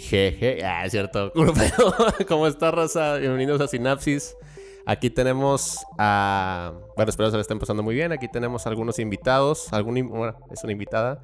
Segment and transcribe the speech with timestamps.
[0.00, 1.32] Jeje, ah, es cierto.
[2.28, 3.16] ¿Cómo está, raza?
[3.18, 4.34] Bienvenidos a Sinapsis.
[4.86, 6.72] Aquí tenemos a.
[6.96, 8.10] Bueno, espero que se lo estén pasando muy bien.
[8.10, 9.70] Aquí tenemos algunos invitados.
[9.72, 11.22] Algún, bueno, es una invitada.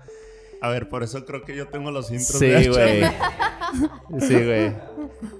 [0.60, 3.02] A ver, por eso creo que yo tengo los intros Sí, de güey.
[4.20, 4.72] Sí, güey.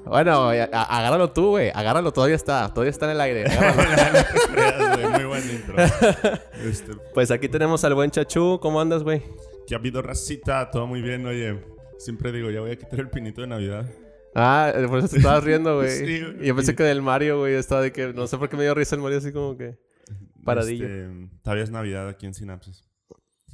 [0.07, 1.71] Bueno, agárralo tú, güey.
[1.75, 2.69] Agárralo, todavía está.
[2.71, 3.45] Todavía está en el aire.
[3.51, 5.11] Agárralo.
[5.11, 5.77] Muy buen intro.
[6.65, 8.59] Este, Pues aquí tenemos al buen Chachú.
[8.61, 9.23] ¿Cómo andas, güey?
[9.67, 11.76] que ha habido racita, todo muy bien, oye.
[11.99, 13.89] Siempre digo, ya voy a quitar el pinito de Navidad.
[14.35, 15.89] Ah, por eso te estabas riendo, güey.
[16.07, 16.23] Sí.
[16.41, 18.13] Y yo pensé que del Mario, güey, estaba de que...
[18.13, 19.79] No sé por qué me dio risa el Mario así como que...
[20.45, 20.87] Paradillo.
[20.87, 22.85] Este, todavía es Navidad aquí en Sinapsis.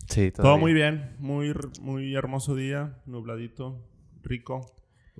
[0.08, 3.80] Sí, Todo muy bien, muy, muy hermoso día, nubladito,
[4.22, 4.74] rico.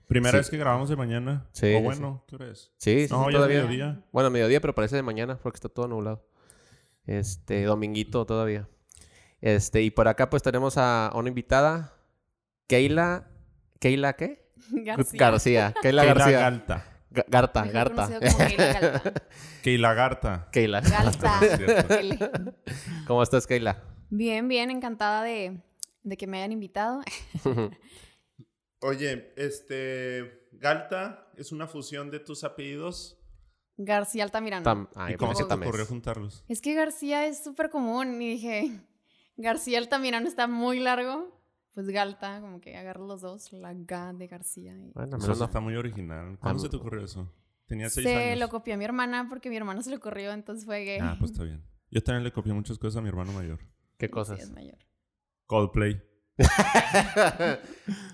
[0.09, 0.37] Primera Sí.
[0.39, 1.47] vez que grabamos de mañana.
[1.52, 2.73] Sí, O sí, bueno, ¿qué hora es?
[2.79, 3.57] Sí, sí, No, sí, ya es todavía.
[3.63, 4.05] mediodía.
[4.13, 6.27] Bueno, mediodía, pero parece de mañana porque está todo nublado.
[7.07, 8.69] Este, dominguito todavía.
[9.41, 11.95] Este, y por acá pues tenemos a una invitada,
[12.68, 13.29] Keila...
[13.80, 14.49] ¿Keila qué?
[14.71, 15.18] García.
[15.18, 15.74] García.
[15.82, 16.38] Keila Keila García.
[16.41, 16.88] Galta.
[17.10, 17.74] Ga- Garta, Mejor
[18.57, 19.02] Garta.
[19.63, 20.49] Keila Garta.
[20.52, 20.79] Keila.
[22.01, 22.18] L.
[23.07, 23.83] ¿Cómo estás, Keila?
[24.10, 25.60] Bien, bien, encantada de,
[26.05, 27.02] de que me hayan invitado.
[28.80, 30.49] Oye, este.
[30.52, 33.18] Galta es una fusión de tus apellidos.
[33.77, 34.65] García Altamirano.
[34.65, 36.45] Tam- Ay, ¿Y cómo se te ocurrió juntarlos?
[36.49, 38.71] Es que García es súper común y dije,
[39.37, 41.41] García Altamirano está muy largo.
[41.74, 44.76] Pues Galta, como que agarro los dos, la G de García.
[44.76, 46.37] y- Bueno, Eso menos está muy original.
[46.38, 47.32] ¿Cuándo Am- se te ocurrió eso?
[47.66, 48.38] Tenía seis Se años.
[48.40, 50.98] lo copió a mi hermana porque mi hermano se lo corrió, entonces fue gay.
[51.00, 51.65] Ah, pues está bien.
[51.90, 53.59] Yo también le copié muchas cosas a mi hermano mayor.
[53.96, 54.40] ¿Qué Sí, cosas?
[54.40, 54.76] es mayor.
[55.46, 56.02] Coldplay.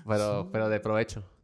[0.07, 1.23] pero, pero de provecho.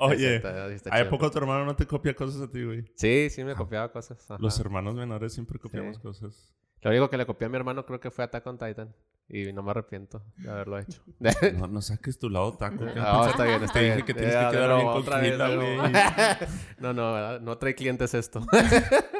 [0.00, 1.10] Oye, Está- está ¿hay chido.
[1.10, 2.84] poco tu hermano no te copia cosas a ti, güey?
[2.94, 4.24] Sí, sí me copiaba cosas.
[4.30, 4.40] ajá.
[4.40, 6.02] Los hermanos menores siempre copiamos Sí.
[6.02, 6.52] cosas.
[6.82, 8.94] Lo único que le copié a mi hermano creo que fue Attack on Titan.
[9.28, 11.02] Y no me arrepiento de haberlo hecho.
[11.58, 12.84] No, no saques tu lado taco.
[12.86, 14.06] ¿qué No, está bien, está Te dije bien.
[14.06, 15.78] que tienes Ya, que quedar nuevo, bien otra vez, güey.
[16.78, 17.40] No, no, ¿verdad?
[17.40, 18.46] no trae clientes esto.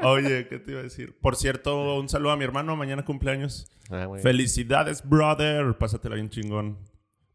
[0.02, 1.18] Oye, ¿qué te iba a decir?
[1.20, 2.76] Por cierto, un saludo a mi hermano.
[2.76, 3.68] Mañana cumpleaños.
[3.90, 4.06] Ah.
[4.22, 5.76] Felicidades, brother.
[5.76, 6.78] Pásatela bien chingón.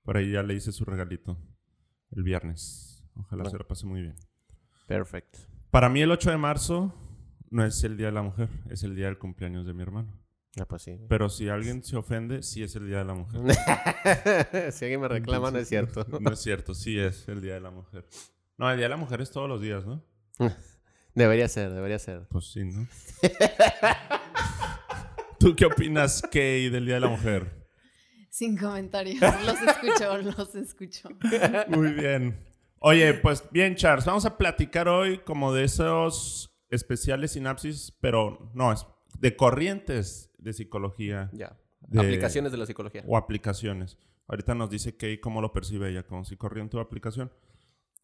[0.04, 1.38] Por ahí ya le hice su regalito.
[2.12, 3.04] El viernes.
[3.16, 4.16] Ojalá se la pase muy bien.
[4.88, 5.40] Perfecto.
[5.72, 6.94] Para mí el 8 de marzo
[7.50, 8.50] no es el Día de la Mujer.
[8.70, 10.14] Es el día del cumpleaños de mi hermano.
[10.60, 10.98] Ah, pues sí.
[11.08, 13.42] Pero si alguien se ofende, sí es el Día de la Mujer.
[14.74, 16.06] si alguien me reclama, no es cierto.
[16.20, 18.06] No es cierto, sí es el Día de la Mujer.
[18.58, 20.04] No, el Día de la Mujer es todos los días, ¿no?
[21.16, 22.26] Debería ser, debería ser.
[22.30, 22.88] Pues sí, ¿no?
[25.40, 27.68] ¿Tú qué opinas, Kay, del Día de la Mujer?
[28.30, 29.20] Sin comentarios.
[29.46, 31.10] Los escucho, los escucho.
[31.68, 32.46] Muy bien.
[32.80, 38.72] Oye, pues bien, Charles, vamos a platicar hoy como de esos especiales sinapsis, pero no,
[38.72, 38.86] es
[39.20, 41.58] de corrientes de psicología Ya.
[41.80, 43.04] De- Aplicaciones de la psicología.
[43.08, 43.98] o aplicaciones.
[44.28, 47.32] Ahorita nos dice Kay cómo lo percibe ella, como si corriente o aplicación.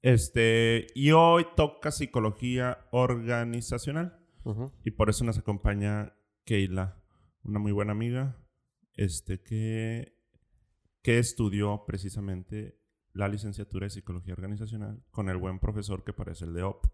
[0.02, 4.20] Este, y hoy toca psicología organizacional.
[4.86, 6.14] Y por eso nos acompaña
[6.46, 6.98] Keila,
[7.44, 8.38] una muy buena amiga,
[8.94, 10.16] este, que,
[11.02, 12.80] que estudió precisamente
[13.12, 16.88] la licenciatura de psicología organizacional con el buen profesor que parece el de OP.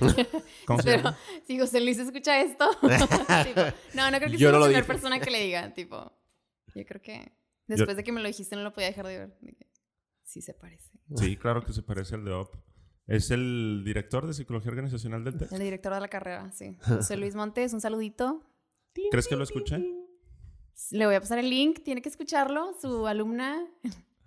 [0.66, 1.18] ¿Cómo se Pero llama?
[1.46, 3.60] si José Luis escucha esto, tipo,
[3.94, 6.12] no, no creo que Yo sea no la primera persona que le diga, tipo,
[6.74, 7.32] yo creo que
[7.66, 9.38] después de que me lo dijiste no lo podía dejar de ver.
[9.40, 9.66] Dije,
[10.22, 10.90] sí se parece.
[11.16, 12.56] Sí, claro que se parece al de OP.
[13.06, 15.52] Es el director de psicología organizacional del TEC.
[15.52, 16.76] El director de la carrera, sí.
[16.86, 18.44] José Luis Montes, un saludito.
[19.10, 19.84] ¿Crees que lo escuché?
[20.92, 23.66] Le voy a pasar el link, tiene que escucharlo, su alumna.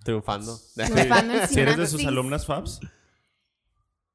[0.03, 0.59] Triunfando.
[0.75, 2.81] triunfando en Si eres de sus alumnas FABs,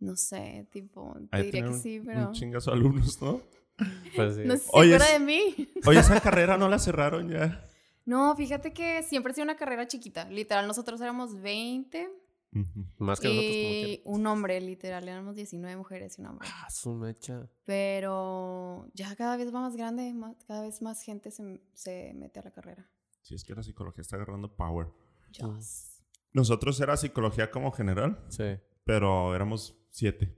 [0.00, 2.32] No sé, tipo, te diría que un, sí, un pero...
[2.32, 3.40] chingazo de alumnos, ¿no?
[4.16, 4.42] Pues sí.
[4.44, 5.68] No sé si es- de mí.
[5.86, 7.64] Oye, esa carrera no la cerraron ya.
[8.04, 10.28] No, fíjate que siempre ha sido una carrera chiquita.
[10.30, 12.08] Literal, nosotros éramos 20
[12.50, 12.86] Ujú.
[12.96, 14.02] Más que nosotros como y que.
[14.06, 16.48] un hombre, literal, éramos 19 mujeres y un hombre.
[16.50, 17.46] Ah, su mecha.
[17.66, 22.40] Pero ya cada vez va más grande, más- cada vez más gente se, se mete
[22.40, 22.88] a la carrera.
[23.22, 24.88] Sí, es que la psicología está agarrando power.
[25.32, 26.02] Yes.
[26.32, 28.56] Nosotros era psicología como general, Sí.
[28.84, 30.36] pero éramos siete.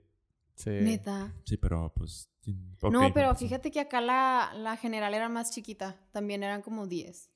[0.55, 0.69] Sí.
[0.69, 1.33] Neta.
[1.43, 2.29] Sí, pero pues...
[2.81, 5.99] no, pero fíjate que acá la, la general era más chiquita.
[6.11, 7.29] También eran como 10.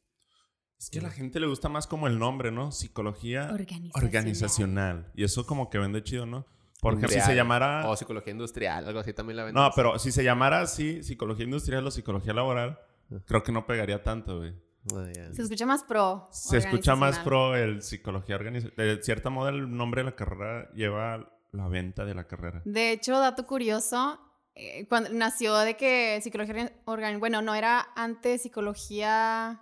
[0.78, 2.72] Es que a la gente le gusta más como el nombre, ¿no?
[2.72, 4.06] Psicología Organizacional.
[4.06, 5.12] organizacional.
[5.16, 6.46] Y eso como que vende chido, ¿no?
[6.82, 7.28] Porque si Industrial.
[7.28, 7.90] se llamara...
[7.90, 9.64] O psicología industrial, algo así también la venden.
[9.64, 12.80] No, pero si se llamara así, psicología industrial o psicología laboral,
[13.26, 14.54] creo que no pegaría tanto, güey.
[14.94, 15.30] Ah.
[15.32, 16.28] Se escucha más pro.
[16.32, 18.98] Se escucha más pro el psicología organizacional.
[18.98, 22.62] De cierta modo, el nombre de la carrera lleva la venta de la carrera.
[22.66, 24.20] De hecho, dato curioso,
[24.56, 29.62] eh, cuando nació de que psicología organ bueno, no era antes psicología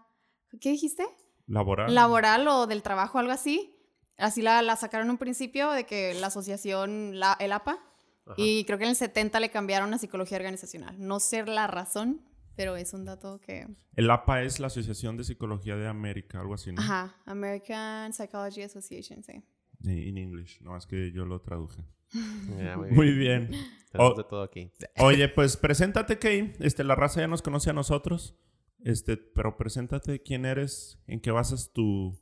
[0.59, 1.05] ¿qué dijiste?
[1.47, 1.93] Laboral.
[1.93, 3.75] Laboral o del trabajo, algo así.
[4.17, 7.79] Así la, la sacaron un principio de que la asociación, la, el APA,
[8.25, 8.35] Ajá.
[8.37, 10.95] y creo que en el 70 le cambiaron a psicología organizacional.
[10.99, 12.21] No sé la razón,
[12.55, 13.67] pero es un dato que...
[13.95, 16.81] El APA es la Asociación de Psicología de América, algo así, ¿no?
[16.81, 19.43] Ajá, American Psychology Association, sí.
[19.83, 21.83] En English, no es que yo lo traduje.
[22.13, 23.49] Muy Muy bien.
[23.49, 23.63] bien.
[23.93, 24.71] De todo aquí.
[24.97, 26.53] Oye, pues preséntate, Kay.
[26.59, 28.35] Este, la raza ya nos conoce a nosotros.
[28.83, 32.19] Este, pero preséntate quién eres, en qué basas tu,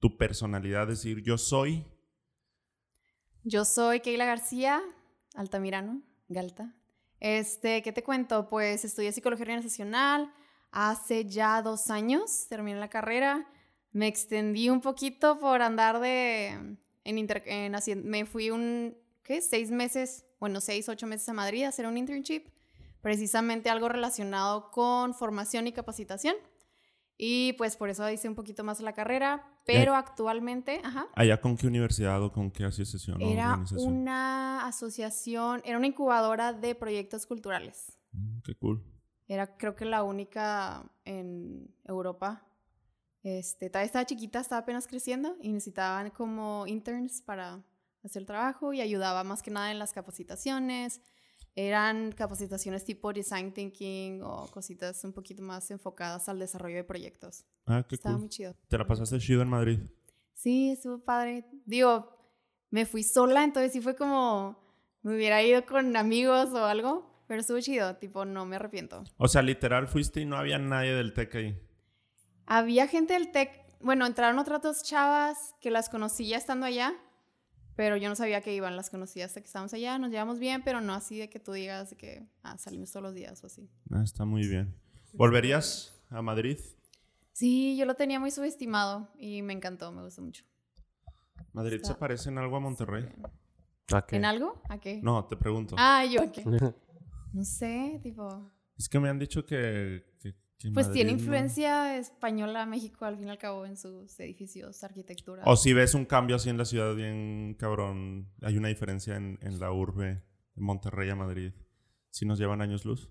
[0.00, 0.88] tu personalidad.
[0.88, 1.86] Decir, yo soy.
[3.44, 4.82] Yo soy Keila García,
[5.34, 6.74] Altamirano, Galta.
[7.20, 8.48] Este, ¿qué te cuento?
[8.48, 10.32] Pues estudié psicología organizacional
[10.72, 13.46] hace ya dos años, terminé la carrera,
[13.92, 19.40] me extendí un poquito por andar de, en, inter- en me fui un, ¿qué?
[19.42, 22.44] Seis meses, bueno, seis, ocho meses a Madrid a hacer un internship,
[23.00, 26.36] precisamente algo relacionado con formación y capacitación.
[27.18, 31.06] Y pues por eso hice un poquito más la carrera, pero actualmente, ajá.
[31.14, 33.92] ¿Allá con qué universidad o con qué asociación Era organización?
[33.92, 37.96] una asociación, era una incubadora de proyectos culturales.
[38.12, 38.82] Mm, qué cool.
[39.28, 42.44] Era creo que la única en Europa.
[43.22, 47.62] Este, todavía estaba chiquita, estaba apenas creciendo y necesitaban como interns para
[48.02, 51.00] hacer el trabajo y ayudaba más que nada en las capacitaciones.
[51.54, 57.44] Eran capacitaciones tipo design thinking o cositas un poquito más enfocadas al desarrollo de proyectos.
[57.66, 58.20] Ah, qué Estaba cool.
[58.22, 58.56] muy chido.
[58.68, 59.78] ¿Te la pasaste chido en Madrid?
[60.34, 61.44] Sí, estuvo padre.
[61.66, 62.16] Digo,
[62.70, 64.58] me fui sola, entonces sí fue como
[65.02, 69.04] me hubiera ido con amigos o algo, pero estuvo chido, tipo, no me arrepiento.
[69.16, 71.68] O sea, literal fuiste y no había nadie del TEC ahí.
[72.46, 73.50] Había gente del TEC,
[73.80, 76.92] bueno, entraron otras dos chavas que las conocí ya estando allá,
[77.76, 80.62] pero yo no sabía que iban, las conocí hasta que estábamos allá, nos llevamos bien,
[80.62, 83.46] pero no así de que tú digas de que ah, salimos todos los días o
[83.46, 83.68] así.
[83.90, 84.74] Ah, está muy bien.
[85.14, 86.58] ¿Volverías a Madrid?
[87.32, 90.44] Sí, yo lo tenía muy subestimado y me encantó, me gustó mucho.
[91.52, 93.08] ¿Madrid Está se parece en algo a Monterrey?
[93.92, 94.12] Ok.
[94.12, 94.62] ¿En algo?
[94.68, 95.00] ¿A qué?
[95.02, 95.74] No, te pregunto.
[95.78, 96.44] Ah, yo, ¿a qué?
[97.32, 98.52] No sé, tipo...
[98.76, 100.04] Es que me han dicho que...
[100.20, 100.34] que-
[100.72, 105.42] Pues tiene no- influencia española México al fin y al cabo en sus edificios, arquitectura.
[105.46, 109.38] O si ves un cambio así en la ciudad bien cabrón, hay una diferencia en,
[109.42, 110.22] en la urbe
[110.54, 111.52] de Monterrey a Madrid.
[112.10, 113.10] Si nos llevan años luz.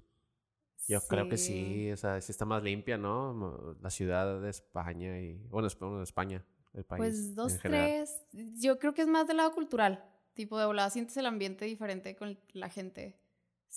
[0.87, 3.75] Yo creo que sí, o sea, sí está más limpia, ¿no?
[3.81, 5.37] La ciudad de España y...
[5.47, 6.43] Bueno, es- bueno, de España,
[6.73, 8.23] el país Pues dos, tres.
[8.59, 10.03] Yo creo que es más del lado cultural.
[10.33, 13.19] Tipo, de volada sientes el ambiente diferente con la gente.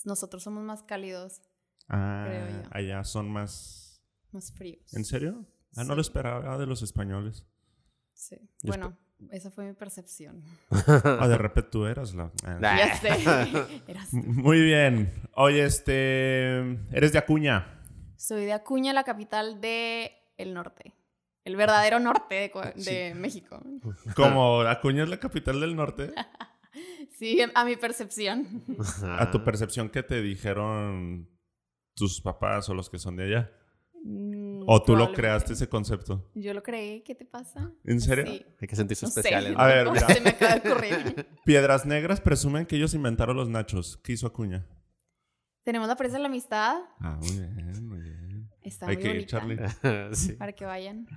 [0.03, 1.41] Nosotros somos más cálidos,
[1.87, 2.69] Ah, Creo yo.
[2.71, 4.01] allá son más...
[4.31, 4.93] más fríos.
[4.93, 5.45] ¿En serio?
[5.75, 7.45] Ah, no lo esperaba de los españoles.
[8.13, 8.37] Sí.
[8.61, 8.97] Yo Bueno,
[9.31, 10.41] esa fue mi percepción.
[11.03, 12.31] Ah, de repente tú eras la...
[12.43, 12.57] ah.
[12.59, 12.77] Nah.
[12.77, 13.09] ya sé.
[13.87, 14.17] Eras tú.
[14.17, 15.11] Muy bien.
[15.35, 16.59] Oye, este...
[16.91, 17.81] Eres de Acuña.
[18.17, 20.93] Soy de Acuña, la capital de el norte.
[21.43, 23.61] El verdadero norte de, Co- de México.
[24.15, 26.11] Como Acuña es la capital del norte.
[27.19, 28.63] Sí, a mi percepción.
[29.03, 31.29] A tu percepción, ¿qué te dijeron
[31.95, 33.51] tus papás o los que son de allá?
[34.03, 36.29] Mm, ¿O tú lo creaste ese concepto?
[36.35, 37.01] Yo lo creí.
[37.01, 37.71] ¿Qué te pasa?
[37.83, 38.25] ¿En serio?
[38.27, 38.45] Sí.
[38.61, 39.19] Hay que sentirse No sé.
[39.21, 39.53] especiales.
[39.53, 39.59] ¿no?
[39.59, 40.07] A ver, mira.
[40.13, 41.27] Se me acaba de ocurrir.
[41.45, 43.97] Piedras Negras presumen que ellos inventaron los nachos.
[44.03, 44.67] ¿Qué hizo Acuña?
[45.63, 46.81] Tenemos la presa de la amistad.
[46.99, 48.49] Ah, muy bien, muy bien.
[48.61, 49.77] Está Hay muy que ir, bonita.
[49.81, 50.15] Charlie.
[50.15, 50.33] sí.
[50.33, 51.07] Para que vayan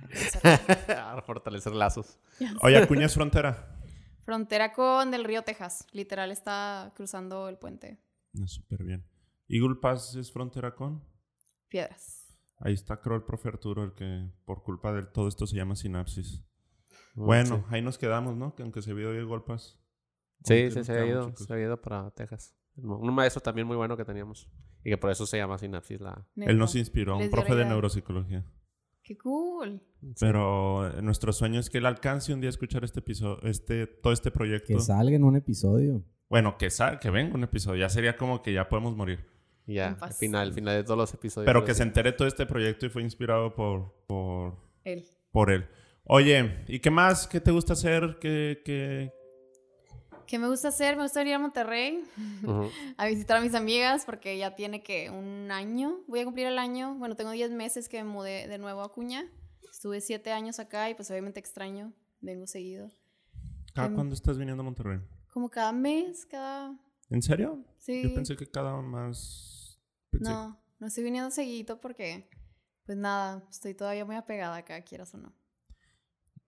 [0.87, 1.17] a.
[1.17, 2.19] A fortalecer lazos.
[2.61, 3.75] Oye, Acuña es frontera.
[4.23, 5.85] Frontera con el río Texas.
[5.91, 7.99] Literal está cruzando el puente.
[8.45, 9.05] Súper bien.
[9.49, 11.03] Eagle Pass es frontera con.
[11.67, 12.27] Piedras.
[12.59, 15.75] Ahí está, creo, el profe Arturo, el que por culpa de todo esto se llama
[15.75, 16.43] sinapsis.
[17.15, 18.53] Mm, Bueno, ahí nos quedamos, ¿no?
[18.55, 19.79] Que aunque se vio Eagle Pass.
[20.43, 21.25] Sí, ¿Cómo que sí, se había ido.
[21.29, 21.45] chicos?
[21.47, 22.55] Se había ido para Texas.
[22.77, 24.49] Un maestro también muy bueno que teníamos.
[24.83, 26.25] Y que por eso se llama Sinapsis la...
[26.37, 28.45] Él nos inspiró, un profe de neuropsicología.
[29.03, 29.81] Qué cool.
[30.19, 33.87] Pero eh, nuestro sueño es que él alcance un día a escuchar este episodio, este,
[33.87, 34.67] todo este proyecto.
[34.75, 36.05] Que salga en un episodio.
[36.29, 37.81] Bueno, que, sa- que venga un episodio.
[37.81, 39.25] Ya sería como que ya podemos morir.
[39.69, 41.45] Y ya, al final, al final de todos los episodios.
[41.45, 45.05] Pero que se entere todo este proyecto y fue inspirado por, por, Él.
[45.31, 45.67] por él.
[46.05, 47.27] Oye, ¿y qué más?
[47.27, 48.17] ¿Qué te gusta hacer?
[48.19, 49.13] ¿Qué, qué...
[50.25, 50.95] ¿Qué me gusta hacer?
[50.95, 52.03] Me gusta ir a Monterrey
[52.97, 55.99] a visitar a mis amigas porque ya tiene que un año.
[56.07, 56.95] Voy a cumplir el año.
[56.95, 59.23] Bueno, tengo 10 meses que me mudé de nuevo a Acuña.
[59.71, 61.93] Estuve 7 años acá y pues obviamente extraño.
[62.21, 62.89] Vengo seguido.
[63.75, 64.99] ¿Cada Em, cuándo estás viniendo a Monterrey?
[65.31, 66.75] Como cada mes, cada...
[67.11, 67.63] ¿En serio?
[67.77, 68.01] Sí.
[68.01, 69.57] Yo pensé que cada más...
[70.11, 72.29] pensé- No, no estoy viniendo seguido porque,
[72.85, 75.33] pues nada, estoy todavía muy apegada acá, quieras o no.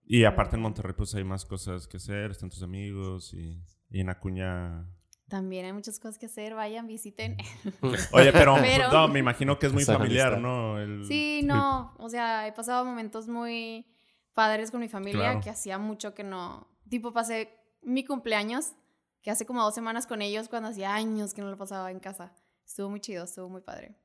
[0.04, 4.02] Y aparte en Monterrey pues hay más cosas que hacer, están tus amigos y, y
[4.02, 4.86] en Acuña...
[5.30, 7.38] También hay muchas cosas que hacer, vayan, visiten.
[8.12, 10.42] Oye, pero, Pero- no, me imagino que es muy familiar, amistad.
[10.42, 10.78] ¿no?
[10.80, 13.86] El- Sí, no, o sea, he pasado momentos muy
[14.34, 15.40] padres con mi familia Claro.
[15.42, 18.74] que hacía mucho que no, tipo, pasé mi cumpleaños,
[19.22, 22.00] que hace como dos semanas con ellos, cuando hacía años que no lo pasaba en
[22.02, 22.34] casa.
[22.72, 23.98] Estuvo muy chido, estuvo muy padre.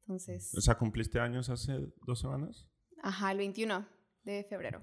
[0.00, 1.74] Entonces, O sea, ¿cumpliste años hace
[2.06, 2.66] dos semanas?
[3.02, 3.86] ajá, el 21
[4.24, 4.82] de febrero.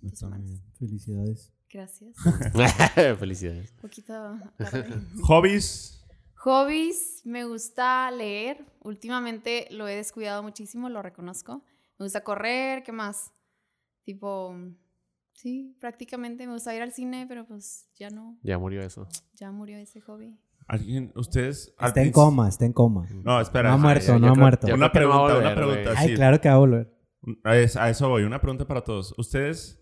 [0.00, 0.50] Dos semanas.
[0.76, 1.54] Felicidades.
[1.70, 2.16] Gracias.
[3.20, 3.70] Felicidades.
[3.70, 4.12] Un poquito
[4.58, 5.00] tarde.
[5.22, 6.04] Hobbies.
[6.38, 8.66] Hobbies, me gusta leer.
[8.80, 11.62] Últimamente lo he descuidado muchísimo, lo reconozco.
[12.00, 13.30] Me gusta correr, ¿qué más?
[14.02, 14.56] Tipo,
[15.34, 19.08] sí, prácticamente me gusta ir al cine, pero pues ya no, Ya murió eso.
[19.34, 20.36] ya murió ese hobby.
[20.68, 21.74] ¿Alguien, ustedes?
[21.80, 23.06] Está en coma, está en coma.
[23.24, 23.68] No, espera.
[23.70, 24.66] No ha muerto, no ha creo- muerto.
[24.66, 25.92] Una va a pregunta, una pregunta.
[25.96, 26.14] Ay, sí.
[26.14, 26.92] claro que va a volver.
[27.44, 28.24] A es- a eso voy.
[28.24, 29.14] Una pregunta para todos.
[29.16, 29.80] ¿Ustedes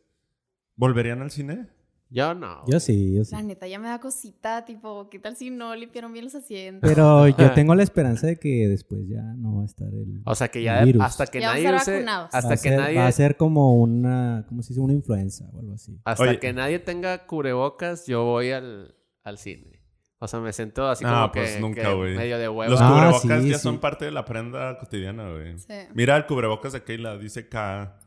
[0.77, 1.69] volverían al cine?
[2.11, 2.61] Yo no.
[2.69, 3.35] Yo sí, yo sí.
[3.35, 6.89] La neta ya me da cosita, tipo, ¿qué tal si no limpiaron bien los asientos?
[6.89, 10.21] Pero yo tengo la esperanza de que después ya no va a estar el...
[10.25, 11.03] O sea que ya virus.
[11.03, 13.13] hasta que Ya a nadie estar use, va, hasta a que ser, nadie va a
[13.13, 14.81] ser como una, ¿cómo se dice?
[14.81, 15.99] Una influenza o algo así.
[16.05, 16.39] hasta Oye.
[16.39, 19.74] que nadie tenga cubrebocas, yo voy al, al cine.
[20.21, 22.71] O sea, me siento así Ah, como pues que, nunca, que medio de hueva.
[22.71, 23.63] Los Ah, cubrebocas sí, ya sí.
[23.63, 25.59] son parte de la prenda cotidiana, güey.
[25.59, 25.75] Sí.
[25.93, 27.99] Mira el cubrebocas de Keila, dice K.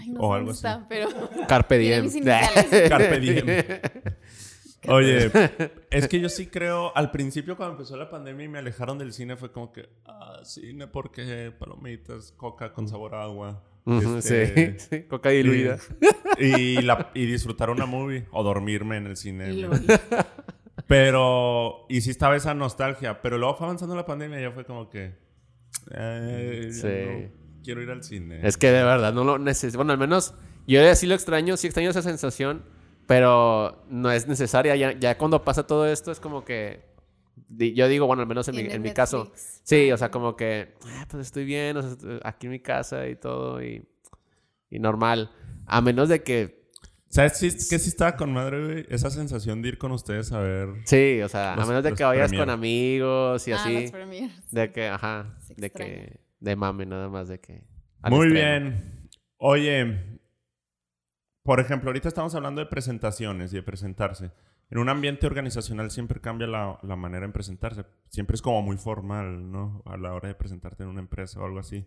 [0.00, 0.84] Ay, no o algo dónde así.
[0.88, 1.08] pero
[1.48, 2.10] Carpe diem.
[2.88, 3.46] Carpe diem.
[4.88, 5.30] Oye,
[5.90, 9.12] es que yo sí creo, al principio cuando empezó la pandemia y me alejaron del
[9.12, 13.62] cine fue como que, ah, cine porque palomitas, coca con sabor a agua.
[13.86, 15.78] Este, sí, sí, coca diluida.
[16.38, 19.52] Y, la, y disfrutar una movie o dormirme en el cine.
[20.86, 24.64] Pero, y sí estaba esa nostalgia, pero luego fue avanzando la pandemia y ya fue
[24.64, 25.14] como que,
[25.92, 26.86] eh, Sí.
[26.86, 28.40] no quiero ir al cine.
[28.46, 29.78] Es que de verdad no lo necesito.
[29.78, 30.34] Bueno, al menos
[30.66, 32.64] yo sí lo extraño, sí extraño esa sensación,
[33.06, 34.76] pero no es necesaria.
[34.76, 36.84] Ya, ya cuando pasa todo esto es como que
[37.48, 39.32] yo digo, bueno, al menos en mi, en mi caso.
[39.64, 43.08] Sí, o sea, como que ah, pues estoy bien, o sea, aquí en mi casa
[43.08, 43.84] y todo y,
[44.70, 45.30] y normal.
[45.66, 46.55] A menos de que
[47.16, 48.86] ¿Sabes sí, que sí estaba con madre, güey?
[48.88, 50.68] Esa sensación de ir con ustedes a ver.
[50.84, 52.46] Sí, o sea, Los- a menos de que vayas premier.
[52.46, 53.90] con amigos y Ah, así.
[54.50, 57.62] De que, ajá, Se de que, de mame nada más, de que.
[58.08, 58.32] Muy extremo.
[58.32, 59.08] bien.
[59.38, 60.20] Oye,
[61.42, 64.30] por ejemplo, ahorita estamos hablando de presentaciones y de presentarse.
[64.70, 67.84] En un ambiente organizacional siempre cambia la, la manera en presentarse.
[68.08, 69.82] Siempre es como muy formal, ¿no?
[69.86, 71.86] A la hora de presentarte en una empresa o algo así.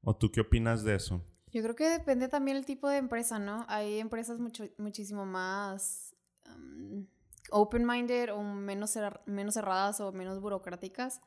[0.00, 1.22] ¿O tú qué opinas de eso?
[1.54, 3.64] Yo creo que depende también el tipo de empresa, ¿no?
[3.68, 6.14] Hay empresas mucho, muchísimo más
[6.54, 7.06] um,
[7.50, 11.20] open-minded o menos, cer- menos cerradas o menos burocráticas.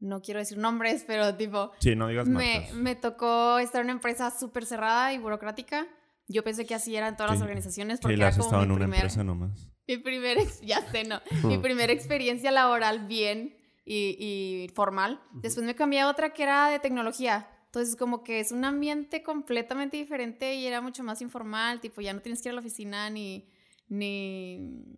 [0.00, 3.92] No quiero decir nombres, pero tipo, Sí, no digas me, me tocó estar en una
[3.94, 5.86] empresa súper cerrada y burocrática.
[6.28, 7.44] Yo pensé que así eran todas las Sí.
[7.44, 9.68] organizaciones Sí, porque era como estado mi en una primer, empresa nomás.
[9.88, 13.56] mi primer ya sé, no, mi primera experiencia laboral bien
[13.86, 15.22] y, y formal.
[15.32, 17.48] Después me cambié a otra que era de tecnología.
[17.74, 22.12] Entonces, como que es un ambiente completamente diferente y era mucho más informal, tipo, ya
[22.12, 23.48] no tienes que ir a la oficina ni,
[23.88, 24.96] ni,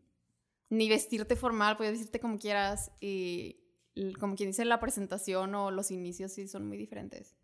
[0.68, 3.62] ni vestirte formal, puedes vestirte como quieras y
[4.20, 7.34] como quien dice, la presentación o los inicios sí son muy diferentes.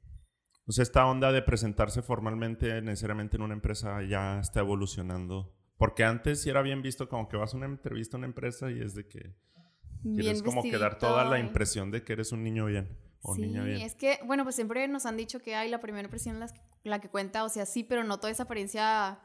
[0.67, 5.57] O sea, esta onda de presentarse formalmente necesariamente en una empresa ya está evolucionando.
[5.79, 8.71] Porque antes sí era bien visto como que vas a una entrevista a una empresa
[8.71, 9.35] y es de que
[10.03, 13.43] quieres como que dar toda la impresión de que eres un niño bien o Sí,
[13.43, 13.81] niña bien.
[13.83, 17.01] es que, bueno, pues siempre nos han dicho que hay la primera impresión las- la
[17.01, 19.21] que cuenta, o sea, sí, pero no toda esa apariencia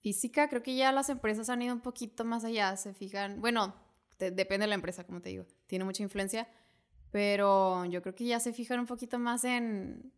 [0.00, 0.48] física.
[0.48, 3.40] Creo que ya las empresas han ido un poquito más allá, se fijan.
[3.40, 3.74] Bueno,
[4.16, 6.48] te- depende de la empresa, como te digo, tiene mucha influencia,
[7.10, 10.12] pero yo creo que ya se fijan un poquito más en,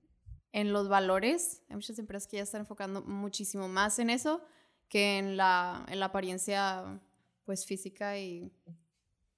[0.52, 1.62] en los valores.
[1.68, 4.42] Hay muchas empresas que ya están enfocando muchísimo más en eso
[4.88, 7.00] que en la, en la apariencia,
[7.44, 8.50] pues, física y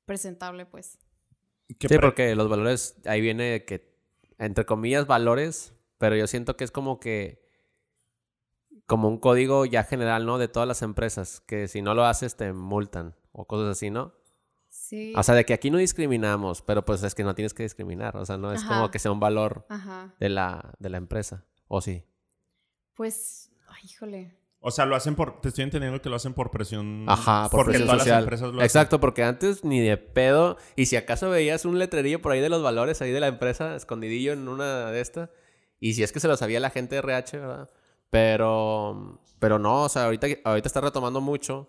[0.06, 0.98] presentable, pues.
[1.78, 3.92] ¿Qué Sí, porque los valores, ahí viene que,
[4.38, 7.42] entre comillas, valores, pero yo siento que es como que,
[8.86, 10.38] como un código ya general, ¿no?
[10.38, 14.14] De todas las empresas, que si no lo haces te multan o cosas así, ¿no?
[14.68, 15.12] Sí.
[15.16, 18.16] O sea, de que aquí no discriminamos, pero pues es que no tienes que discriminar,
[18.16, 18.74] o sea, no es Ajá.
[18.74, 20.14] como que sea un valor Ajá.
[20.18, 22.04] de la, de la empresa, o sí.
[22.94, 24.36] Pues, ay, híjole.
[24.64, 25.40] O sea, lo hacen por...
[25.40, 27.04] Te estoy entendiendo que lo hacen por presión...
[27.08, 28.22] Ajá, por porque presión todas las social.
[28.22, 28.64] empresas lo hacen.
[28.64, 30.56] Exacto, porque antes ni de pedo.
[30.76, 33.74] Y si acaso veías un letrerillo por ahí de los valores ahí de la empresa,
[33.74, 35.30] escondidillo en una de estas.
[35.80, 37.70] Y si es que se lo sabía la gente de RH, ¿verdad?
[38.10, 41.68] Pero, pero no, o sea, ahorita, ahorita está retomando mucho.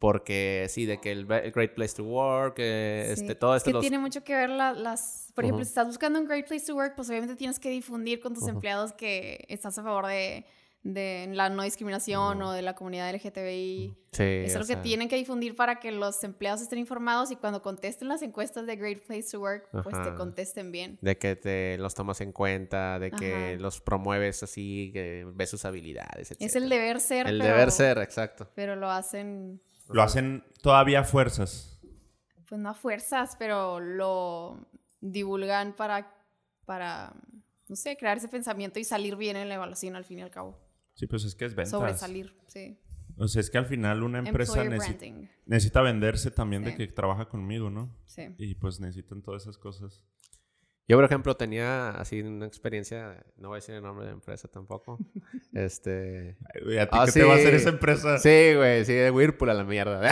[0.00, 3.22] Porque sí, de que el, Great Place to Work, eh, Sí.
[3.22, 3.70] este, todo Es esto.
[3.70, 5.30] que los- tiene mucho que ver la- las...
[5.34, 8.20] Por ejemplo, si estás buscando un great place to work, pues obviamente tienes que difundir
[8.20, 10.44] con tus empleados que estás a favor de,
[10.84, 13.96] de la no discriminación o de la comunidad LGTBI.
[14.12, 17.30] Sí, es o algo que sea, tienen que difundir para que los empleados estén informados
[17.30, 20.98] y cuando contesten las encuestas de Great Place to Work, pues te contesten bien.
[21.00, 23.62] De que te los tomas en cuenta, de que Ajá.
[23.62, 26.42] los promueves así, que ves sus habilidades, etc.
[26.42, 28.50] Es el deber ser, El pero, deber ser, exacto.
[28.54, 31.80] pero lo hacen Lo hacen todavía a fuerzas.
[32.46, 34.58] Pues no a fuerzas, pero lo
[35.00, 36.14] divulgan para,
[36.66, 37.14] para,
[37.68, 40.30] no sé, crear ese pensamiento y salir bien en la evaluación al fin y al
[40.30, 40.62] cabo.
[40.94, 41.70] Sí, pues es que es ventas.
[41.70, 42.78] Sobresalir, sí.
[43.16, 45.28] O sea, es que al final una empresa necesita, branding.
[45.46, 46.76] necesita venderse también de Sí.
[46.78, 47.96] que trabaja conmigo, ¿no?
[48.06, 48.34] Sí.
[48.38, 50.02] Y pues necesitan todas esas cosas.
[50.86, 54.16] Yo, por ejemplo, tenía así una experiencia, no voy a decir el nombre de la
[54.16, 54.98] empresa tampoco.
[55.54, 56.36] este.
[56.54, 57.56] Ay, ¿A ti Ah, qué te va a hacer sí.
[57.56, 58.18] esa empresa?
[58.18, 60.00] Sí, güey, sí, de Whirlpool a la mierda.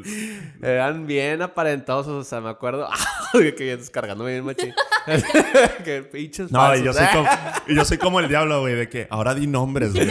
[0.62, 2.88] Eran bien aparentados, o sea, me acuerdo.
[3.56, 4.72] Que bien descargándome bien machín.
[5.84, 7.26] que pinches No, y yo, soy falsos.
[7.26, 10.08] como, y yo soy como el diablo, güey, de que ahora di nombres, güey.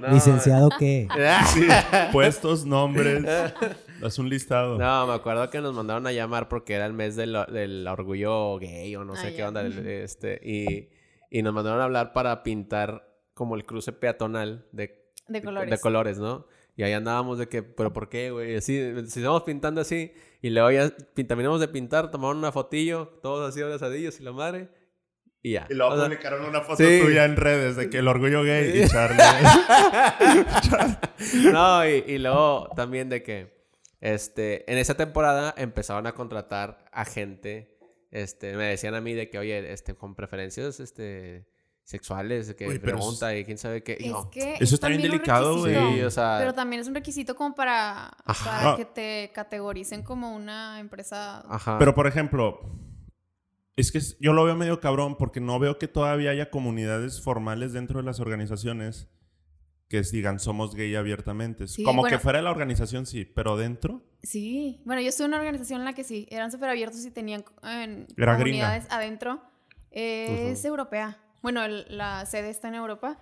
[0.00, 1.08] No, Licenciado, ¿qué?
[1.52, 1.66] Sí,
[2.12, 3.24] puestos, nombres.
[4.02, 4.78] Haz un listado.
[4.78, 8.58] No, me acuerdo que nos mandaron a llamar porque era el mes del, del orgullo
[8.58, 9.48] gay o no sé Ah, qué ya.
[9.48, 9.60] onda.
[9.62, 10.88] el- Este, y,
[11.30, 15.70] y nos mandaron a hablar para pintar como el cruce peatonal de, De colores.
[15.70, 16.46] de colores, ¿no?
[16.76, 18.56] Y ahí andábamos de que, ¿pero por qué, güey?
[18.56, 20.12] Así, si estamos pintando así,
[20.42, 20.90] y luego ya
[21.26, 24.68] terminamos de pintar, tomaron una fotillo, todos así abrazadillos y la madre,
[25.40, 25.66] y ya.
[25.70, 27.00] Y luego O sea, publicaron una foto sí.
[27.00, 29.22] tuya en redes de que el orgullo gay y Charlie.
[31.52, 33.54] no, y, y luego también de que
[34.00, 37.78] este, en esa temporada empezaron a contratar a gente.
[38.10, 41.46] Este, me decían a mí de que, oye, este, con preferencias este,
[41.84, 43.92] sexuales, que Uy, pregunta y quién sabe qué.
[44.00, 45.74] Es que Eso es está bien delicado, güey.
[45.74, 48.62] requisito, Sí, o sea- Pero también es un requisito como para, Ajá.
[48.62, 51.40] para que te categoricen como una empresa.
[51.48, 51.78] Ajá.
[51.78, 52.58] Pero, por ejemplo,
[53.76, 57.72] es que yo lo veo medio cabrón porque no veo que todavía haya comunidades formales
[57.72, 59.08] dentro de las organizaciones
[59.88, 61.68] que digan somos gay abiertamente.
[61.68, 62.16] Sí, Como bueno.
[62.16, 64.02] que fuera de la organización, sí, pero dentro.
[64.22, 67.10] Sí, bueno, yo estuve en una organización en la que sí, eran súper abiertos y
[67.10, 67.44] tenían
[68.16, 68.36] gringa.
[68.38, 69.42] comunidades adentro.
[69.90, 71.18] Eh, Es europea.
[71.44, 73.18] Bueno, el- la sede está en Europa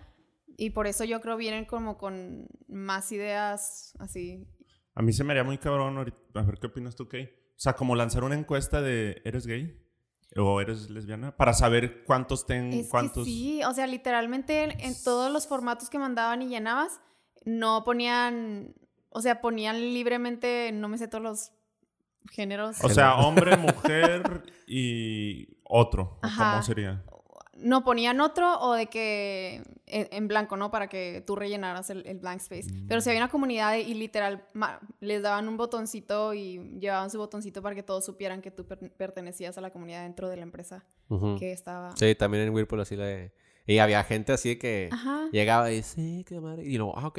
[0.57, 4.47] y por eso yo creo vienen como con más ideas así.
[4.95, 6.19] A mí se me haría muy cabrón ahorita.
[6.37, 7.25] A ver, ¿qué opinas tú, Kay?
[7.25, 9.77] O sea, como lanzar una encuesta de ¿eres gay?
[10.37, 11.37] ¿O eres lesbiana?
[11.37, 12.73] Para saber cuántos ten...
[12.73, 13.25] Es cuántos...
[13.25, 17.01] que sí, o sea, literalmente en, en todos los formatos que mandaban y llenabas,
[17.45, 18.73] no ponían,
[19.09, 21.53] o sea, ponían libremente, no me sé todos los
[22.31, 22.83] géneros.
[22.85, 26.21] O sea, hombre, mujer y otro.
[26.23, 26.53] ¿O Ajá.
[26.53, 27.05] ¿Cómo sería?
[27.63, 30.71] No ponían otro o de que en, en blanco, ¿no?
[30.71, 32.69] Para que tú rellenaras el, el blank space.
[32.89, 37.19] Pero si había una comunidad y literal ma- les daban un botoncito y llevaban su
[37.19, 40.43] botoncito para que todos supieran que tú per- pertenecías a la comunidad dentro de la
[40.43, 41.37] empresa Ujú.
[41.39, 41.97] que estaba.
[41.97, 43.33] Sí, también en Whirlpool así le...
[43.65, 45.29] Y había gente así que Ajá.
[45.31, 46.65] llegaba y sí, qué madre.
[46.65, 47.19] Y luego, ah, ok.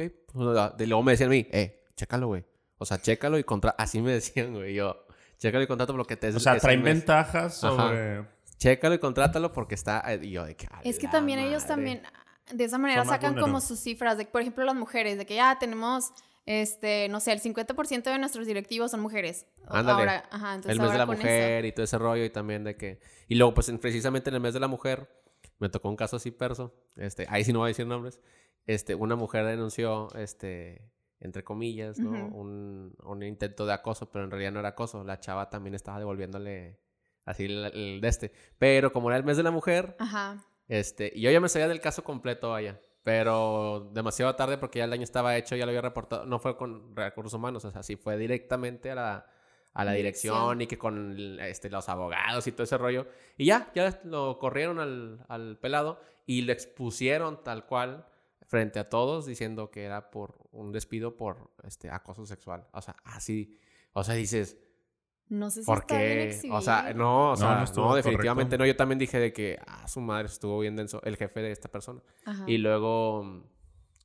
[0.78, 2.44] Y luego me decían a mí, eh, chécalo, güey.
[2.76, 3.70] O sea, chécalo y contra...
[3.78, 4.74] Así me decían, güey.
[4.74, 5.06] Yo,
[5.38, 6.28] chécalo y contrato lo que te...
[6.28, 8.28] O sea, traen ventajas Ajá.
[8.58, 10.02] Chécalo y contrátalo porque está...
[10.12, 10.66] eh, Y yo de que...
[10.70, 11.68] "A Es que también ellos madre".
[11.68, 12.02] también
[12.52, 15.58] de esa manera sacan como sus cifras de, por ejemplo, las mujeres, de que ya
[15.58, 16.12] tenemos,
[16.46, 19.46] este, no sé, el 50% de nuestros directivos son mujeres.
[19.66, 20.00] Ándale.
[20.00, 22.64] Ahora, ajá, entonces el mes de la eso- mujer y todo ese rollo y también
[22.64, 23.00] de que...
[23.28, 25.08] Y luego, pues, en- precisamente en el mes de la mujer,
[25.58, 26.74] me tocó un caso así perso.
[26.96, 28.20] Este, ahí sí no voy a decir nombres.
[28.66, 30.90] Este, una mujer denunció, este,
[31.20, 32.10] entre comillas, ¿no?
[32.28, 35.02] Un, un intento de acoso, pero en realidad no era acoso.
[35.04, 36.78] La chava también estaba devolviéndole
[37.24, 38.32] así el, el de este.
[38.58, 40.44] Pero como era el mes de la mujer, Ajá.
[40.68, 42.80] este, y yo ya me sabía del caso completo, vaya.
[43.02, 46.24] Pero demasiado tarde porque ya el daño estaba hecho, ya lo había reportado.
[46.24, 49.26] No fue con recursos humanos, o sea, sí fue directamente a la,
[49.74, 50.60] a la dirección, Dirección.
[50.62, 53.06] y que con este, los abogados y todo ese rollo.
[53.36, 58.06] Y ya, ya lo corrieron al, al pelado y lo expusieron tal cual
[58.46, 62.66] frente a todos diciendo que era por un despido por este acoso sexual.
[62.72, 63.58] O sea, así.
[63.92, 64.56] O sea, dices,
[65.28, 66.48] No sé si ¿por está bien qué?
[66.50, 68.58] O sea, no, o No, sea, no no, definitivamente correcto.
[68.58, 68.66] no.
[68.66, 71.68] Yo también dije de que, ah, su madre estuvo bien denso, el jefe de esta
[71.70, 72.00] persona.
[72.24, 72.44] Ajá.
[72.46, 73.42] Y luego,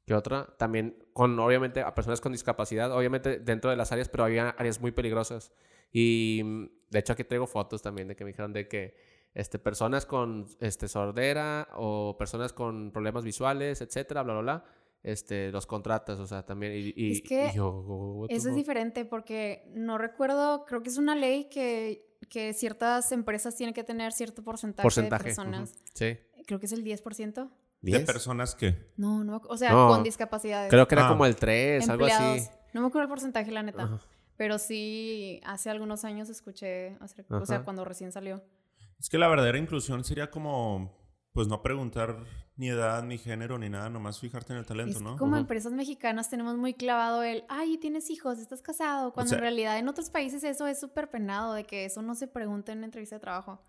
[0.06, 0.48] ¿qué otra?
[0.58, 4.80] También con, obviamente, a personas con discapacidad, obviamente dentro de las áreas, pero había áreas
[4.80, 5.52] muy peligrosas.
[5.92, 8.96] Y mm, de hecho aquí traigo fotos también de que me dijeron de que
[9.34, 14.66] este, personas con este, sordera o personas con problemas visuales, etcétera, bla, bla, bla,
[15.04, 16.74] este, los contratas, o sea, también.
[16.74, 20.82] Y, y- Es que y yo, what the Eso es diferente porque no recuerdo, creo
[20.84, 25.24] que es una ley que, que ciertas empresas tienen que tener cierto porcentaje, Porcentaje.
[25.24, 25.74] de personas.
[25.94, 26.18] Sí.
[26.46, 27.50] Creo que es el 10%.
[27.82, 28.06] De ¿Diez?
[28.06, 28.92] personas que...
[28.98, 30.70] No, no, o sea, No, con discapacidades.
[30.70, 31.10] Creo que era Ah.
[31.10, 32.40] como el 3, algo empleados.
[32.42, 32.50] así.
[32.74, 33.84] No me acuerdo el porcentaje, la neta.
[33.84, 34.00] Ajá.
[34.36, 38.44] Pero sí, hace algunos años escuché, hace- o sea, cuando recién salió.
[39.00, 40.99] Es que la verdadera inclusión sería como...
[41.40, 42.18] Pues no preguntar
[42.58, 43.90] ni edad, ni género, ni nada.
[43.90, 45.16] Nomás fijarte en el talento, Es ¿no?
[45.16, 45.40] como Ujú.
[45.40, 49.78] empresas mexicanas tenemos muy clavado el, ay, tienes hijos, estás casado, cuando sea- en realidad
[49.80, 52.88] en otros países eso es súper penado, de que eso no se pregunta en una
[52.88, 53.62] entrevista de trabajo.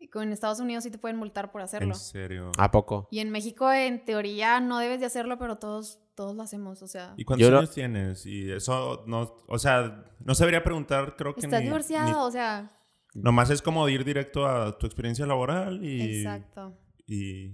[0.00, 1.94] Y con- En Estados Unidos sí te pueden multar por hacerlo.
[1.94, 2.50] En serio.
[2.58, 3.06] ¿A poco?
[3.12, 6.82] Y en México, en teoría, no debes de hacerlo, pero todos, todos lo hacemos.
[6.82, 8.26] O sea, ¿Y cuántos no- años tienes?
[8.26, 12.14] Y eso no, o sea, no se debería preguntar, creo que estás ni- divorciado, ni-
[12.14, 12.76] o sea,
[13.14, 16.76] nomás es como ir directo a tu experiencia laboral y, exacto.
[17.06, 17.52] y,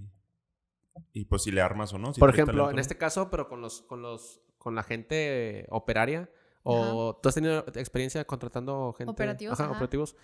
[1.13, 2.13] y pues si le armas o no.
[2.13, 5.65] si Por ejemplo, talento, en este caso, pero con los, con los, con la gente
[5.69, 6.29] operaria,
[6.63, 9.73] o tú has tenido experiencia contratando gente Operativos, Ajá, ajá.
[9.73, 10.15] operativos.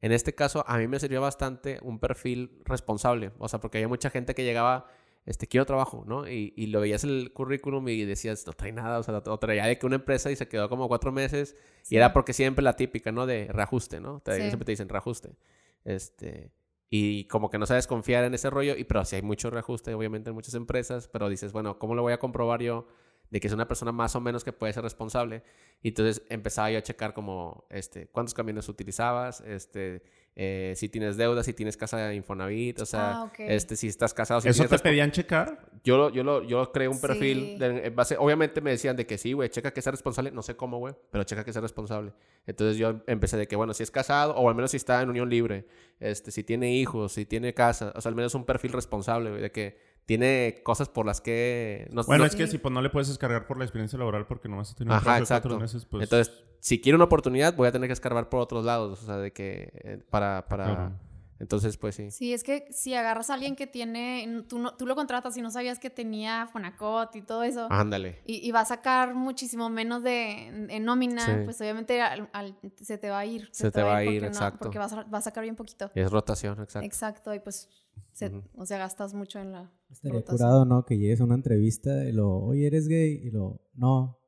[0.00, 3.30] En este caso, a mí me sirvió bastante un perfil responsable.
[3.38, 4.88] O sea, porque había mucha gente que llegaba,
[5.24, 6.28] este, quiero trabajo, ¿no?
[6.28, 8.98] Y, y lo veías el currículum y decías, no trae nada.
[8.98, 11.56] O sea, o traía de que una empresa y se quedó como cuatro meses.
[11.82, 11.94] Sí.
[11.94, 13.26] Y era porque siempre la típica, ¿no?
[13.26, 14.20] De reajuste, ¿no?
[14.20, 14.42] Te- Sí.
[14.48, 15.36] Siempre te dicen reajuste.
[15.84, 16.52] Este,
[16.90, 19.94] y como que no sabes confiar en ese rollo, y pero sí hay mucho reajuste,
[19.94, 22.86] obviamente, en muchas empresas, pero dices, bueno, ¿cómo lo voy a comprobar yo
[23.30, 25.42] de que es una persona más o menos que puede ser responsable?
[25.82, 30.02] Y entonces empezaba yo a checar como, este, cuántos camiones utilizabas, este,
[30.34, 33.34] eh, si tienes deudas, si tienes casa de Infonavit, o sea, Ah, ok.
[33.40, 35.66] este, si estás casado, si ¿Eso te pedían checar?
[35.84, 37.06] yo, lo- yo, lo, yo creé un Sí.
[37.06, 38.16] perfil de- en base...
[38.18, 40.30] Obviamente me decían de que sí, güey, checa que sea responsable.
[40.30, 42.12] No sé cómo, güey, pero checa que sea responsable.
[42.46, 45.10] Entonces yo empecé de que, bueno, si es casado o al menos si está en
[45.10, 45.66] unión libre,
[46.00, 49.42] este, si tiene hijos, si tiene casa, o sea, al menos un perfil responsable, güey,
[49.42, 51.88] de que tiene cosas por las que...
[51.92, 54.26] No, Bueno, no- es que si pues no le puedes descargar por la experiencia laboral
[54.26, 56.02] porque nomás has tenido un Ajá, de cuatro meses, pues...
[56.04, 59.16] Entonces, si quiero una oportunidad, voy a tener que escarbar por otros lados, o sea,
[59.18, 59.72] de que...
[59.84, 60.46] eh, para...
[60.48, 60.64] para...
[60.64, 60.92] Claro.
[61.38, 62.12] Entonces, pues sí.
[62.12, 65.42] Sí, es que si agarras a alguien que tiene, tú, no, tú lo contratas y
[65.42, 68.20] no sabías que tenía Fonacot y todo eso, Ándale.
[68.24, 71.32] y, y va a sacar muchísimo menos de en nómina, Sí.
[71.44, 73.48] pues obviamente al- al- se te va a ir.
[73.50, 74.58] Se te va a ir, porque no- exacto.
[74.60, 75.90] porque vas a, va a sacar bien poquito.
[75.96, 76.86] Es rotación, exacto.
[76.86, 77.68] Exacto, y pues,
[78.12, 80.36] se- o sea, gastas mucho en la Estaría rotación.
[80.38, 80.84] curado, ¿no?
[80.84, 83.20] Que llegues a una entrevista y lo, oye, ¿eres gay?
[83.24, 84.18] Y lo, no.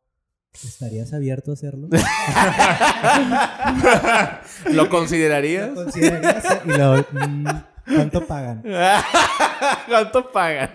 [0.53, 1.89] ¿Estarías abierto a hacerlo?
[4.73, 5.71] ¿Lo considerarías?
[5.71, 6.45] ¿Lo considerarías?
[6.65, 7.47] Y lo, "Mm,
[7.97, 8.63] ¿cuánto pagan?
[9.89, 10.71] ¿Cuánto pagan?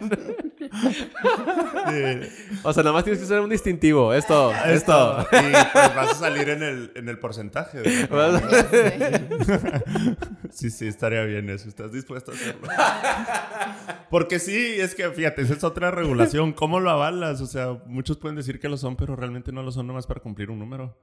[2.63, 4.13] o sea, nada más tienes que usar un distintivo.
[4.13, 5.27] Esto, esto.
[5.31, 7.81] Y pues vas a salir en el, en el porcentaje.
[10.51, 11.69] Sí, sí, estaría bien eso.
[11.69, 12.67] ¿Estás dispuesto a hacerlo?
[14.09, 16.53] Porque sí, es que fíjate, esa es otra regulación.
[16.53, 17.41] ¿Cómo lo avalas?
[17.41, 20.21] O sea, muchos pueden decir que lo son, pero realmente no lo son nomás para
[20.21, 20.99] cumplir un número.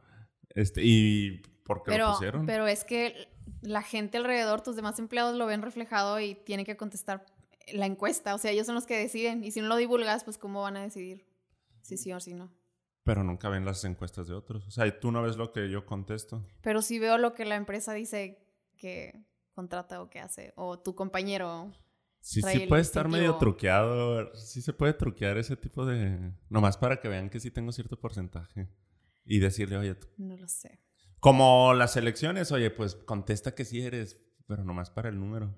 [0.55, 2.46] Este, y ¿por qué lo Pero, pusieron?
[2.46, 3.29] pero es que
[3.62, 7.24] la gente alrededor, tus demás empleados lo ven reflejado y tienen que contestar
[7.72, 8.35] la encuesta.
[8.35, 9.44] O sea, ellos son los que deciden.
[9.44, 11.26] Y si no lo divulgas, pues ¿cómo van a decidir
[11.83, 12.52] si sí o si no?
[13.05, 14.66] Pero nunca ven las encuestas de otros.
[14.66, 16.44] O sea, tú no ves lo que yo contesto.
[16.62, 18.44] Pero si veo lo que la empresa dice
[18.76, 19.24] que
[19.55, 21.72] contrata o que hace, o tu compañero.
[22.20, 24.35] Sí, sí puede estar medio truqueado.
[24.35, 26.33] Sí se puede truquear ese tipo de...
[26.48, 28.68] Nomás para que vean que sí tengo cierto porcentaje.
[29.24, 30.81] Y decirle, oye, tú- No lo sé.
[31.20, 35.55] como las elecciones, oye, pues contesta que sí eres, pero nomás para el número.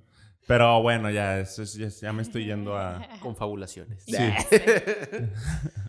[0.48, 4.02] Pero bueno, ya, eso es- ya, ya me estoy yendo a, Confabulaciones.
[4.06, 4.16] Sí.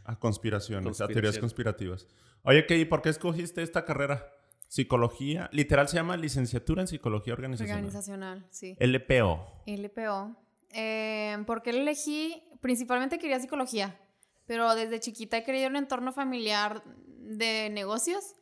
[0.04, 2.06] a conspiraciones, a teorías conspirativas.
[2.43, 4.32] Oye, ¿qué, ¿y por qué escogiste esta carrera?
[4.67, 7.78] Psicología, literal se llama licenciatura en psicología organizacional.
[7.86, 8.76] Organizacional, sí.
[8.80, 9.63] LPO.
[9.65, 10.36] LPO.
[10.74, 12.43] Eh, ¿Por qué lo elegí?
[12.62, 14.00] Principalmente quería psicología,
[14.45, 16.84] pero desde chiquita he querido un entorno familiar
[17.17, 18.36] de negocios.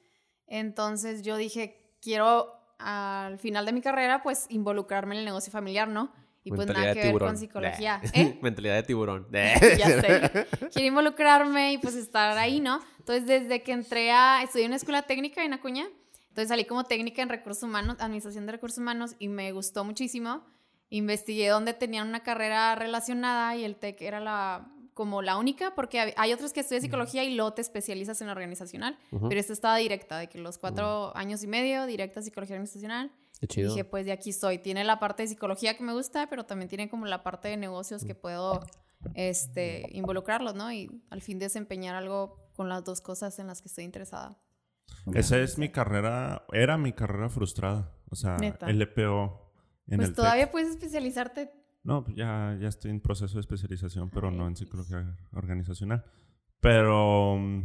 [0.48, 5.88] Entonces yo dije, quiero al final de mi carrera, pues involucrarme en el negocio familiar,
[5.88, 6.12] ¿no?
[6.44, 7.30] Y pues nada que de ver tiburón.
[7.30, 8.02] con psicología.
[8.14, 8.40] ¿Eh?
[8.42, 9.28] Mentalidad de tiburón.
[9.32, 10.48] ya sé.
[10.72, 12.80] Quiero involucrarme y pues estar ahí, ¿no?
[13.00, 14.42] Entonces, desde que entré a...
[14.44, 15.88] Estudié en una escuela técnica en Acuña.
[16.30, 20.46] Entonces salí como técnica en recursos humanos, administración de recursos humanos y me gustó muchísimo.
[20.90, 26.16] Investigué dónde tenían una carrera relacionada y el TEC era la como la única, porque
[26.18, 29.30] hay otros que estudian psicología y luego te especializas en organizacional, Ujú.
[29.30, 33.12] pero esta estaba directa, de que los cuatro años y medio, directa a psicología organizacional.
[33.40, 33.70] Qué chido.
[33.70, 34.58] Dije, pues de aquí soy.
[34.58, 37.58] Tiene la parte de psicología que me gusta, pero también tiene como la parte de
[37.58, 38.60] negocios que puedo
[39.14, 40.72] este, involucrarlos, ¿no?
[40.72, 44.40] Y al fin desempeñar algo con las dos cosas en las que estoy interesada.
[45.14, 47.94] Esa es mi carrera, era mi carrera frustrada.
[48.10, 48.68] O sea, Neta.
[48.68, 49.54] LPO
[49.90, 50.52] en pues el todavía TEC.
[50.52, 51.54] puedes especializarte.
[51.88, 56.04] No, pues ya, ya estoy en proceso de especialización, pero no en psicología organizacional.
[56.60, 57.64] Pero, mm,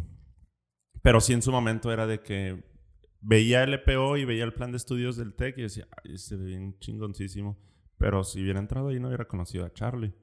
[1.02, 2.62] pero sí en su momento era de que
[3.20, 6.36] veía el LPO y veía el plan de estudios del TEC y decía, ay, se
[6.36, 7.58] ve bien chingoncísimo.
[7.98, 10.14] Pero si hubiera entrado ahí no hubiera conocido a Charlie.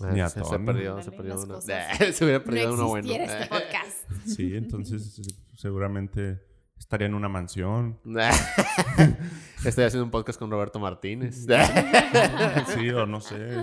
[0.00, 1.98] Ah, Ni a se, se perdió, se perdió cosas.
[2.16, 3.12] se hubiera perdido no uno bueno.
[3.12, 4.10] este podcast.
[4.24, 5.20] Sí, entonces
[5.54, 6.47] seguramente
[6.88, 8.00] estaría en una mansión.
[9.62, 11.46] Estoy haciendo un podcast con Roberto Martínez.
[12.74, 13.56] Sí, o no sé,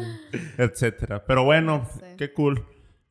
[0.59, 1.25] etcétera.
[1.25, 2.05] Pero bueno, Sí.
[2.17, 2.63] qué cool.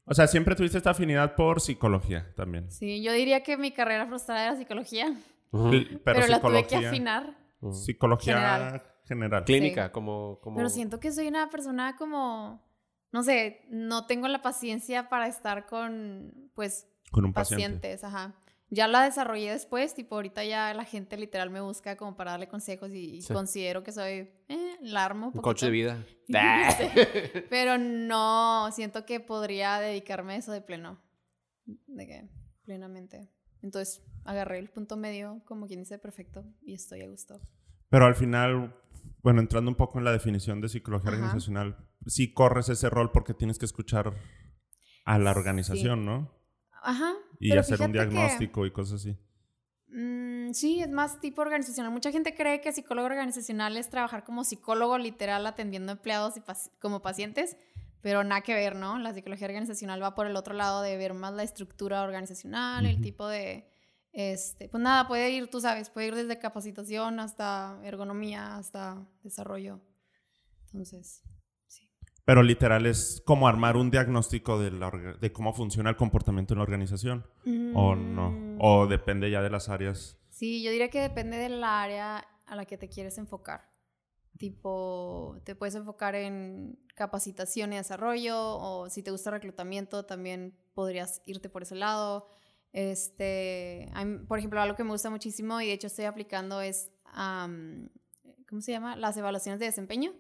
[0.05, 2.71] O sea, siempre tuviste esta afinidad por psicología también.
[2.71, 5.13] Sí, yo diría que mi carrera frustrada era psicología.
[5.51, 6.89] Pero, pero, la tuve que psicología.
[6.91, 7.39] afinar.
[7.73, 8.83] Psicología General.
[9.09, 9.45] general.
[9.45, 10.57] Clínica, como, como...
[10.59, 12.63] Pero siento que soy una persona como,
[13.11, 17.79] no sé, no tengo la paciencia para estar con, pues, Con un paciente.
[17.79, 18.35] pacientes, ajá.
[18.75, 22.49] Ya la desarrollé después, tipo ahorita ya la gente literal me busca como para darle
[22.49, 23.33] consejos y, y Sí.
[23.33, 26.05] considero que soy, eh, la armo Un coche de vida.
[27.51, 31.01] Pero no, siento que podría dedicarme a eso de pleno.
[31.67, 32.29] De que,
[32.65, 33.31] plenamente.
[33.63, 37.41] Entonces, agarré el punto medio, como quien dice, perfecto, y estoy a gusto.
[37.91, 38.75] Pero al final,
[39.23, 41.19] bueno, entrando un poco en la definición de psicología Ajá.
[41.19, 44.15] organizacional, sí corres ese rol porque tienes que escuchar
[45.05, 46.35] a la organización, ¿no?
[46.85, 47.13] Ajá.
[47.41, 49.17] Y hacer un fíjate que- diagnóstico y cosas así.
[49.89, 51.93] Mm, sí, es más tipo organizacional.
[51.93, 56.71] Mucha gente cree que psicólogo organizacional es trabajar como psicólogo literal atendiendo empleados y paci-
[56.81, 57.57] como pacientes,
[58.01, 58.99] pero nada que ver, ¿no?
[58.99, 62.95] La psicología organizacional va por el otro lado de ver más la estructura organizacional, el
[62.95, 63.03] Ujú.
[63.03, 63.67] tipo de,
[64.13, 69.81] este, pues nada, puede ir, tú sabes, puede ir desde capacitación hasta ergonomía, hasta desarrollo.
[70.67, 71.23] Entonces.
[72.25, 76.59] Pero literal es como armar un diagnóstico de, la de cómo funciona el comportamiento en
[76.59, 77.27] la organización.
[77.75, 78.31] ¿O no?
[78.31, 80.19] Mm, O depende ya de las áreas.
[80.31, 83.71] Sí, yo diría que depende del área a la que te quieres enfocar.
[84.39, 91.23] Tipo, te puedes enfocar en capacitación y desarrollo, o si te gusta reclutamiento, también podrías
[91.27, 92.29] irte por ese lado.
[92.73, 93.89] Este,
[94.27, 97.89] por ejemplo, algo que me gusta muchísimo y de hecho estoy aplicando es, am,
[98.49, 98.97] ¿cómo se llama?
[98.97, 100.13] Las evaluaciones de desempeño.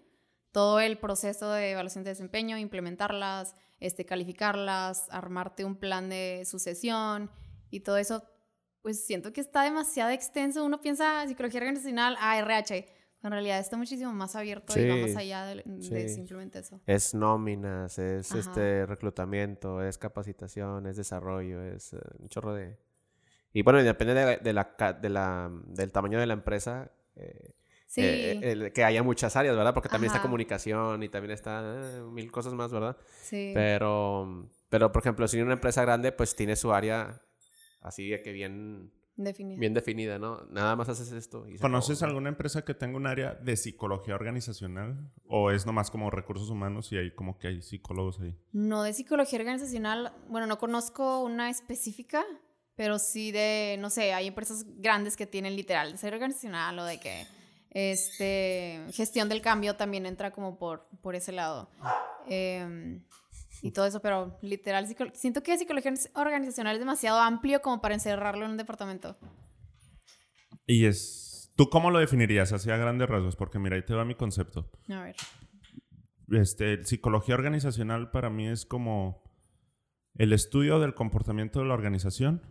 [0.54, 7.28] Todo el proceso de evaluación de desempeño, implementarlas, este, calificarlas, armarte un plan de sucesión
[7.70, 8.22] y todo eso
[8.82, 10.64] pues siento que está demasiado extenso.
[10.64, 12.86] Uno piensa psicología organizacional, ah, RH.
[13.24, 16.14] En realidad está muchísimo más abierto y va más allá de, de sí.
[16.14, 16.80] simplemente eso.
[16.86, 18.38] Es nóminas, es Ajá.
[18.40, 22.78] este reclutamiento, es capacitación, es desarrollo, es eh, un chorro de...
[23.52, 27.54] Y bueno, depende de, de la, ca- de la, del tamaño de la empresa, eh,
[27.94, 29.72] Sí, eh, el- que haya muchas áreas, ¿verdad?
[29.72, 30.22] Porque también está Ajá.
[30.26, 32.96] comunicación y también está eh, mil cosas más, ¿verdad?
[33.22, 33.52] sí.
[33.54, 37.22] Pero, pero por ejemplo, si una empresa grande, pues tiene su área
[37.80, 39.60] así de que bien, definido.
[39.60, 40.44] bien definida, ¿no?
[40.50, 41.46] Nada más haces esto.
[41.48, 42.10] Y ¿Conoces acabó.
[42.10, 45.12] alguna empresa que tenga un área de psicología organizacional?
[45.28, 48.34] ¿O es nomás como recursos humanos y hay como que hay psicólogos ahí?
[48.52, 52.24] No de psicología organizacional, bueno, no conozco una específica,
[52.74, 56.84] pero sí de, no sé, hay empresas grandes que tienen literal de ser organizacional o
[56.84, 57.24] de que
[57.74, 61.68] este, gestión del cambio también entra como por, por ese lado.
[62.28, 63.04] Em,
[63.62, 68.44] y todo eso, pero literal, siento que psicología organizacional es demasiado amplio como para encerrarlo
[68.44, 69.18] en un departamento.
[70.66, 71.52] Y es...
[71.56, 73.36] ¿Tú cómo lo definirías así a grandes rasgos?
[73.36, 74.70] Porque mira, ahí te va mi concepto.
[74.88, 75.16] A ver.
[76.30, 79.22] Este, psicología organizacional para mí es como
[80.14, 82.42] el estudio del comportamiento de la organización.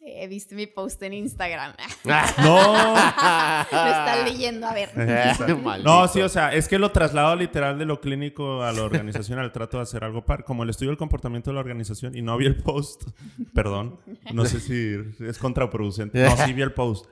[0.00, 1.72] He visto mi post en Instagram.
[2.38, 4.90] No, Lo estás leyendo, a ver.
[5.84, 9.52] no, sí, o sea, es que lo traslado literal de lo clínico a lo organizacional.
[9.52, 12.36] Trato de hacer algo par, como el estudio del comportamiento de la organización y no
[12.36, 13.04] vi el post.
[13.54, 13.98] Perdón,
[14.32, 16.22] no sé si es contraproducente.
[16.22, 17.06] No, sí vi el post.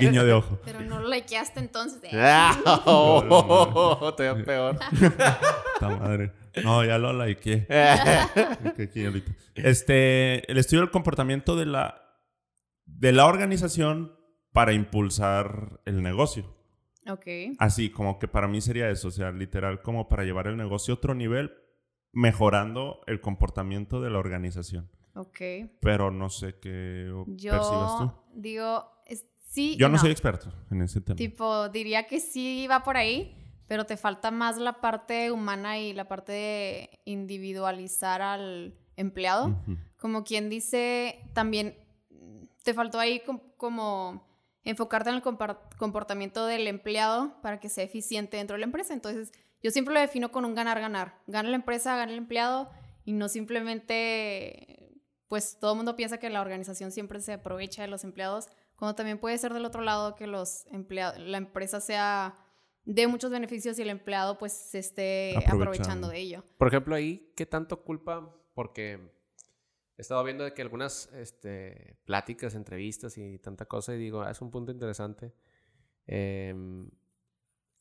[0.00, 0.58] Guiño de ojo.
[0.64, 2.00] Pero no lo likeaste entonces.
[2.12, 2.50] eh.
[2.86, 4.76] oh, peor.
[4.78, 6.32] Puta madre.
[6.62, 7.66] No, ya lo likeé.
[9.54, 12.00] Este, el estudio del comportamiento de la,
[12.86, 14.16] de la organización
[14.52, 16.54] para impulsar el negocio.
[17.10, 17.26] Ok.
[17.58, 20.94] Así, como que para mí sería eso, o sea, literal, como para llevar el negocio
[20.94, 21.52] a otro nivel,
[22.12, 24.90] mejorando el comportamiento de la organización.
[25.14, 25.40] Ok.
[25.80, 28.04] Pero no sé qué o- percibas tú.
[28.06, 29.76] Yo digo, es- sí.
[29.78, 31.16] Yo no, soy experto en ese tema.
[31.16, 33.36] Tipo, diría que sí va por ahí,
[33.66, 39.56] pero te falta más la parte humana y la parte de individualizar al empleado.
[39.98, 41.76] Como quien dice, también
[42.62, 44.26] te faltó ahí com- como
[44.64, 48.94] enfocarte en el comportamiento del empleado para que sea eficiente dentro de la empresa.
[48.94, 51.18] Entonces, yo siempre lo defino con un ganar-ganar.
[51.26, 52.70] Gana la empresa, gana el empleado
[53.04, 57.88] y no simplemente, pues todo el mundo piensa que la organización siempre se aprovecha de
[57.88, 58.46] los empleados,
[58.76, 62.34] cuando también puede ser del otro lado que los empleados, la empresa sea
[62.84, 65.62] de muchos beneficios y el empleado pues se esté Aprovechando.
[65.62, 66.44] aprovechando de ello.
[66.58, 68.34] Por ejemplo, ahí, ¿qué tanto culpa?
[68.54, 69.00] Porque
[69.96, 74.30] he estado viendo de que algunas este, pláticas, entrevistas y tanta cosa, y digo, ah,
[74.30, 75.32] es un punto interesante.
[76.06, 76.90] Em,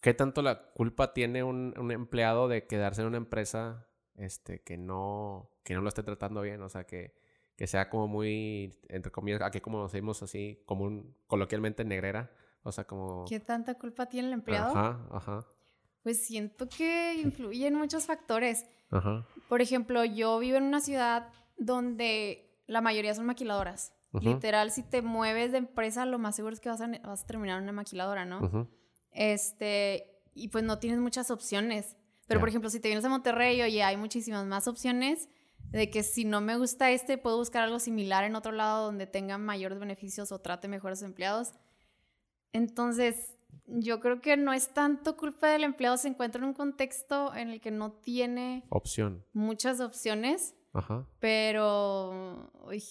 [0.02, 4.78] ¿Qué tanto la culpa tiene un, un empleado de quedarse en una empresa este, que,
[4.78, 6.62] no, que no lo esté tratando bien?
[6.62, 7.14] O sea, que,
[7.56, 12.32] que sea como muy, entre comillas, aquí como decimos así, como un, coloquialmente negrera.
[12.64, 13.26] O sea, como...
[13.28, 14.72] ¿Qué tanta culpa tiene el empleado?
[14.72, 15.46] Ajá, ajá,
[16.02, 18.66] Pues siento que influyen muchos factores.
[18.92, 19.26] ajá.
[19.50, 23.94] Por ejemplo, yo vivo en una ciudad donde la mayoría son maquiladoras.
[24.14, 27.24] ujú, Literal, si te mueves de empresa, lo más seguro es que vas a, vas
[27.24, 28.40] a terminar en una maquiladora, ¿no?
[28.42, 28.68] ujú.
[29.12, 31.96] Este, y pues no tienes muchas opciones.
[32.28, 32.42] Pero, Ya.
[32.42, 35.30] por ejemplo, si te vienes a Monterrey, oye, hay muchísimas más opciones
[35.72, 39.08] de que si no me gusta este, puedo buscar algo similar en otro lado donde
[39.08, 41.54] tenga mayores beneficios o trate mejor a sus empleados.
[42.54, 43.36] Entonces,
[43.68, 47.50] yo creo que no es tanto culpa del empleado, se encuentra en un contexto en
[47.50, 49.26] el que no tiene Opción.
[49.34, 51.06] muchas opciones, Ajá.
[51.20, 52.84] pero uy,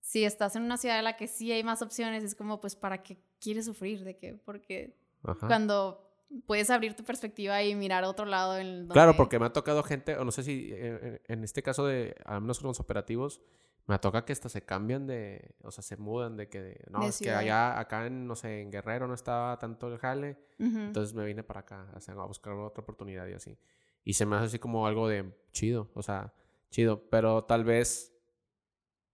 [0.00, 2.76] si estás en una ciudad en la que sí hay más opciones, es como, pues,
[2.76, 4.04] ¿para qué quieres sufrir?
[4.04, 4.34] ¿De qué?
[4.34, 5.46] Porque Ajá.
[5.46, 6.05] cuando
[6.46, 9.46] puedes abrir tu perspectiva y mirar a otro lado en el Claro, donde- porque me
[9.46, 12.68] ha tocado gente, o no sé si eh, en este caso de, al menos con
[12.68, 13.40] los operativos,
[13.86, 17.06] me toca que hasta se cambian de, o sea, se mudan de que, no, De
[17.08, 20.78] es que allá, acá en, no sé, en Guerrero no estaba tanto el jale, Ujú.
[20.78, 23.56] entonces me vine para acá o sea, a buscar otra oportunidad y así.
[24.02, 26.32] Y se me hace así como algo de chido, o sea,
[26.70, 28.12] chido, pero tal vez,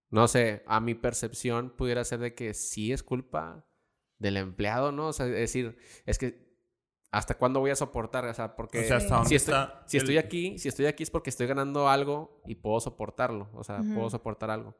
[0.09, 3.65] no sé, a mi percepción pudiera ser de que sí es culpa
[4.19, 5.07] del empleado, ¿no?
[5.07, 6.52] O sea, es decir, es que
[7.13, 8.25] ¿hasta cuándo voy a soportar?
[8.25, 10.67] O sea, porque o sea, hasta dónde si estoy, está si el- estoy aquí, si
[10.67, 14.75] estoy aquí es porque estoy ganando algo y puedo soportarlo, o sea, puedo soportar algo.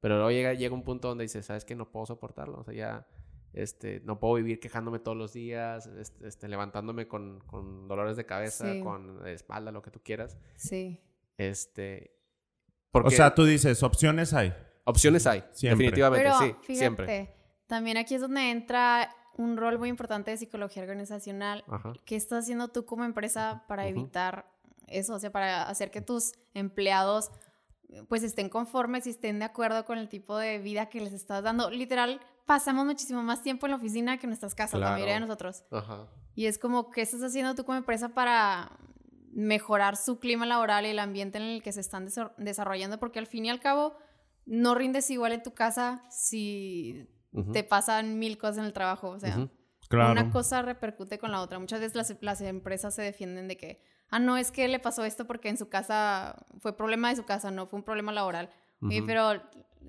[0.00, 1.74] Pero luego llega, llega un punto donde dices, ¿sabes qué?
[1.74, 3.06] No puedo soportarlo, o sea, ya
[3.52, 8.26] este, no puedo vivir quejándome todos los días, este, este, levantándome con, con dolores de
[8.26, 8.80] cabeza, Sí.
[8.80, 10.36] con espalda, lo que tú quieras.
[10.56, 11.00] Sí.
[11.38, 12.16] Este,
[12.88, 14.52] O porque sea, tú dices, opciones hay.
[14.84, 15.84] opciones hay, Siempre.
[15.86, 17.34] definitivamente, Pero sí, fíjate, siempre.
[17.66, 21.64] también aquí es donde entra un rol muy importante de psicología organizacional.
[21.68, 21.92] Ajá.
[22.04, 24.46] ¿Qué estás haciendo tú como empresa para evitar
[24.86, 25.14] eso?
[25.14, 27.30] O sea, para hacer que tus empleados
[28.08, 31.42] pues estén conformes y estén de acuerdo con el tipo de vida que les estás
[31.44, 31.70] dando.
[31.70, 35.20] Literal, pasamos muchísimo más tiempo en la oficina que en nuestras casas, la mayoría de
[35.20, 35.26] Claro.
[35.26, 35.64] nosotros.
[35.70, 36.08] Ajá.
[36.34, 38.72] Y es como, ¿qué estás haciendo tú como empresa para
[39.32, 42.98] mejorar su clima laboral y el ambiente en el que se están desa- desarrollando?
[42.98, 43.94] Porque al fin y al cabo,
[44.46, 47.08] no rindes igual en tu casa si
[47.52, 49.10] Te pasan mil cosas en el trabajo.
[49.10, 49.48] O sea.
[49.88, 50.12] Claro.
[50.12, 51.58] una cosa repercute con la otra.
[51.58, 55.04] Muchas veces las, las empresas se defienden de que, ah, no, es que le pasó
[55.04, 58.50] esto porque en su casa fue problema de su casa, no fue un problema laboral.
[58.80, 59.40] Oye, pero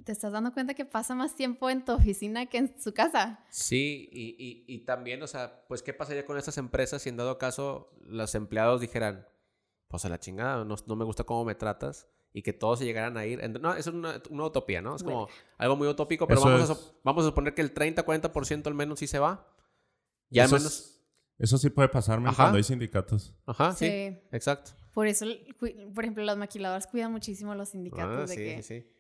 [0.06, 3.44] te estás dando cuenta que pasa más tiempo en tu oficina que en su casa.
[3.50, 7.18] Sí, y, y, y también, o sea, pues, ¿qué pasaría con estas empresas si en
[7.18, 9.28] dado caso los empleados dijeran,
[9.88, 12.08] pues a la chingada, no, no me gusta cómo me tratas?
[12.38, 13.40] Y que todos se llegaran a ir.
[13.62, 14.98] No, eso es una, una utopía, ¿no?
[14.98, 17.74] Es como algo muy utópico, pero vamos, a, es- sup- vamos a suponer que el
[17.74, 19.48] 30-40% al menos sí se va.
[20.30, 20.72] Y al Eso, menos...
[20.74, 21.02] es-
[21.40, 22.44] eso sí puede pasarme Ajá.
[22.44, 23.34] cuando hay sindicatos.
[23.46, 23.86] Ajá, sí.
[23.88, 24.18] Sí.
[24.34, 24.72] exacto.
[24.94, 25.26] Por eso,
[25.94, 28.64] por ejemplo, las maquiladoras cuidan muchísimo a los sindicatos Ah, de sí, que...
[28.64, 28.92] sí, sí.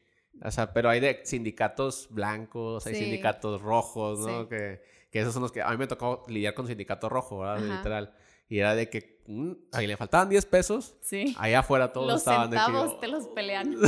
[0.42, 3.02] O sea, pero hay de sindicatos blancos, hay Sí.
[3.04, 4.44] sindicatos rojos, ¿no?
[4.44, 4.48] Sí.
[4.50, 5.62] Que, que esos son los que...
[5.62, 7.58] A mí me tocó lidiar con sindicato rojo, ¿verdad?
[7.66, 7.78] Ajá.
[7.78, 8.16] Literal.
[8.50, 9.15] Y era de que...
[9.28, 10.96] mm, ahí le faltaban 10 pesos.
[11.02, 11.36] Sí.
[11.38, 12.64] Allá afuera todos Los estaban de que...
[12.64, 13.76] centavos te los pelean.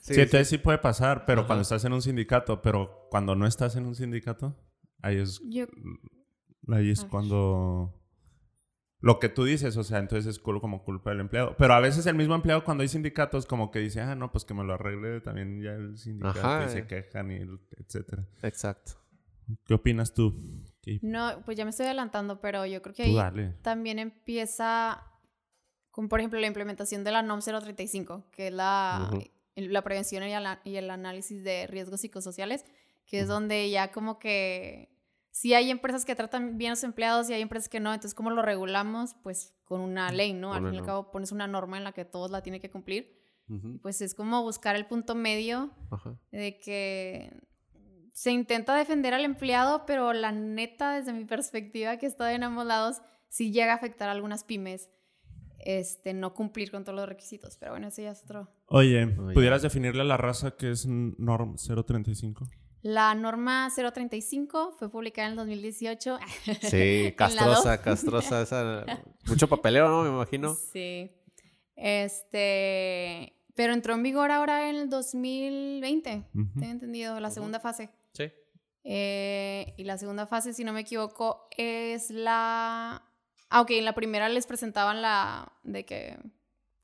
[0.00, 1.46] Sí, Sí, entonces sí puede pasar, pero Ajá.
[1.46, 4.56] cuando estás en un sindicato, pero cuando no estás en un sindicato,
[5.02, 5.66] ahí es, Yo,
[6.68, 7.08] ahí es Ay.
[7.08, 7.94] cuando...
[9.00, 11.54] Lo que tú dices, o sea, entonces es como culpa del empleado.
[11.56, 14.44] Pero a veces el mismo empleado cuando hay sindicatos como que dice, ah, no, pues
[14.44, 16.86] que me lo arregle también ya el sindicato Ajá, y se eh.
[16.88, 17.46] quejan y
[17.78, 18.26] etcétera.
[18.42, 18.94] Exacto.
[19.64, 20.34] ¿Qué opinas tú?
[20.82, 23.54] ¿Qué- no, pues ya me estoy adelantando, pero yo creo que ahí dale.
[23.62, 25.04] también empieza
[25.90, 29.10] con, por ejemplo, la implementación de la NOM 035, que es la,
[29.56, 30.22] la prevención
[30.64, 32.64] y, el análisis de riesgos psicosociales,
[33.06, 33.32] que es Ujú.
[33.34, 34.96] donde ya como que
[35.30, 38.14] sí hay empresas que tratan bien a sus empleados y hay empresas que no, entonces
[38.14, 39.14] ¿cómo lo regulamos?
[39.22, 40.52] Pues con una ley, ¿no?
[40.54, 42.70] Al fin y al cabo pones una norma en la que todos la tienen que
[42.70, 43.18] cumplir.
[43.82, 46.18] Pues es como buscar el punto medio Ajá.
[46.30, 47.32] de que
[48.18, 52.66] se intenta defender al empleado, pero la neta, desde mi perspectiva, que estoy en ambos
[52.66, 54.90] lados, sí llega a afectar a algunas pymes
[55.60, 57.56] este, no cumplir con todos los requisitos.
[57.58, 58.52] Pero bueno, eso ya es otro.
[58.66, 59.34] Oye, Oye.
[59.34, 62.44] ¿pudieras definirle a la raza que es NORM 035?
[62.82, 66.18] La norma 035 fue publicada en el 2018.
[66.62, 68.42] Sí, castrosa, castrosa.
[68.42, 68.84] Esa...
[69.28, 70.02] Mucho papeleo, ¿no?
[70.02, 70.56] Me imagino.
[70.72, 71.08] Sí.
[71.76, 73.36] Este.
[73.54, 76.24] Pero entró en vigor ahora en el 2020.
[76.34, 76.48] Ujú.
[76.58, 77.90] Tengo entendido, la segunda fase.
[78.84, 83.02] Eh, y la segunda fase, si no me equivoco, es la...
[83.50, 85.52] Ah, ok, en la primera les presentaban la...
[85.62, 86.18] de que...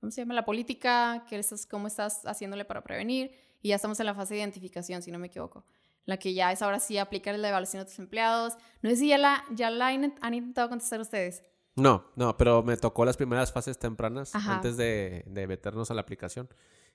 [0.00, 0.34] ¿Cómo se llama?
[0.34, 3.32] La política, que es, cómo estás haciéndole para prevenir.
[3.62, 5.64] Y ya estamos en la fase de identificación, si no me equivoco.
[6.04, 8.54] La que ya es ahora sí aplicar la evaluación a tus empleados.
[8.82, 11.42] No sé si ya la, ya la han intentado contestar ustedes.
[11.76, 14.56] No, no, pero me tocó las primeras fases tempranas Ajá.
[14.56, 16.48] antes de, de meternos a la aplicación.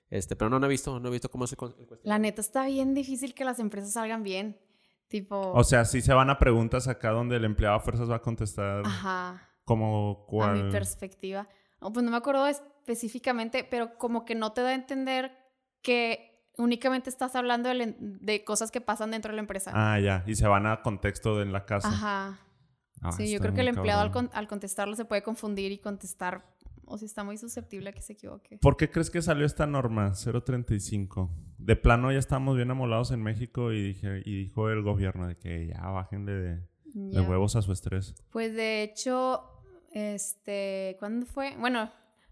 [0.08, 2.40] Este, pero no, no he visto, no he visto cómo es el, el La neta
[2.40, 4.58] está bien difícil que las empresas salgan bien.
[5.10, 5.52] Tipo...
[5.54, 8.22] O sea, sí se van a preguntas acá donde el empleado a fuerzas va a
[8.22, 9.42] contestar Ajá.
[9.64, 10.64] como a cuál...
[10.66, 11.48] mi perspectiva.
[11.80, 15.36] No, pues no me acuerdo específicamente, pero como que no te da a entender
[15.82, 19.72] que únicamente estás hablando de, cosas que pasan dentro de la empresa.
[19.74, 20.22] Ah, ya.
[20.28, 21.88] Y se van a contexto de en la casa.
[21.88, 22.38] Ajá.
[23.02, 25.78] Ah, sí, yo creo que el empleado al, con- al contestarlo se puede confundir y
[25.78, 26.54] contestar,
[26.84, 28.58] o si está muy susceptible a que se equivoque.
[28.58, 31.34] ¿Por qué crees que salió esta norma 035?
[31.60, 35.36] De plano ya estábamos bien amolados en México y, dije, y dijo el gobierno de
[35.36, 36.60] que ya bájenle de,
[36.94, 38.14] de huevos a su estrés.
[38.30, 39.42] Pues de hecho,
[39.92, 41.54] este, ¿cuándo fue?
[41.58, 41.90] Bueno,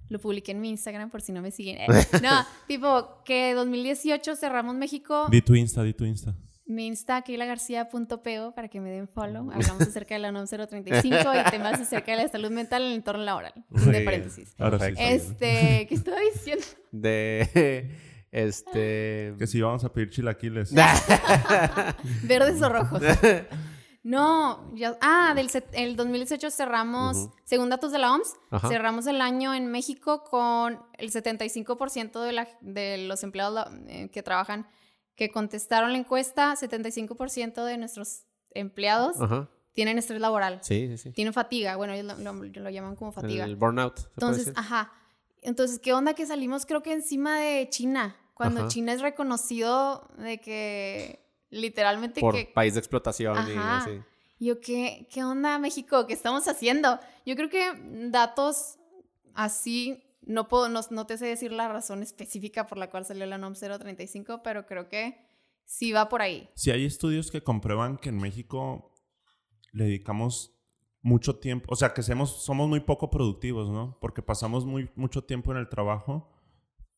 [0.08, 1.78] lo publiqué en mi Instagram por si no me siguen.
[1.78, 1.86] Eh,
[2.22, 5.26] No, tipo que 2018 cerramos México.
[5.30, 6.34] Di tu Insta, di tu Insta.
[6.66, 9.50] Mi Insta, keilagarcia.po para que me den follow.
[9.50, 11.02] Hablamos acerca de la NOM 035
[11.34, 13.54] y temas acerca de la salud mental en el entorno laboral.
[13.70, 14.54] Muy De paréntesis.
[14.58, 14.94] Ahora sí.
[14.94, 15.02] Perfecto.
[15.02, 16.64] Este, ¿qué estaba diciendo?
[16.92, 17.90] De.
[18.32, 19.34] Este.
[19.38, 20.72] Que si vamos a pedir chilaquiles.
[22.24, 23.02] Verdes o rojos.
[24.04, 27.34] No, ya, ah, del set- el 2018 cerramos, Ujú.
[27.44, 28.68] según datos de la OMS, Ajá.
[28.68, 34.22] cerramos el año en México con el 75% de, la, de los empleados eh, que
[34.22, 34.66] trabajan,
[35.14, 38.22] que contestaron la encuesta, 75% de nuestros
[38.54, 39.50] empleados Ajá.
[39.72, 41.10] tienen estrés laboral, Sí, sí, sí.
[41.12, 43.44] tienen fatiga, bueno, ellos lo, lo- lo llaman como fatiga.
[43.44, 43.98] El burnout.
[43.98, 44.90] ¿se puede Entonces, ajá.
[45.42, 48.16] Entonces, ¿qué onda que salimos creo que encima de China?
[48.34, 48.68] Cuando Ajá.
[48.68, 53.76] China es reconocido de que literalmente Por que país de explotación y Ajá.
[53.78, 54.00] así.
[54.38, 56.06] yo, ¿qué, ¿qué onda México?
[56.06, 57.00] ¿Qué estamos haciendo?
[57.26, 57.72] Yo creo que
[58.10, 58.78] datos
[59.34, 63.26] así, no, puedo, no, no te sé decir la razón específica por la cual salió
[63.26, 65.18] la NOM 035, pero creo que
[65.64, 66.48] sí va por ahí.
[66.54, 68.94] Si hay estudios que comprueban que en México
[69.72, 70.57] le dedicamos
[71.02, 73.98] mucho tiempo, o sea, que somos, somos muy poco productivos, ¿no?
[74.00, 76.30] Porque pasamos muy, mucho tiempo en el trabajo,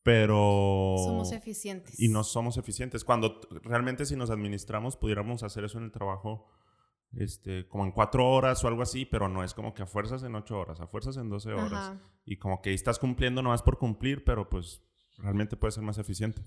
[0.03, 0.95] pero...
[0.97, 1.99] Somos eficientes.
[1.99, 3.03] y no somos eficientes.
[3.03, 6.47] Cuando realmente si nos administramos pudiéramos hacer eso en el trabajo
[7.17, 10.23] este, como en cuatro horas o algo así, pero no es como que a fuerzas
[10.23, 11.73] en ocho horas, a fuerzas en doce horas.
[11.73, 12.01] Ajá.
[12.25, 14.81] Y como que estás cumpliendo nomás por cumplir, pero pues
[15.17, 16.41] realmente puede ser más eficiente.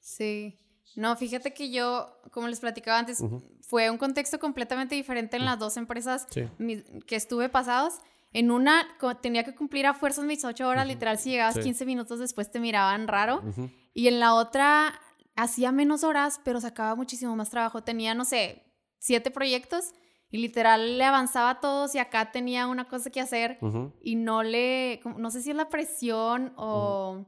[0.00, 0.58] Sí.
[0.94, 3.22] No, fíjate que yo, como les platicaba antes,
[3.60, 6.44] fue un contexto completamente diferente en las dos empresas Sí.
[7.06, 7.94] que estuve pasados.
[8.32, 8.86] En una
[9.20, 10.92] tenía que cumplir a fuerzas mis ocho horas, Ujú.
[10.94, 11.60] literal, si llegabas Sí.
[11.62, 13.42] 15 minutos después te miraban raro.
[13.94, 15.00] Y en la otra
[15.36, 17.82] hacía menos horas, pero sacaba muchísimo más trabajo.
[17.82, 18.62] Tenía, no sé,
[18.98, 19.92] siete proyectos
[20.30, 23.58] y literal le avanzaba a todos y acá tenía una cosa que hacer
[24.02, 27.24] y no le, no sé si es la presión o,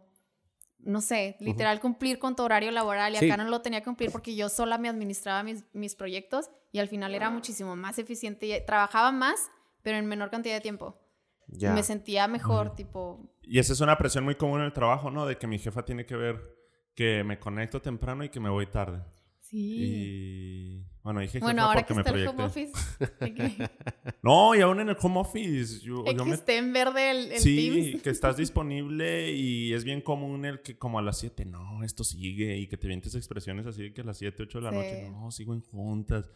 [0.89, 3.31] no sé, literal cumplir con tu horario laboral y Sí.
[3.31, 6.79] acá no lo tenía que cumplir porque yo sola me administraba mis, mis proyectos y
[6.79, 9.51] al final era muchísimo más eficiente y trabajaba más,
[9.83, 10.99] pero en menor cantidad de tiempo.
[11.47, 11.73] Ya.
[11.73, 15.25] Me sentía mejor, tipo, Y esa es una presión muy común en el trabajo, ¿no?
[15.27, 16.57] De que mi jefa tiene que ver
[16.95, 19.03] que me conecto temprano y que me voy tarde.
[19.51, 19.77] Sí.
[19.81, 22.37] Y bueno, dije Bueno, ahora que me está el proyecté.
[22.37, 22.73] home office,
[24.23, 25.81] No, y aún en el home office.
[25.81, 28.03] Yo, yo que me esté en verde el, el sí, Teams.
[28.03, 32.05] que estás disponible y es bien común el que como a las 7, no, esto
[32.05, 34.71] sigue y que te vientes expresiones así de que a las 7, 8 de la
[34.71, 34.77] Sí.
[34.77, 36.31] noche, no, sigo en juntas,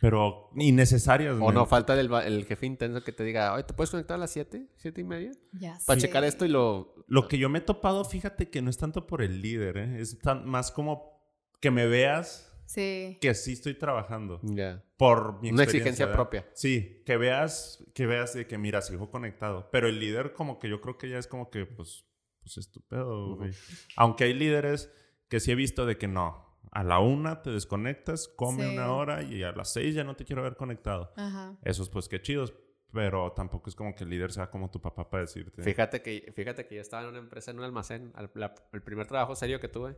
[0.00, 1.36] pero innecesarias.
[1.40, 4.18] O no, falta el, el jefe intenso que te diga, oye, ¿te puedes conectar a
[4.18, 4.66] las 7?
[4.82, 5.32] ¿7 y media?
[5.52, 6.06] Ya Para sé.
[6.06, 6.94] checar esto y lo...
[7.06, 10.00] Lo que yo me he topado, fíjate que no es tanto por el líder, ¿eh?
[10.00, 11.12] es tan, más como
[11.60, 13.18] que me veas Sí.
[13.20, 14.40] que sí estoy trabajando.
[14.42, 14.82] Ya.
[14.96, 16.16] Por mi Una experiencia, exigencia ¿verdad?
[16.16, 16.48] propia.
[16.54, 19.68] Sí, que veas, que veas de que mira, sigo conectado.
[19.70, 22.06] Pero el líder como que yo creo que ya es como que, pues,
[22.40, 23.36] pues estúpido, Ujú.
[23.36, 23.50] güey.
[23.96, 24.92] Aunque hay líderes
[25.28, 26.44] que sí he visto de que no.
[26.72, 28.72] A la una te desconectas, come Sí.
[28.74, 31.12] una hora y a las seis ya no te quiero ver conectado.
[31.16, 31.56] Ajá.
[31.62, 32.52] Esos pues qué chidos.
[32.92, 35.62] Pero tampoco es como que el líder sea como tu papá para decirte.
[35.64, 38.82] Fíjate que, fíjate que yo estaba en una empresa, en un almacén, al- la- el
[38.82, 39.96] primer trabajo serio que tuve,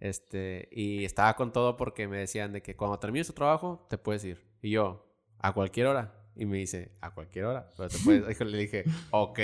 [0.00, 3.98] este, y estaba con todo porque me decían de que cuando termines tu trabajo, te
[3.98, 4.42] puedes ir.
[4.62, 5.06] Y yo,
[5.38, 6.14] a cualquier hora.
[6.36, 8.40] Y me dice, a cualquier hora, pero te puedes...
[8.40, 9.38] Le dije, ok.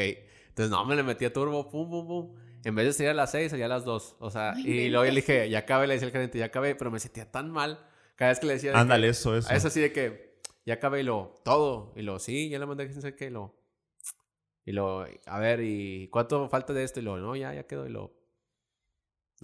[0.49, 2.35] Entonces, no, me le metí a turbo, pum, pum, pum.
[2.65, 4.17] En vez de salir a las 6, salía a las 2.
[4.19, 6.47] O sea, Ay, y luego yo le dije, ya acabé, le decía al gerente, ya
[6.47, 7.87] acabé, pero me sentía tan mal.
[8.17, 8.73] Cada vez que le decía...
[8.73, 9.53] de Ándale, eso, eso.
[9.53, 11.93] es así de que ya acabé y lo todo.
[11.97, 13.27] Y lo, sí, ya le mandé que no sé qué.
[13.27, 13.57] Y lo,
[14.65, 17.01] y lo, a ver, ¿y cuánto falta de esto?
[17.01, 17.87] Y lo, no, ya, ya quedó.
[17.87, 18.20] Y lo,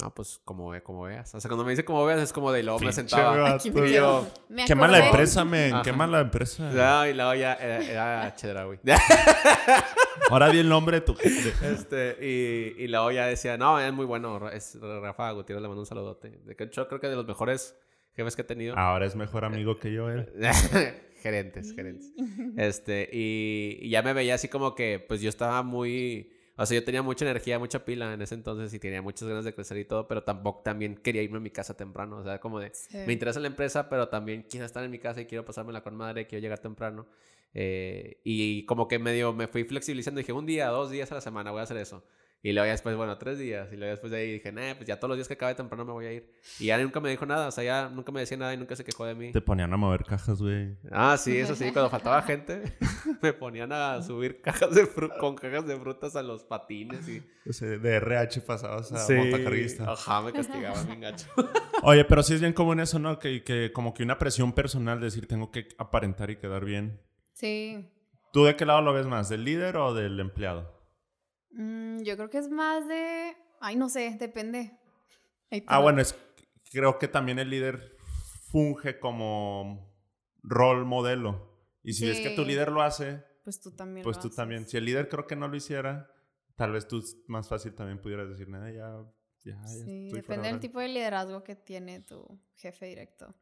[0.01, 1.35] no, pues como, ve- como veas.
[1.35, 3.37] O sea, cuando me dice como veas, es como de lo me sentaba.
[3.37, 3.55] vato.
[3.57, 4.23] Aquí me Y quedo.
[4.27, 5.75] yo, Me Qué mala empresa, men.
[5.83, 6.71] Qué mala empresa.
[6.75, 8.79] Ya, y luego ya era, era chedra, güey.
[10.31, 11.53] Ahora di el nombre de tu jefe.
[11.73, 14.49] este, y, y luego ya decía, no, es muy bueno.
[14.51, 16.41] Es Rafa Gutiérrez, le mando un saludote.
[16.45, 17.77] De que yo creo que de los mejores
[18.15, 18.77] jefes que he tenido.
[18.77, 20.29] Ahora es mejor amigo que yo, él.
[21.23, 22.13] gerentes, gerentes.
[22.57, 26.79] Este, y, y ya me veía así como que, pues yo estaba muy, o sea,
[26.79, 29.77] yo tenía mucha energía, mucha pila en ese entonces y tenía muchas ganas de crecer
[29.79, 32.71] y todo, pero tampoco también quería irme a mi casa temprano, o sea, como de,
[32.75, 32.99] Sí.
[33.07, 35.95] me interesa la empresa, pero también quiero estar en mi casa y quiero pasármela con
[35.97, 37.07] madre, quiero llegar temprano.
[37.59, 40.19] Eh, y como que medio me fui flexibilizando.
[40.19, 42.05] Dije, un día, dos días a la semana voy a hacer eso.
[42.43, 43.73] Y luego ya después, bueno, tres días.
[43.73, 45.87] Y luego después de ahí dije, nah, pues ya todos los días que acabe temprano
[45.87, 46.31] me voy a ir.
[46.61, 47.49] Y ya nunca me dijo nada.
[47.49, 49.33] O sea, ya nunca me decía nada y nunca se quejó de mí.
[49.33, 50.77] Te ponían a mover cajas, güey.
[50.93, 51.73] Ah, sí, eso sí.
[51.73, 52.63] Cuando faltaba gente,
[53.23, 54.87] me ponían a subir cajas de
[55.19, 57.23] con cajas de frutas a los patines y...
[57.49, 59.15] O sea, de RH pasabas a Sí.
[59.15, 59.91] montacarguista.
[59.91, 61.27] Ajá, me castigaban bien gacho.
[61.83, 63.19] Oye, pero sí es bien común eso, ¿no?
[63.19, 67.01] Que, que como que una presión personal, decir, tengo que aparentar y quedar bien.
[67.37, 67.87] Sí.
[68.33, 69.29] ¿Tú de qué lado lo ves más?
[69.29, 70.73] ¿Del líder o del empleado?
[71.51, 73.37] Mm, yo creo que es más de...
[73.61, 74.79] Ay, no sé, depende.
[75.67, 76.17] Ah, bueno, es,
[76.71, 77.97] creo que también el líder
[78.51, 79.95] funge como
[80.43, 81.61] rol modelo.
[81.83, 84.03] Y si ves que tu líder lo hace, Pues tú también.
[84.03, 84.37] pues lo tú haces.
[84.37, 84.67] también.
[84.67, 86.11] Si el líder creo que no lo hiciera,
[86.57, 89.05] tal vez tú más fácil también pudieras decir, nada, ya,
[89.45, 90.61] ya, ya Sí, depende de del hora".
[90.61, 93.35] tipo de liderazgo que tiene tu jefe directo.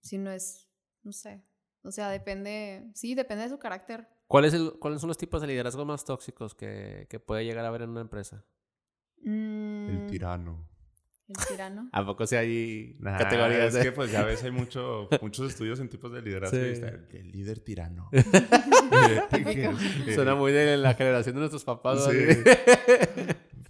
[0.00, 0.68] Si no es,
[1.02, 1.42] no sé.
[1.82, 4.06] O sea, depende, sí, depende de su carácter.
[4.26, 7.64] ¿Cuál es el, ¿Cuáles son los tipos de liderazgo más tóxicos que, que puede llegar
[7.64, 8.44] a haber en una empresa?
[9.22, 10.68] Mm, El tirano.
[11.26, 11.88] El tirano.
[11.92, 13.82] ¿A poco sí hay Nah, categorías es de...?
[13.82, 16.56] que pues ya ves, hay mucho, muchos estudios en tipos de liderazgo.
[16.58, 16.62] Sí.
[16.64, 18.10] y está el, el líder tirano.
[20.14, 22.06] Suena muy de la generación de nuestros papás.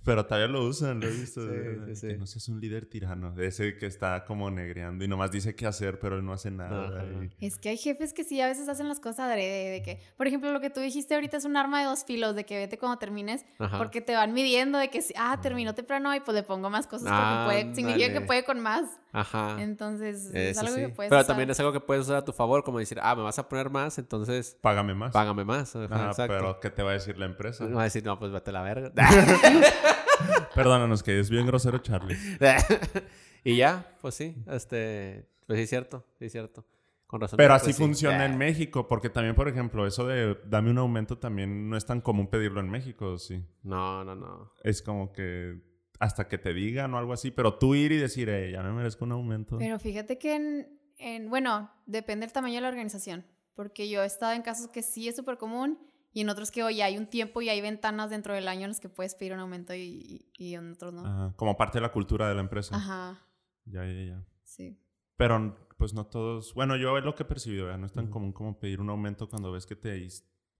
[0.05, 1.41] Pero todavía lo usan, lo he visto.
[1.41, 2.19] Sí, de- sí, Que sí.
[2.19, 3.33] no seas un líder tirano.
[3.33, 6.51] De ese que está como negreando y nomás dice qué hacer, pero él no hace
[6.51, 7.05] nada.
[7.39, 10.01] Y- Es que hay jefes que sí a veces hacen las cosas adrede, de que,
[10.17, 12.57] por ejemplo, lo que tú dijiste ahorita es un arma de dos filos, de que
[12.59, 13.79] vete cuando termines, Ajá.
[13.79, 16.87] porque te van midiendo de que, si- ah, terminó temprano y pues le pongo más
[16.87, 18.85] cosas porque puede, significa que puede con más.
[19.13, 19.57] Ajá.
[19.61, 20.81] Entonces, es algo sí.
[20.83, 21.27] que puedes Pero usar.
[21.27, 23.49] también es algo que puedes usar a tu favor, como decir, ah, me vas a
[23.49, 25.13] poner más, entonces Págame más.
[25.13, 25.75] págame más.
[25.77, 26.35] Ajá, Ajá, exacto.
[26.37, 27.65] pero ¿qué te va a decir la empresa?
[27.67, 28.93] No va a decir, no, pues vete a la verga.
[30.55, 32.17] Perdónanos, que es bien grosero Charlie.
[33.45, 36.67] y ya, pues sí, este, pues sí es cierto, sí es cierto.
[37.07, 37.39] Con razón.
[37.39, 37.79] Pero pues así sí.
[37.83, 41.85] funciona en México, porque también, por ejemplo, eso de dame un aumento también no es
[41.85, 43.45] tan común pedirlo en México, sí.
[43.65, 44.53] No, no, no.
[44.63, 45.61] Es como que
[45.99, 48.73] hasta que te digan o algo así, pero tú ir y decir, eh, ya me
[48.73, 49.59] merezco un aumento.
[49.59, 54.07] Pero fíjate que en, en- bueno, depende del tamaño de la organización, porque yo he
[54.07, 55.79] estado en casos que sí es súper común
[56.13, 58.69] y en otros que, oye, hay un tiempo y hay ventanas dentro del año en
[58.71, 61.07] los que puedes pedir un aumento y, y, y en otros no.
[61.07, 62.77] Ajá, como parte de la cultura de la empresa.
[62.77, 63.23] Ajá,
[63.65, 64.25] Ya, ya, ya.
[64.45, 64.79] sí.
[65.17, 67.79] Pero pues no todos, bueno, yo es lo que he percibido, ¿verdad?
[67.79, 70.07] no es tan común como pedir un aumento cuando ves que te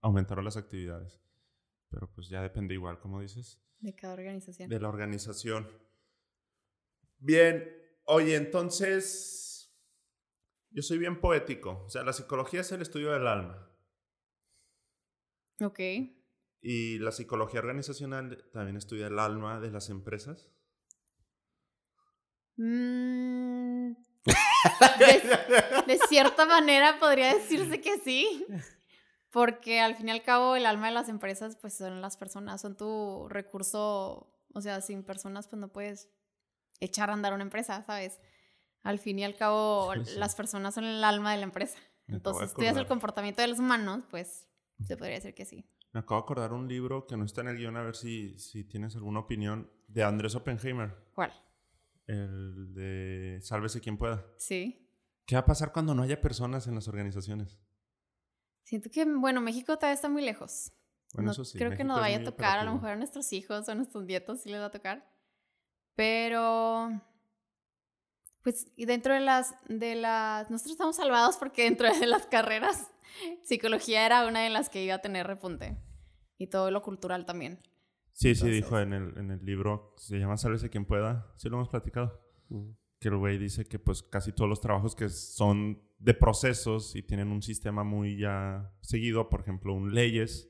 [0.01, 1.19] aumentaron las actividades.
[1.89, 4.69] Pero pues ya depende igual, como dices, De cada organización.
[4.69, 5.67] de la organización.
[7.17, 7.67] Bien,
[8.05, 9.75] oye, entonces,
[10.69, 13.67] yo soy bien poético, o sea, la psicología es el estudio del alma
[15.61, 15.79] Ok.
[16.63, 20.49] y la psicología organizacional también estudia el alma de las empresas.
[22.57, 23.93] Mm,
[24.99, 28.45] de, de cierta manera podría decirse que sí.
[29.31, 32.59] Porque al fin y al cabo el alma de las empresas pues son las personas,
[32.61, 36.09] son tu recurso, o sea, sin personas pues no puedes
[36.81, 38.19] echar a andar una empresa, ¿sabes?
[38.83, 40.19] Al fin y al cabo Sí, sí.
[40.19, 41.77] las personas son el alma de la empresa.
[42.07, 44.47] Me Entonces estudias el comportamiento de los humanos, pues
[44.85, 45.65] se podría decir que sí.
[45.93, 48.37] Me acabo de acordar un libro que no está en el guion, a ver si,
[48.39, 51.33] si tienes alguna opinión, de Andrés Oppenheimer, ¿Cuál?
[52.07, 54.25] el de Sálvese quien pueda.
[54.37, 54.87] Sí.
[55.25, 57.59] ¿Qué va a pasar cuando no haya personas en las organizaciones?
[58.63, 60.71] Siento que, bueno, México todavía está muy lejos.
[61.13, 61.57] Bueno, no eso sí.
[61.57, 64.05] creo que nos vaya a tocar, a lo mejor a nuestros hijos o a nuestros
[64.05, 65.05] nietos sí les va a tocar.
[65.95, 67.01] Pero,
[68.43, 72.89] pues, y dentro de las, de las, nosotros estamos salvados porque dentro de las carreras,
[73.43, 75.77] psicología era una de las que iba a tener repunte.
[76.37, 77.59] Y todo lo cultural también.
[78.13, 81.49] Sí, sí, Entonces- dijo en el, en el libro, se llama Sálvese quien pueda, sí
[81.49, 82.19] lo hemos platicado,
[82.49, 82.75] Ujú.
[82.99, 87.03] que el güey dice que pues casi todos los trabajos que son de procesos y
[87.03, 90.49] tienen un sistema muy ya seguido, por ejemplo, un leyes,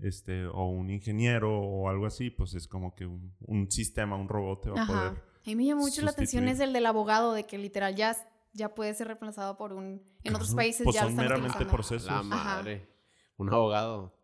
[0.00, 4.28] este, o un ingeniero o algo así, pues es como que un, un sistema, un
[4.28, 4.92] robot te va a Ajá.
[5.10, 5.22] poder.
[5.46, 8.16] A mí me llama mucho la atención es el del abogado, de que literal ya,
[8.52, 10.02] ya puede ser reemplazado por un...
[10.24, 11.72] En otros países pues ya lo son están meramente utilizando.
[11.72, 12.10] procesos.
[12.10, 12.88] La madre.
[13.36, 14.18] Un abogado.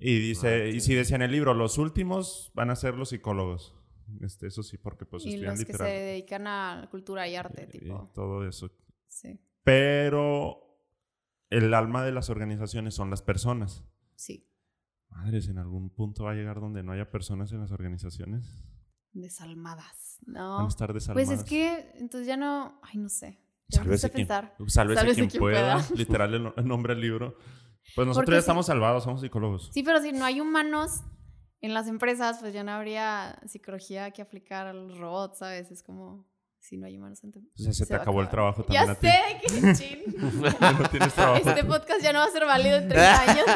[0.00, 3.74] Y dice, y si decía en el libro, los últimos van a ser los psicólogos.
[4.22, 5.92] Este, eso sí, porque pues y estudian los que se literal.
[5.92, 8.10] dedican a cultura y arte, y tipo.
[8.14, 8.70] todo eso.
[9.08, 10.60] Sí, Pero
[11.50, 13.84] el alma de las organizaciones son las personas.
[14.14, 14.44] sí.
[15.10, 18.46] Madres, en algún punto va a llegar donde no haya personas en las organizaciones.
[19.12, 20.18] Desalmadas.
[20.26, 20.64] Van No.
[20.64, 21.30] a estar Pues desalmadas.
[21.30, 22.80] es que entonces ya no.
[22.82, 23.40] Ay, no sé.
[23.70, 24.54] Sálvese a quien, pensar.
[24.66, 25.74] sálvese quien quien pueda.
[25.76, 25.88] pueda.
[25.96, 27.36] Literal el, el nombre del libro.
[27.94, 29.70] Pues nosotros Porque ya estamos salvados, somos psicólogos.
[29.72, 31.02] Sí, pero si no hay humanos
[31.60, 35.70] en las empresas, pues ya no habría psicología que aplicar a los robots, ¿sabes?
[35.70, 36.26] Es como.
[36.60, 38.84] si no hay humanos en O sea, se, te va a acabó el trabajo también
[38.86, 40.00] Ya a sé, que chin.
[40.18, 41.48] no tienes trabajo.
[41.48, 43.46] Este podcast ya no va a ser válido en 30 años.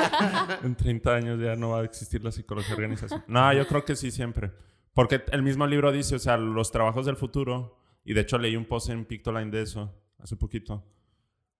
[0.64, 3.24] En 30 años ya no va a existir la psicología organizacional.
[3.28, 4.52] No, yo creo que sí siempre.
[4.94, 8.56] Porque el mismo libro dice, o sea, los trabajos del futuro, y de hecho leí
[8.56, 10.84] un post en Pictoline de eso hace poquito,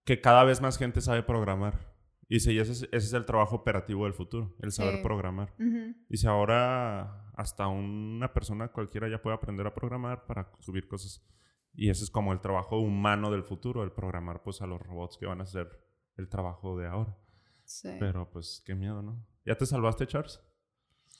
[0.03, 1.91] que cada vez más gente sabe programar.
[2.29, 5.03] Y dice, y ese es, ese es el trabajo operativo del futuro, el saber Sí.
[5.03, 5.53] programar.
[5.59, 5.95] Ujú.
[6.09, 11.25] Dice, ahora hasta una persona cualquiera ya puede aprender a programar para subir cosas.
[11.73, 15.17] Y ese es como el trabajo humano del futuro, el programar pues a los robots
[15.17, 15.69] que van a hacer
[16.17, 17.17] el trabajo de ahora.
[17.65, 17.89] Sí.
[17.99, 19.25] Pero pues qué miedo, ¿no?
[19.45, 20.39] ¿Ya te salvaste, Charles?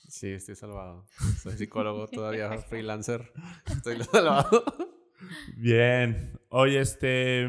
[0.08, 1.06] Sí, estoy salvado.
[1.42, 3.32] Soy psicólogo todavía, freelancer.
[3.66, 4.64] Estoy salvado.
[5.56, 6.38] Bien.
[6.48, 7.42] Oye, este...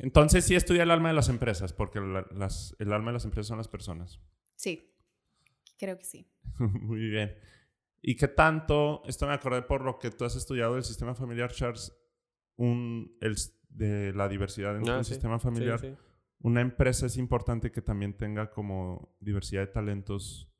[0.00, 3.24] Entonces sí estudia el alma de las empresas, porque la- las- el alma de las
[3.24, 4.20] empresas son las personas.
[4.56, 4.92] Sí,
[5.78, 6.28] creo que sí.
[6.58, 7.34] Muy bien.
[8.02, 11.50] ¿Y qué tanto, esto me acordé por lo que tú has estudiado del sistema familiar,
[11.52, 11.96] Charles,
[12.56, 13.36] un, el,
[13.70, 15.14] de la diversidad dentro Ah, del sí.
[15.14, 15.80] sistema familiar?
[15.80, 15.96] Sí, sí.
[16.40, 20.50] Una empresa es importante que también tenga como diversidad de talentos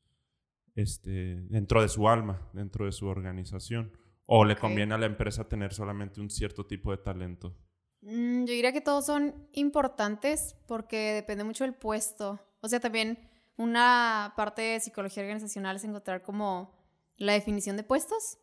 [0.74, 3.92] este, dentro de su alma, dentro de su organización.
[4.26, 4.60] O le Ok.
[4.60, 7.54] conviene a la empresa tener solamente un cierto tipo de talento.
[8.00, 12.40] Mm, yo diría que todos son importantes porque depende mucho del puesto.
[12.60, 13.18] O sea, también
[13.56, 16.74] una parte de psicología organizacional es encontrar como
[17.16, 18.38] la definición de puestos.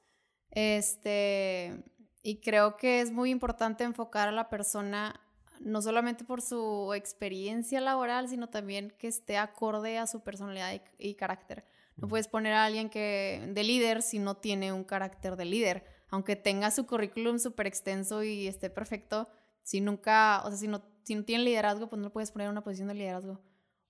[0.52, 1.84] Este,
[2.24, 5.20] y creo que es muy importante enfocar a la persona
[5.60, 11.10] no solamente por su experiencia laboral, sino también que esté acorde a su personalidad y,
[11.10, 11.66] y carácter.
[12.02, 15.86] No puedes poner a alguien que de líder si no tiene un carácter de líder,
[16.10, 19.30] aunque tenga su currículum súper extenso y esté perfecto,
[19.64, 22.48] si nunca, o sea, si no, si no tiene liderazgo, pues no lo puedes poner
[22.48, 23.40] en una posición de liderazgo.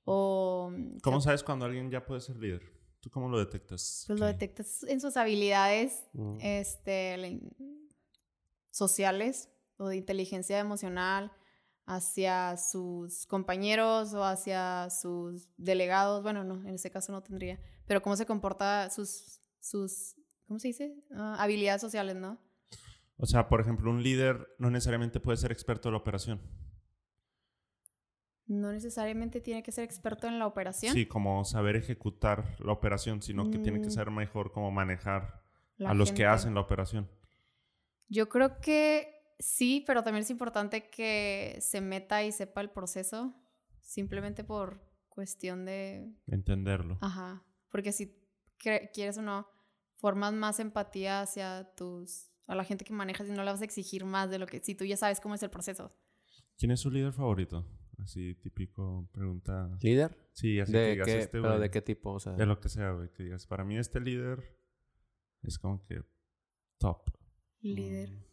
[0.04, 0.72] O
[1.04, 2.62] ¿Cómo o sea, sabes cuando alguien ya puede ser líder?
[3.00, 4.04] ¿Tú cómo lo detectas?
[4.08, 6.38] pues lo detectas en sus habilidades Mm.
[6.42, 7.40] este,
[8.72, 11.32] sociales o de inteligencia emocional
[11.86, 16.22] hacia sus compañeros o hacia sus delegados.
[16.24, 17.60] Bueno, no, en ese caso no tendría.
[17.92, 20.16] Pero cómo se comporta sus, sus
[20.48, 20.96] ¿cómo se dice?
[21.14, 22.38] Ah, habilidades sociales, ¿no?
[23.18, 26.40] O sea, por ejemplo, un líder no necesariamente puede ser experto en la operación.
[28.46, 30.94] No necesariamente tiene que ser experto en la operación.
[30.94, 33.92] Sí, como saber ejecutar la operación, sino que tiene que Mm.
[33.92, 35.44] ser mejor como manejar
[35.76, 37.12] la a los que hacen la operación.
[38.08, 43.36] Yo creo que sí, pero también es importante que se meta y sepa el proceso,
[43.82, 44.80] simplemente por
[45.10, 46.98] cuestión de, Entenderlo.
[47.02, 48.16] ajá, porque si
[48.58, 49.48] quieres o no,
[49.96, 53.66] formas más empatía hacia tus, a la gente que manejas y no le vas a
[53.66, 55.96] exigir más de lo que, si tú ya sabes cómo es el proceso.
[56.58, 57.66] ¿Quién es su líder favorito?
[57.98, 59.78] Así, típico pregunta.
[59.82, 60.18] ¿Líder?
[60.34, 61.62] Sí, así que ¿De digas qué, este, ¿Pero güey.
[61.62, 62.14] de qué tipo?
[62.14, 63.10] O sea, De lo que sea, güey.
[63.12, 64.58] Que digas, para mí este líder
[65.44, 66.04] es como que
[66.78, 67.12] top.
[67.62, 68.10] Líder.
[68.10, 68.24] Mm.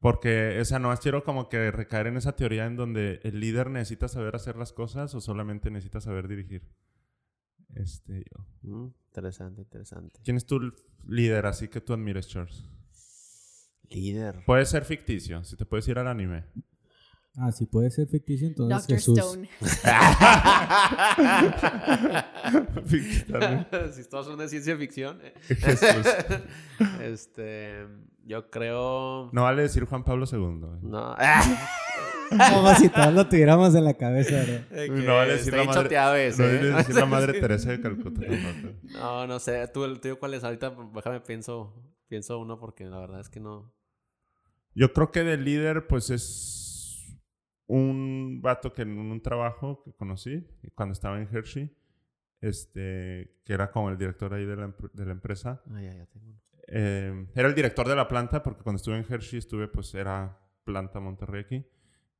[0.00, 3.70] Porque, o sea, no quiero como que recaer en esa teoría en donde el líder
[3.70, 6.68] necesita saber hacer las cosas o solamente necesita saber dirigir.
[7.74, 8.46] Este, yo.
[8.62, 10.20] Mm, interesante, interesante.
[10.24, 10.58] ¿Quién es tu
[11.06, 12.64] líder así que tú admires, Charles?
[13.90, 14.42] Líder.
[14.46, 16.44] Puede ser ficticio, si te puedes ir al anime.
[17.40, 19.18] Ah, si puede ser ficticio, entonces Doctor Jesús.
[19.18, 19.48] Stone.
[23.92, 25.20] si todos son de ciencia ficción.
[25.22, 25.34] eh.
[25.46, 26.06] Jesús.
[27.00, 27.86] este,
[28.24, 29.30] yo creo...
[29.32, 30.38] No vale decir Juan Pablo II.
[30.38, 30.78] güey.
[30.82, 31.14] No.
[32.30, 34.64] Como si todos lo tuviéramos en la cabeza, ¿verdad?
[34.88, 35.88] No vale decir la madre-
[36.38, 36.58] No ¿eh?
[36.70, 38.22] vale decir la madre Teresa de Calcuta.
[38.94, 39.66] No, no sé.
[39.68, 40.44] ¿Tú, el tuyo cuál es?
[40.44, 41.74] Ahorita déjame pienso,
[42.08, 43.72] pienso uno porque la verdad es que no...
[44.74, 47.18] Yo creo que de líder, pues es
[47.66, 51.74] un vato que en un trabajo que conocí cuando estaba en Hershey,
[52.40, 55.62] este, que era como el director ahí de la, de la empresa.
[55.70, 56.40] Ah, ya, ya tengo.
[56.68, 60.38] Eh, era el director de la planta, porque cuando estuve en Hershey estuve, pues era
[60.64, 61.66] planta Monterrey aquí.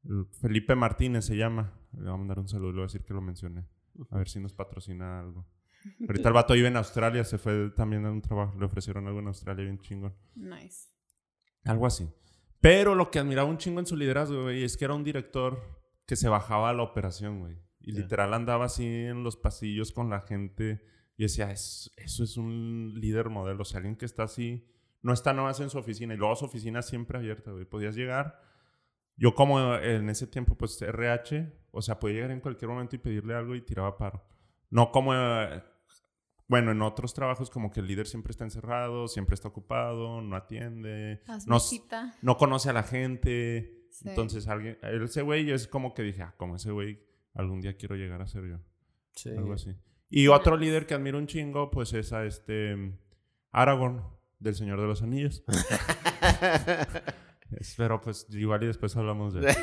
[0.04, 1.72] El Felipe Martínez se llama.
[1.92, 3.66] Le voy a mandar un saludo, le voy a decir que lo mencioné.
[4.10, 5.46] A ver si nos patrocina algo.
[6.08, 9.20] Ahorita el vato vive en Australia, se fue también a un trabajo, le ofrecieron algo
[9.20, 10.14] en Australia bien chingón.
[10.34, 10.88] Nice.
[11.64, 12.08] Algo así.
[12.60, 15.60] Pero lo que admiraba un chingo en su liderazgo, güey, es que era un director
[16.06, 17.56] que se bajaba a la operación, güey.
[17.80, 18.00] Y Ya.
[18.02, 20.82] literal andaba así en los pasillos con la gente.
[21.16, 23.62] Y decía, "Es- eso es un líder modelo.
[23.62, 24.66] O sea, alguien que está así,
[25.02, 26.14] no está nomás en su oficina.
[26.14, 27.64] Y luego su oficina siempre abierta, güey.
[27.64, 28.40] Podías llegar.
[29.18, 33.00] Yo como en ese tiempo, pues RH, o sea, podía llegar en cualquier momento y
[33.00, 34.24] pedirle algo y tiraba paro.
[34.70, 35.62] No como, eh,
[36.46, 40.36] bueno, en otros trabajos como que el líder siempre está encerrado, siempre está ocupado, no
[40.36, 41.58] atiende, no,
[42.22, 43.86] no conoce a la gente.
[43.90, 44.08] Sí.
[44.08, 47.02] Entonces, alguien, ese güey es como que dije, ah, como ese güey,
[47.34, 48.58] algún día quiero llegar a ser yo.
[49.16, 49.30] Sí.
[49.30, 49.74] Algo así.
[50.08, 52.96] Y otro líder que admiro un chingo, pues es a este
[53.50, 54.04] Aragorn,
[54.38, 55.42] del Señor de los Anillos.
[57.76, 59.60] Pero pues igual y después hablamos de eso.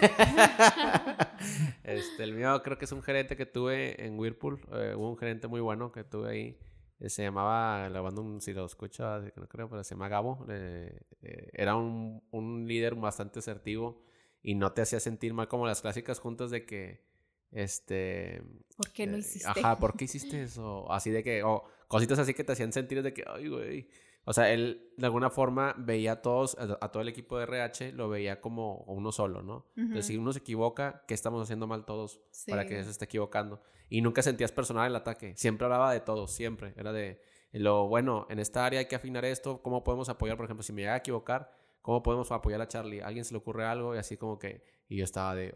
[1.84, 4.60] este, el mío creo que es un gerente que tuve en Whirlpool.
[4.74, 6.58] eh, hubo un gerente muy bueno que tuve ahí.
[7.00, 10.46] eh, se llamaba, la banda, un- si lo escucha, no creo, pero se llama Gabo.
[10.50, 14.02] eh, eh, era un, un líder bastante asertivo
[14.42, 17.04] y no te hacía sentir mal como las clásicas juntas de que,
[17.52, 18.42] este...
[18.78, 19.48] ¿Por qué no eh, hiciste?
[19.48, 20.92] Ajá, ¿por qué hiciste eso?
[20.92, 23.90] Así de que, o cositas así que te hacían sentir de que, ay, güey.
[24.26, 27.44] O sea, él de alguna forma veía a todos, a, a todo el equipo de
[27.44, 29.68] RH, lo veía como uno solo, ¿no?
[29.78, 33.62] Entonces, si uno se equivoca, ¿qué estamos haciendo mal todos para que se esté equivocando?
[33.88, 35.36] Y nunca sentías personal el ataque.
[35.38, 36.74] Siempre hablaba de todos, siempre.
[36.76, 37.22] Era de
[37.52, 39.62] lo bueno, en esta área hay que afinar esto.
[39.62, 40.38] ¿Cómo podemos apoyar?
[40.38, 41.52] Por ejemplo, si me llega a equivocar,
[41.82, 43.02] ¿cómo podemos apoyar a Charlie?
[43.02, 43.96] ¿A alguien se le ocurre algo?
[43.96, 44.64] Y así como que.
[44.90, 45.54] Y yo estaba de.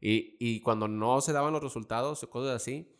[0.00, 2.94] Y, y cuando no se daban los resultados cosas así,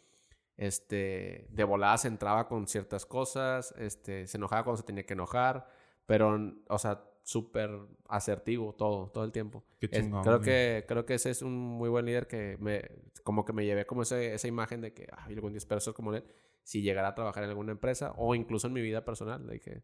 [0.60, 5.14] este, de volada se entraba con ciertas cosas, este, se enojaba cuando se tenía que
[5.14, 5.66] enojar,
[6.04, 6.38] pero,
[6.68, 7.70] o sea, súper
[8.08, 9.64] asertivo todo, todo el tiempo.
[9.78, 10.44] Qué Es- chingón, creo, güey.
[10.44, 12.82] que, creo que ese es un muy buen líder que me,
[13.24, 15.94] como que me llevé como ese, esa imagen de que, ay, algún día espero ser
[15.94, 16.24] como él,
[16.62, 19.82] si llegara a trabajar en alguna empresa o incluso en mi vida personal, de que,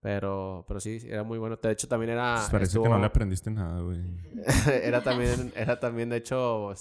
[0.00, 1.56] pero, pero sí, era muy bueno.
[1.56, 2.34] De hecho, también era...
[2.36, 4.00] Pues parece que no estuvo- le aprendiste nada, güey.
[4.82, 6.72] era también, era también, de hecho,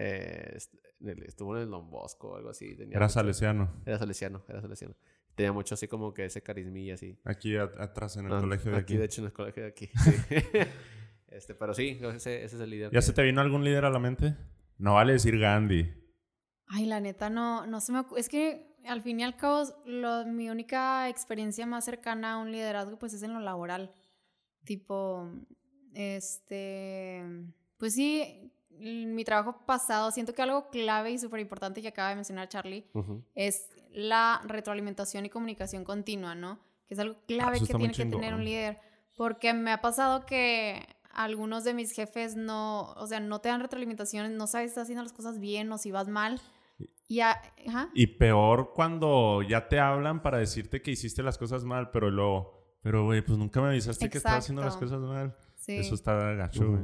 [0.00, 0.56] eh,
[1.26, 2.76] estuvo en el Don Bosco o algo así.
[2.76, 3.82] tenía Era mucho- salesiano.
[3.84, 4.94] Era salesiano, era salesiano.
[5.34, 7.18] Tenía mucho así como que ese carismilla así.
[7.24, 8.96] Aquí a- atrás en el Ah, colegio de aquí.
[8.96, 9.88] de hecho, en el colegio de aquí.
[10.04, 10.24] sí.
[11.28, 12.90] este, pero sí, ese, ese es el líder.
[12.92, 14.36] ¿Ya que- se te vino algún líder a la mente?
[14.78, 15.92] No vale decir Gandhi.
[16.66, 19.64] Ay, la neta, no, no se me ocu- Es que al fin y al cabo,
[19.86, 23.92] lo- mi única experiencia más cercana a un liderazgo, pues es en lo laboral.
[24.64, 25.28] Tipo,
[25.94, 27.22] este.
[27.78, 32.14] Pues sí, mi trabajo pasado, siento que algo clave y súper importante que acaba de
[32.16, 32.86] mencionar Charlie
[33.34, 36.58] es la retroalimentación y comunicación continua, ¿no?
[36.86, 38.80] Que es algo clave eso que tiene que tener un líder.
[39.16, 43.60] Porque me ha pasado que algunos de mis jefes no, o sea, no te dan
[43.60, 46.40] retroalimentaciones, no sabes si estás haciendo las cosas bien o si vas mal.
[47.08, 47.88] Y a- ajá.
[47.94, 52.76] Y peor cuando ya te hablan para decirte que hiciste las cosas mal, pero luego,
[52.82, 55.36] pero güey, pues nunca me avisaste que estaba haciendo las cosas mal.
[55.56, 55.76] Sí.
[55.78, 56.82] Eso está gacho, güey.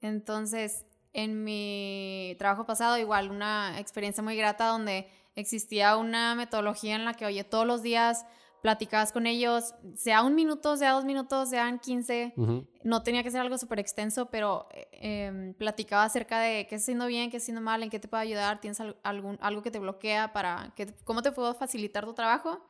[0.00, 7.04] Entonces, en mi trabajo pasado, igual una experiencia muy grata donde existía una metodología en
[7.06, 8.26] la que, oye, todos los días
[8.62, 12.66] platicabas con ellos, sea un minuto, sea dos minutos, sean 15, Ujú.
[12.82, 16.84] no tenía que ser algo súper extenso, pero eh, em, platicaba acerca de qué estás
[16.84, 19.62] haciendo bien, qué estás haciendo mal, en qué te puedo ayudar, tienes al- algún, algo
[19.62, 22.64] que te bloquea para, que, cómo te puedo facilitar tu trabajo.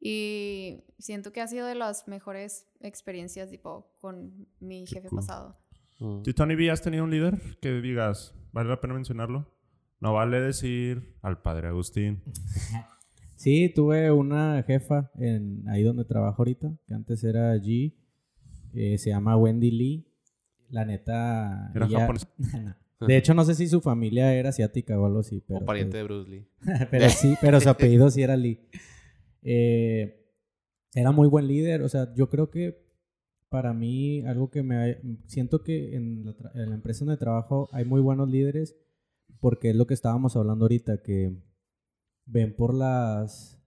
[0.00, 5.56] Y siento que ha sido de las mejores experiencias, tipo, con mi jefe pasado.
[5.98, 6.22] Mm.
[6.22, 9.52] ¿Tú, Tony B, has tenido un líder que digas, vale la pena mencionarlo?
[10.00, 12.22] No vale decir al padre Agustín.
[13.36, 17.94] Sí, tuve una jefa en ahí donde trabajo ahorita, que antes era G.
[18.72, 20.06] eh, se llama Wendy Lee.
[20.70, 21.70] La neta.
[21.74, 22.08] ¿Era ella-?
[22.98, 23.08] No.
[23.08, 25.42] De hecho, no sé si su familia era asiática o algo así.
[25.46, 26.48] Pero, O pariente pues, de Bruce Lee.
[26.90, 28.58] pero sí, pero su apellido sí era Lee.
[29.42, 30.26] Eh,
[30.94, 31.82] era muy buen líder.
[31.82, 32.85] O sea, yo creo que
[33.48, 35.00] para mí, algo que me...
[35.26, 38.76] Siento que en la, en la empresa donde trabajo hay muy buenos líderes
[39.40, 41.42] porque es lo que estábamos hablando ahorita, que
[42.24, 43.62] ven por las...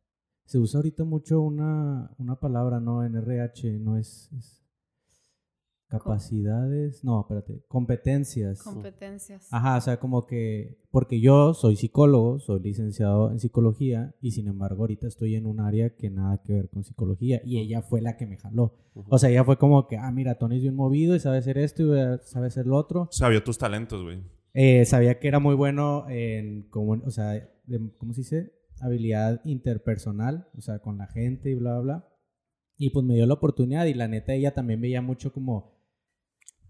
[0.46, 3.06] Se usa ahorita mucho una, una palabra, ¿no?
[3.06, 4.59] En RH, no es
[5.90, 8.62] capacidades, no, espérate, competencias.
[8.64, 9.48] Competencias.
[9.52, 14.48] Ajá, o sea, como que, porque yo soy psicólogo, soy licenciado en psicología y sin
[14.48, 18.02] embargo ahorita estoy en un área que nada que ver con psicología y ella fue
[18.02, 18.76] la que me jaló.
[19.08, 21.58] O sea, ella fue como que, ah, mira, Tony es bien movido y sabe hacer
[21.58, 23.08] esto y sabe hacer lo otro.
[23.12, 24.22] Sabía tus talentos, güey.
[24.54, 28.54] Eh, sabía que era muy bueno en, como, o sea, de- ¿cómo se dice?
[28.82, 32.06] Habilidad interpersonal, o sea, con la gente y bla, bla, bla.
[32.78, 35.79] Y pues me dio la oportunidad y la neta ella también veía mucho como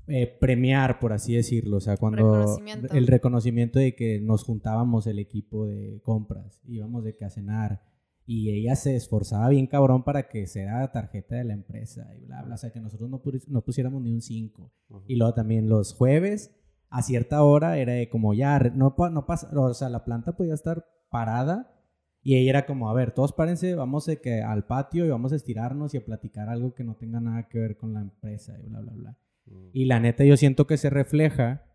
[0.09, 2.93] eh, premiar, por así decirlo, o sea, cuando Reconocimiento.
[2.95, 7.81] el reconocimiento de que nos juntábamos el equipo de compras, íbamos de que a cenar
[8.25, 12.25] y ella se esforzaba bien cabrón para que sea la tarjeta de la empresa y
[12.25, 14.71] bla, bla, o sea, que nosotros no, puri- no pusiéramos ni un 5.
[14.89, 15.03] Ujú.
[15.07, 16.55] Y luego también los jueves,
[16.89, 20.35] a cierta hora, era de como ya, no, pa- no pasa, o sea, la planta
[20.37, 21.75] podía estar parada
[22.21, 25.31] y ella era como, a ver, todos párense, vamos de que al patio y vamos
[25.33, 28.57] a estirarnos y a platicar algo que no tenga nada que ver con la empresa
[28.63, 29.17] y bla, bla, bla.
[29.49, 29.69] Mm.
[29.73, 31.65] Y la neta yo siento que se refleja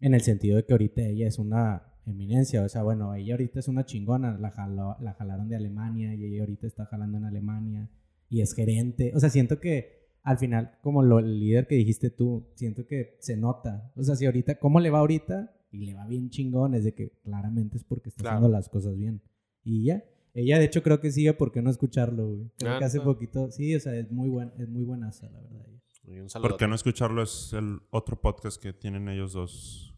[0.00, 3.58] en el sentido de que ahorita ella es una eminencia, o sea, bueno, ella ahorita
[3.60, 7.24] es una chingona, la, jaló- la jalaron de Alemania y ella ahorita está jalando en
[7.24, 7.90] Alemania
[8.28, 12.10] y es gerente, o sea, siento que al final, como lo, el líder que dijiste
[12.10, 15.52] tú, siento que se nota, o sea, si ahorita, ¿cómo le va ahorita?
[15.70, 18.36] Y le va bien chingón, es de que claramente es porque está Claro.
[18.38, 19.20] haciendo las cosas bien.
[19.62, 20.02] Y ya,
[20.34, 22.50] ella de hecho creo que sigue, ¿por qué no escucharlo, güey?
[22.58, 25.40] Creo Ah, que hace poquito, sí, o sea, es muy buen, es muy buenaza, la
[25.40, 25.66] verdad.
[26.06, 26.50] Y un saludo.
[26.50, 27.22] ¿Por qué no escucharlo?
[27.22, 29.94] Es el otro podcast que tienen ellos dos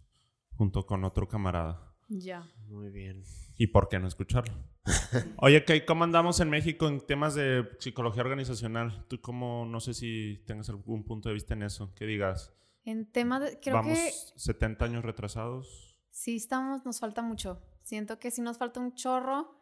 [0.57, 1.95] junto con otro camarada.
[2.09, 2.51] Ya.
[2.67, 3.23] Muy bien.
[3.59, 4.55] ¿Y por qué no escucharlo?
[5.39, 9.05] Oye, Kay, ¿cómo andamos en México en temas de psicología organizacional?
[9.09, 12.55] Tú cómo, no sé si tengas algún punto de vista en eso, que digas,
[12.85, 16.01] En tema de, creo vamos que 70 años retrasados.
[16.11, 17.61] sí estamos, nos falta mucho.
[17.83, 19.55] Siento que sí nos falta un chorro,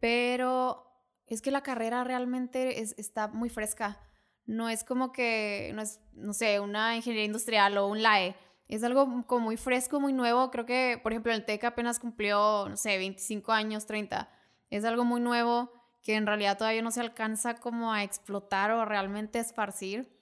[0.00, 0.84] pero
[1.26, 4.00] es que la carrera realmente es- está muy fresca.
[4.48, 8.34] No es como que, no es, no sé, una ingeniería industrial o un LAE.
[8.66, 10.50] Es algo como muy fresco, muy nuevo.
[10.50, 14.30] Creo que, por ejemplo, el TEC apenas cumplió, no sé, 25 años, 30.
[14.70, 15.70] Es algo muy nuevo
[16.02, 20.18] que en realidad todavía no se alcanza como a explotar o realmente esparcir.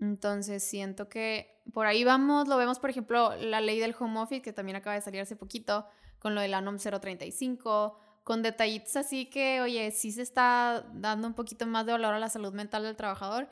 [0.00, 4.42] Entonces siento que por ahí vamos, lo vemos por ejemplo la ley del home office
[4.42, 5.86] que también acaba de salir hace poquito
[6.18, 11.28] con lo de la NOM 035, con detallitos así que, oye, sí se está dando
[11.28, 13.48] un poquito más de valor a la salud mental del trabajador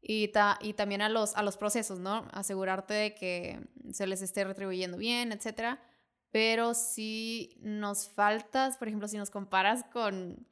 [0.00, 2.26] y, ta- y también a los, a los procesos, ¿no?
[2.32, 3.60] Asegurarte de que
[3.92, 5.80] se les esté retribuyendo bien, etcétera.
[6.30, 10.46] Pero sí nos faltas, por ejemplo, si nos comparas con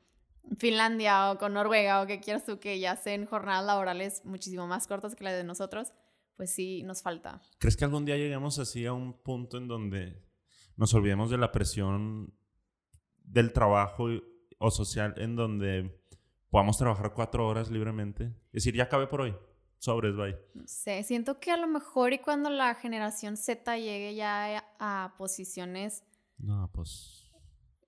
[0.59, 4.87] Finlandia o con Noruega o que quieras tú que ya hacen jornadas laborales muchísimo más
[4.87, 5.93] cortas que las de nosotros,
[6.37, 7.41] pues sí nos falta.
[7.59, 10.23] ¿Crees que algún día lleguemos así a un punto en donde
[10.77, 12.33] nos olvidemos de la presión
[13.23, 14.07] del trabajo
[14.59, 16.01] o social en donde
[16.51, 18.25] podamos trabajar cuatro horas libremente?
[18.47, 19.35] Es decir, ya acabé por hoy.
[19.79, 20.37] Sobres, bye.
[20.55, 25.15] No sé, siento que a lo mejor y cuando la generación Z llegue ya a
[25.19, 26.03] posiciones,
[26.39, 27.31] No, pues...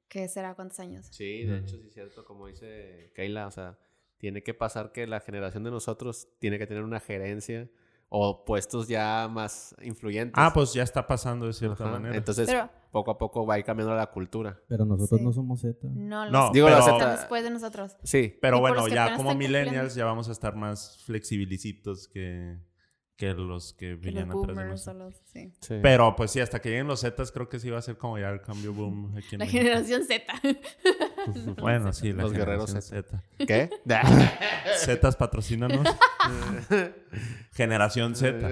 [0.08, 0.54] ¿qué será?
[0.54, 1.06] ¿Cuántos años?
[1.10, 1.64] Sí, de Ujú.
[1.64, 3.78] hecho, sí es cierto, como dice Keila, o sea,
[4.18, 7.70] tiene que pasar que la generación de nosotros tiene que tener una gerencia
[8.10, 10.34] o puestos ya más influyentes.
[10.36, 12.16] Ah, pues ya está pasando de cierta Ajá, manera.
[12.16, 14.58] Entonces, Pero poco a poco va a ir cambiando la cultura.
[14.66, 15.26] Pero nosotros Sí.
[15.26, 15.76] no somos Z.
[15.82, 17.96] no, los No, Digo, están Z- después de nosotros.
[18.02, 22.56] Sí, Pero bueno, los ya como millennials ya vamos a estar más flexibilicitos que,
[23.18, 24.96] que los que Que los venían atrás de nosotros.
[25.12, 25.22] los...
[25.26, 25.52] Sí.
[25.60, 25.74] sí.
[25.82, 28.16] Pero pues sí, hasta que lleguen los Zetas creo que sí va a ser como
[28.16, 29.58] ya el cambio boom aquí en La México.
[29.64, 30.24] generación Z.
[31.60, 32.70] Bueno, sí, la Los guerreros.
[32.70, 33.22] Z.
[33.38, 33.68] ¿Qué?
[34.78, 35.86] Zetas patrocínanos.
[37.52, 38.50] Generación Z.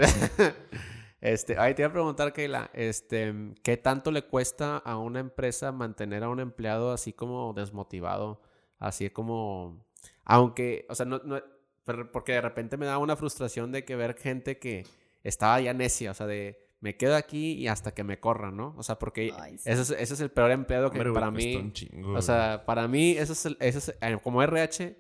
[1.21, 5.73] Este, ahí te iba a preguntar, Keila, este, ¿qué tanto le cuesta a una empresa
[5.73, 8.43] mantener a un empleado así como desmotivado?
[8.79, 9.87] Así como,
[10.25, 11.41] aunque, o sea, no, no-
[11.87, 14.84] pero porque de repente me da una frustración de que ver gente que
[15.24, 18.74] estaba ya necia, o sea, de me quedo aquí y hasta que me corran, ¿no?
[18.76, 19.70] O sea, porque Ay, sí.
[19.70, 22.20] ese, es, ese es el peor empleado que Hombre, para cuesta mí, un chingo, o
[22.22, 24.95] sea, para mí, eso es, el- eso es eh, como RH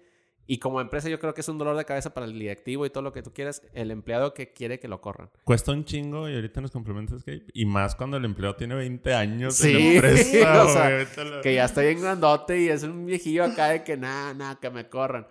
[0.48, 2.90] y como empresa, yo creo que es un dolor de cabeza para el directivo y
[2.90, 5.28] todo lo que tú quieras, el empleado que quiere que lo corran.
[5.44, 7.46] Cuesta un chingo y ahorita nos complementas, Kate.
[7.52, 11.54] Y más cuando el empleado tiene 20 años Sí, en la empresa, o sea, Que
[11.54, 14.88] ya está bien grandote y es un viejillo acá de que nada, nada, que me
[14.88, 15.26] corran.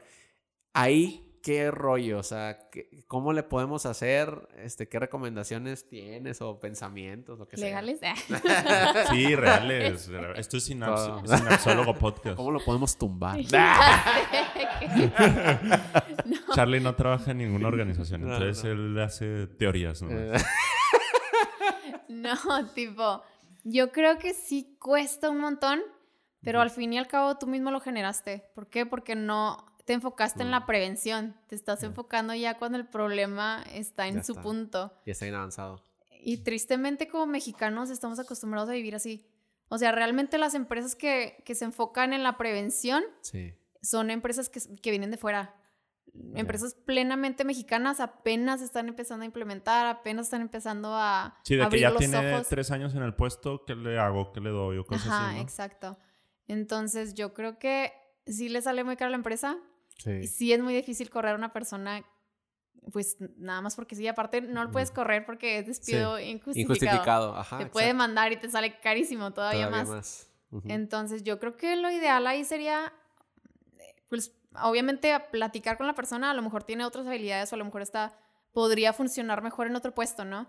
[0.74, 2.18] Ahí, ¿qué rollo?
[2.18, 4.48] O sea, ¿qué- ¿cómo le podemos hacer?
[4.58, 7.38] Este, ¿Qué recomendaciones tienes o pensamientos?
[7.38, 7.68] Lo que sea?
[7.84, 8.00] ¿Legales?
[9.12, 10.10] Sí, reales.
[10.38, 11.22] Esto es sinaps-.
[11.38, 12.36] Sinapsólogo Podcast.
[12.36, 13.38] ¿Cómo lo podemos tumbar?
[16.26, 18.72] no, Charlie no trabaja en ninguna organización, No, entonces no.
[18.72, 20.02] él hace teorías.
[20.02, 20.10] ¿no?
[20.12, 20.34] Eh,
[22.10, 22.36] no,
[22.74, 23.22] tipo,
[23.64, 25.82] yo creo que sí cuesta un montón,
[26.41, 28.46] pero al fin y al cabo tú mismo lo generaste.
[28.56, 28.86] ¿Por qué?
[28.86, 30.52] Porque no te enfocaste en Mm.
[30.52, 31.88] la prevención, te estás Ya.
[31.88, 34.42] enfocando ya cuando el problema está en Ya su está.
[34.44, 34.94] punto.
[35.06, 35.84] ya está bien avanzado.
[36.22, 39.28] Y tristemente como mexicanos estamos acostumbrados a vivir así.
[39.70, 43.54] O sea, realmente las empresas que, que se enfocan en la prevención Sí.
[43.82, 45.56] son empresas que, que vienen de fuera.
[46.34, 51.66] Empresas plenamente mexicanas apenas están empezando a implementar, apenas están empezando a Sí, de que
[51.66, 52.48] abrir ya los tiene ojos.
[52.48, 54.32] tres años en el puesto, ¿qué le hago?
[54.32, 54.78] ¿Qué le doy?
[54.78, 55.42] O cosas Ajá, así, ¿no?
[55.42, 55.98] exacto.
[56.48, 57.92] Entonces yo creo que
[58.28, 59.58] sí le sale muy caro a la empresa.
[59.98, 60.28] Sí.
[60.28, 62.04] Sí es muy difícil correr a una persona,
[62.91, 64.08] pues nada más porque sí.
[64.08, 66.62] Aparte no lo puedes correr porque es despido injustificado.
[66.62, 67.36] Injustificado.
[67.36, 67.58] Ajá.
[67.58, 67.98] Te puede exacto.
[67.98, 70.30] mandar y te sale carísimo todavía, más.
[70.52, 70.68] Ujú.
[70.70, 72.93] Entonces yo creo que lo ideal ahí sería,
[73.80, 74.32] eh, pues
[74.62, 77.66] obviamente a platicar con la persona, a lo mejor tiene otras habilidades o a lo
[77.66, 78.18] mejor está,
[78.54, 80.48] podría funcionar mejor en otro puesto, ¿no?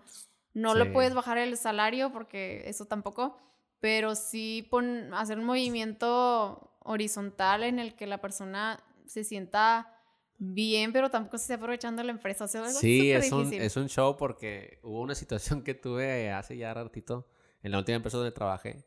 [0.53, 0.79] No Sí.
[0.79, 3.37] le puedes bajar el salario porque eso tampoco,
[3.79, 9.93] pero sí pon, hacer un movimiento horizontal en el que la persona se sienta
[10.37, 12.45] bien, pero tampoco se esté aprovechando la empresa.
[12.45, 13.61] O sea, algo Sí, es un, difícil.
[13.61, 17.27] es un show porque hubo una situación que tuve hace ya ratito
[17.63, 18.85] en la última empresa donde trabajé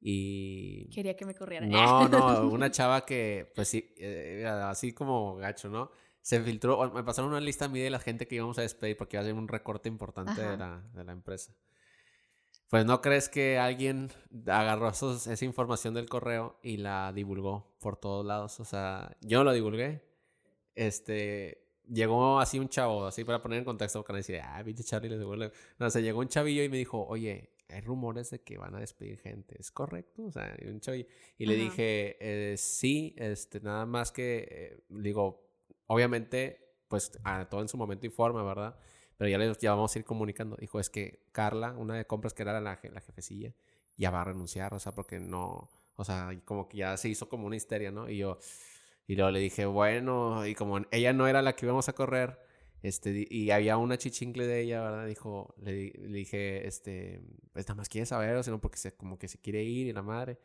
[0.00, 0.88] y...
[0.90, 1.68] Quería que me corrieran.
[1.68, 5.90] No, no, una chava que, pues sí, eh, así como gacho, ¿no?
[6.20, 8.96] Se filtró, me pasaron una lista a mí de la gente que íbamos a despedir
[8.96, 11.54] porque iba a ser un recorte importante de la, de la empresa.
[12.68, 14.10] Pues no crees que alguien
[14.46, 18.58] agarró esos- esa información del correo y la divulgó por todos lados.
[18.60, 20.02] O sea, yo no lo divulgué.
[20.74, 24.62] Este, llegó así un chavo, así para poner en contexto, porque van a decir, ah,
[24.64, 25.52] pinche Charlie les devuelve.
[25.78, 28.74] No, o sea, llegó un chavillo y me dijo, oye, hay rumores de que van
[28.74, 30.24] a despedir gente, ¿es correcto?
[30.24, 31.06] O sea, un chavillo.
[31.38, 35.48] Y le dije, eh, sí, este, nada más que, eh, digo,
[35.86, 38.78] obviamente, pues a todo en su momento y forma, ¿verdad?
[39.16, 40.56] Pero ya, le, ya vamos a ir comunicando.
[40.56, 43.54] Dijo, es que Carla, una de compras que era la, la jefecilla,
[43.96, 47.28] ya va a renunciar, o sea, porque no, o sea, como que ya se hizo
[47.28, 48.08] como una histeria, ¿no?
[48.10, 48.38] Y yo,
[49.06, 52.38] y luego le dije, bueno, y como ella no era la que íbamos a correr,
[52.82, 55.06] este, y había una chichincle de ella, ¿verdad?
[55.06, 57.20] Dijo, le, le dije, este,
[57.52, 59.92] pues nada más quiere saber, o sino porque se, como que se quiere ir y
[59.92, 60.38] la madre.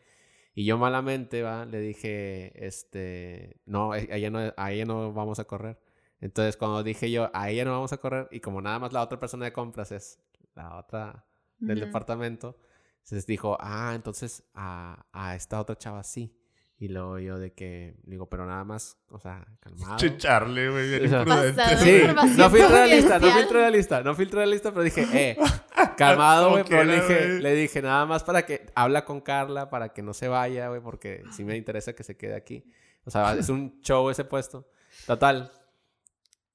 [0.54, 5.46] Y yo malamente, va, le dije, este, no, a no, a ella no vamos a
[5.46, 5.78] correr.
[6.22, 9.02] Entonces, cuando dije yo, a ella no vamos a correr, y como nada más la
[9.02, 10.20] otra persona de compras es
[10.56, 11.26] la otra
[11.60, 11.88] del Ujú.
[11.88, 12.58] departamento,
[13.00, 16.38] entonces dijo, ah, entonces a, a esta otra chava sí.
[16.78, 19.98] Y luego yo de que, digo, pero nada más, o sea, calmado.
[19.98, 21.78] Che, Charlie, güey, bien O sea, imprudente.
[21.78, 25.06] Sí, no filtré la lista, no filtré la lista, no filtré la lista, pero dije,
[25.14, 25.38] eh,
[25.98, 29.90] calmado, güey, pero le dije, le dije nada más para que habla con Carla, para
[29.90, 32.66] que no se vaya, güey, porque sí me interesa que se quede aquí.
[33.06, 34.68] O sea, es un show ese puesto.
[35.06, 35.52] Total,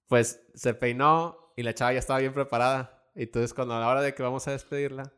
[0.08, 3.10] pues se peinó y la chava ya estaba bien preparada.
[3.14, 5.12] Y entonces cuando a la hora de que vamos a despedirla,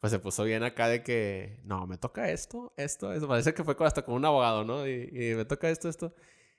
[0.00, 3.28] pues se puso bien acá de que, no, me toca esto, esto, eso.
[3.28, 4.88] Parece que fue hasta con un abogado, ¿no?
[4.88, 6.14] Y, me toca esto, esto.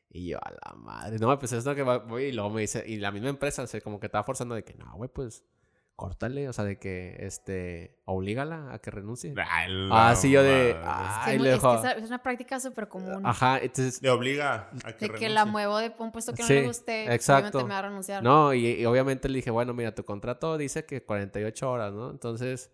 [0.10, 2.98] Y yo, a la madre, no, pues esto que voy y luego me dice, y
[2.98, 5.44] la misma empresa, se como que estaba forzando de que, no, güey, pues,
[6.02, 9.36] córtale, o sea, de que, este, oblígala a que renuncie.
[9.92, 12.08] Ah, sí, yo de, ah, Es que es, muy- le es que dejó- esa- es
[12.08, 13.22] una práctica súper común.
[13.24, 15.52] Ajá, entonces, Le obliga a que De que la renuncie.
[15.52, 17.60] muevo de un puesto que no Sí, le guste, exacto.
[17.60, 18.24] obviamente me va a renunciar.
[18.24, 22.10] no, y, y obviamente le dije, bueno, mira, tu contrato dice que 48 horas, ¿no?
[22.10, 22.72] Entonces,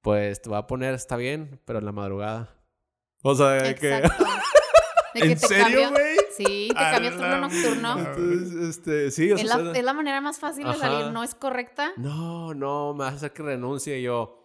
[0.00, 2.52] pues, te va a poner, está bien, pero en la madrugada.
[3.22, 3.96] O sea, de que...
[3.98, 4.24] Exacto.
[5.14, 6.16] De que ¿En te serio, güey?
[6.36, 7.98] Sí, te A cambia la turno nocturno.
[7.98, 11.12] Entonces, este, sí, o Es sea, la, es la manera más fácil de salir.
[11.12, 11.92] No es correcta.
[11.96, 14.42] no, no, me vas a hacer que renuncie y yo,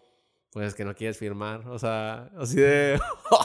[0.52, 3.00] pues es que no quieres firmar, o sea, así de...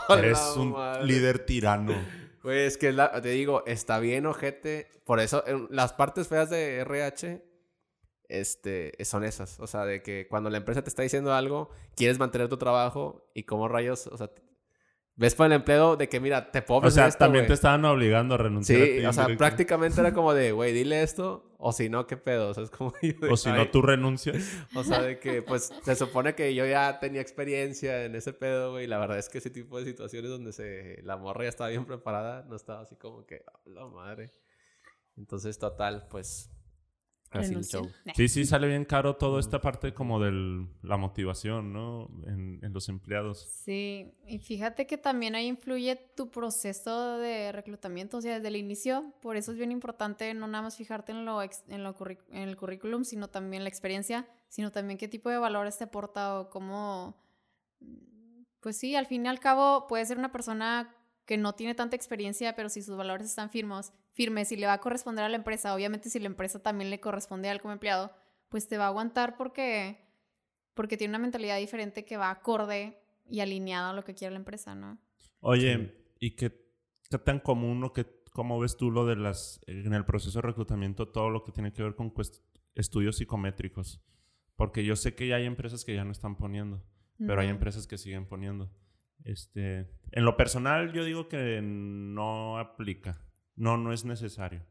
[0.09, 1.05] Eres ¡A la un madre!
[1.07, 1.95] líder tirano.
[2.43, 4.89] Güey, es que la- te digo, está bien, ojete.
[5.05, 7.45] Por eso, en las partes feas de RH,
[8.29, 9.59] este, son esas.
[9.61, 13.29] O sea, de que cuando la empresa te está diciendo algo, quieres mantener tu trabajo
[13.35, 14.31] y como rayos, o sea,
[15.17, 17.85] ves para el empleo de que, mira, te puedo O sea, esto, también te estaban
[17.87, 18.81] obligando a renunciar.
[18.81, 22.07] a Sí, ti o sea, prácticamente era como de, güey, dile esto, o si no,
[22.07, 22.51] ¿qué pedo?
[22.51, 22.93] O sea, es como...
[23.03, 24.37] de, O si no, tú renuncias.
[24.75, 28.73] O sea, de que, pues, se supone que yo ya tenía experiencia en ese pedo,
[28.73, 28.85] güey.
[28.85, 31.71] y La verdad es que ese tipo de situaciones donde se, la morra ya estaba
[31.71, 34.31] bien preparada, no estaba así como que, "Ah, la madre.
[35.17, 36.51] Entonces, total, pues,
[37.31, 37.91] así el show.
[38.15, 42.09] Sí, sí, sale bien caro toda esta parte como de la motivación, ¿no?
[42.27, 43.41] En, en los empleados.
[43.65, 48.57] Sí, y fíjate que también ahí influye tu proceso de reclutamiento, o sea, desde el
[48.57, 49.13] inicio.
[49.21, 51.95] Por eso es bien importante no nada más fijarte en, lo ex- en, lo
[52.31, 56.41] en el currículum, sino también la experiencia, sino también qué tipo de valores te aporta
[56.41, 57.17] o cómo...
[58.61, 60.93] Pues sí, al fin y al cabo puede ser una persona
[61.25, 64.73] que no tiene tanta experiencia, pero si sus valores están firmes, firmes y le va
[64.73, 67.75] a corresponder a la empresa, obviamente si la empresa también le corresponde a él como
[67.75, 68.13] empleado,
[68.49, 69.99] pues te va a aguantar porque
[70.73, 72.99] porque tiene una mentalidad diferente que va acorde
[73.29, 74.99] y alineada a lo que quiere la empresa, ¿no?
[75.41, 76.53] Oye, ¿y qué,
[77.11, 80.47] qué tan común o qué, cómo ves tú lo de las, en el proceso de
[80.47, 82.13] reclutamiento, todo lo que tiene que ver con
[82.75, 84.03] estudios psicométricos?
[84.55, 86.83] Porque yo sé que ya hay empresas que ya no están poniendo,
[87.19, 88.71] pero hay empresas que siguen poniendo.
[89.25, 93.26] Este, en lo personal, yo digo que no aplica.
[93.57, 94.65] No, no es necesario.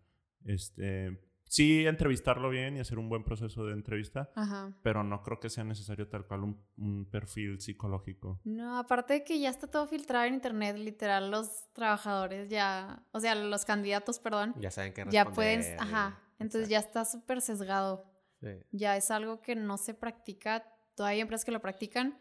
[0.45, 4.73] Este, sí, entrevistarlo bien y hacer un buen proceso de entrevista, Ajá.
[4.83, 8.39] pero no creo que sea necesario tal cual un, un perfil psicológico.
[8.43, 13.19] No, aparte de que ya está todo filtrado en internet, literal, los trabajadores ya, o
[13.19, 18.05] sea, los candidatos, perdón, Ya saben que ya pueden, ajá, entonces ya está súper sesgado.
[18.41, 18.49] Sí.
[18.71, 20.63] Ya es algo que no se practica,
[20.93, 22.19] todavía hay empresas que lo practican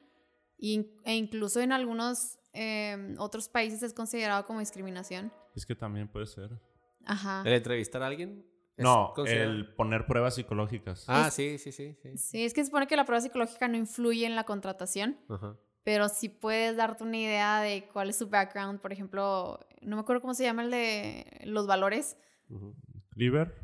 [0.56, 5.32] y- e incluso en algunos em, otros países es considerado como discriminación.
[5.54, 6.50] Es que también puede ser.
[7.04, 7.42] Ajá.
[7.44, 8.46] ¿El entrevistar a alguien?
[8.76, 11.04] es No, el poner pruebas psicológicas.
[11.08, 11.96] Ah, es- sí, sí, sí.
[12.02, 12.16] sí.
[12.18, 15.18] Sí, es que se supone que la prueba psicológica no influye en la contratación.
[15.28, 15.56] Ajá.
[15.84, 18.80] pero sí puedes darte una idea de cuál es su background.
[18.80, 22.16] Por ejemplo, no me acuerdo cómo se llama el de los valores.
[23.10, 23.54] ¿Cleaver?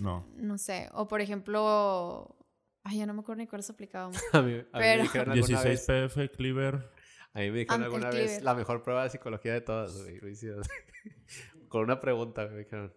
[0.00, 0.26] No.
[0.36, 0.88] no sé.
[0.94, 2.34] O por ejemplo,
[2.82, 4.10] ay, ya no me acuerdo ni cuál se aplicaba.
[4.32, 6.90] A mí, a mí Pero- me dijeron alguna 16 vez, PF, Cleaver.
[7.34, 10.20] A mí me dijeron alguna vez la mejor prueba de psicología de todas, güey.
[11.68, 12.92] Con una pregunta, me dijeron,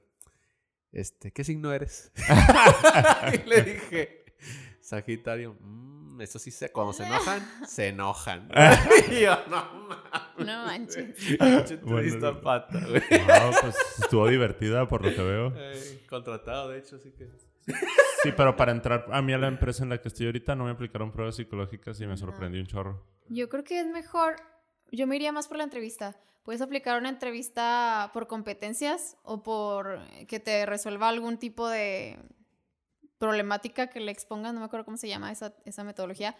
[0.91, 2.11] este, ¿qué signo eres?
[3.33, 4.25] y le dije,
[4.81, 5.55] Sagitario.
[5.59, 8.49] "Mm, eso sí, se, cuando se enojan, se enojan.
[9.11, 10.45] y yo, no mames.
[10.45, 11.81] No manches.
[11.83, 13.01] Bueno, pata, güey.
[13.27, 15.53] No, pues estuvo divertida por lo que veo.
[15.55, 17.29] Eh, contratado, de hecho, así que.
[18.23, 20.65] Sí, pero para entrar a mí a la empresa en la que estoy ahorita no
[20.65, 23.05] me aplicaron pruebas psicológicas y me sorprendió un chorro.
[23.29, 24.35] Yo creo que es mejor,
[24.91, 26.15] yo me iría más por la entrevista.
[26.43, 32.17] Puedes aplicar una entrevista por competencias o por que te resuelva algún tipo de
[33.17, 36.35] problemática que le expongas, no me acuerdo cómo se llama esa, esa metodología,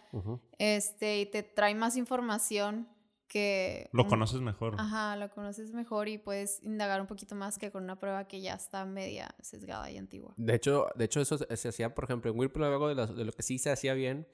[0.58, 2.86] este, y te trae más información
[3.26, 3.88] que...
[3.92, 4.74] Lo un- conoces mejor.
[4.78, 8.42] Ajá, lo conoces mejor y puedes indagar un poquito más que con una prueba que
[8.42, 10.34] ya está media sesgada y antigua.
[10.36, 13.16] De hecho, de hecho eso se, se hacía, por ejemplo, en Whirlpool, luego de, las-
[13.16, 14.28] de lo que sí se hacía bien,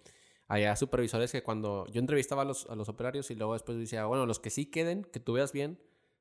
[0.51, 4.07] había supervisores que cuando yo entrevistaba a los, a los operarios y luego después decía,
[4.07, 5.79] bueno, los que sí queden, que tú veas bien,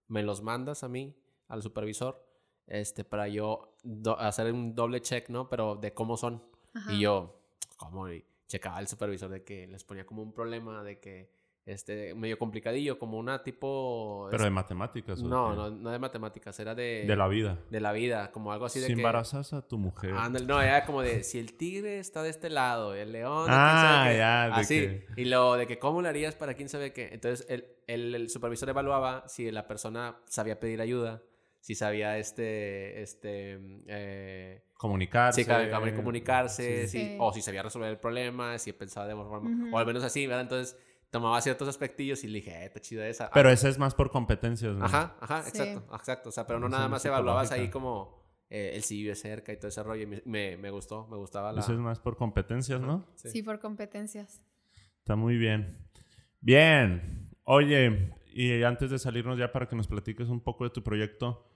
[0.08, 1.16] me los mandas a mí,
[1.48, 2.24] al supervisor,
[2.68, 3.74] este, para yo
[4.20, 5.50] hacer un doble check, ¿no?
[5.50, 6.44] Pero de cómo son.
[6.76, 6.94] Ajá.
[6.94, 7.42] Y yo,
[7.76, 8.08] ¿cómo?
[8.08, 11.32] Y checaba el supervisor de que les ponía como un problema, de que,
[11.72, 14.28] este, medio complicadillo, como una tipo...
[14.32, 15.20] Pero de matemáticas.
[15.20, 17.06] ¿o de no, no, no de matemáticas, era de...
[17.08, 17.60] De la vida.
[17.70, 19.00] De la vida, como algo así de si que...
[19.00, 20.14] embarazas a tu mujer.
[20.16, 23.46] Ándale, no, era como de si el tigre está de este lado, el león.
[23.50, 24.80] Ah, sabe ya, de Así.
[24.80, 27.10] que- Y lo de que cómo le harías para quién sabe qué.
[27.12, 31.22] Entonces el, el, el supervisor evaluaba si la persona sabía pedir ayuda,
[31.62, 35.42] si sabía este, este, eh, Comunicarse.
[35.44, 37.00] si sabía comunicarse, Sí.
[37.00, 37.18] si- Sí.
[37.20, 40.44] o si sabía resolver el problema, si pensaba de forma, o al menos así, ¿verdad?
[40.44, 40.78] Entonces
[41.10, 43.30] tomaba ciertos aspectillos y le dije, eh, está chida esa.
[43.32, 44.86] Pero ese es más por competencias, ¿no?
[44.86, 45.50] Ajá, ajá, Sí.
[45.60, 46.30] exacto, exacto.
[46.30, 49.58] O sea, pero no nada más evaluabas ahí como eh, el si vive cerca y
[49.58, 50.04] todo ese rollo.
[50.04, 51.62] Y me, me, me gustó, me gustaba la...
[51.62, 53.06] Ese es más por competencias, ¿no?
[53.16, 53.30] Sí.
[53.30, 54.42] Sí, por competencias.
[55.00, 55.88] Está muy bien.
[56.42, 57.30] Bien.
[57.44, 61.48] Oye, y antes de salirnos ya para que nos platiques un poco de tu proyecto,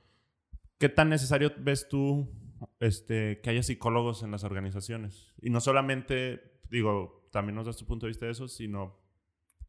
[0.79, 2.31] ¿qué tan necesario ves tú
[2.79, 5.31] este, que haya psicólogos en las organizaciones?
[5.41, 9.02] Y no solamente, digo, también nos das tu punto de vista de eso, sino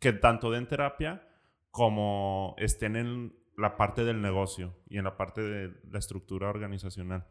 [0.05, 1.27] que tanto den terapia
[1.71, 7.27] como estén en la parte del negocio y en la parte de la estructura organizacional.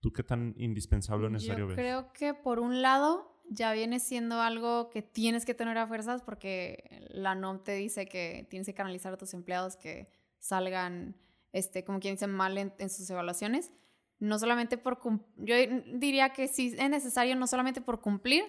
[0.00, 1.76] ¿Tú qué tan indispensable o necesario Yo ves?
[1.76, 6.22] creo que por un lado ya viene siendo algo que tienes que tener a fuerzas
[6.24, 11.14] porque la NOM te dice que tienes que canalizar a tus empleados que salgan,
[11.52, 13.70] este, como quien dice, mal en, en sus evaluaciones.
[14.18, 14.98] No solamente por...
[15.36, 15.54] Yo
[15.94, 18.44] diría que sí es necesario no solamente por cumplir,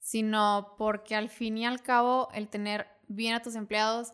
[0.00, 4.12] sino porque al fin y al cabo el tener bien a tus empleados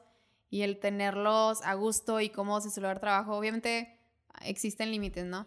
[0.51, 3.99] y el tenerlos a gusto y cómodos en su lugar de trabajo, obviamente
[4.43, 5.47] existen límites, ¿no?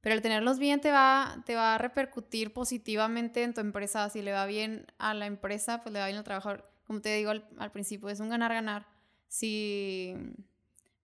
[0.00, 4.08] Pero el tenerlos bien te va, te va a repercutir positivamente en tu empresa.
[4.08, 6.70] Si le va bien a la empresa, pues le va bien al trabajador.
[6.86, 8.86] Como te digo al, al principio, es un ganar-ganar.
[9.28, 10.14] Si,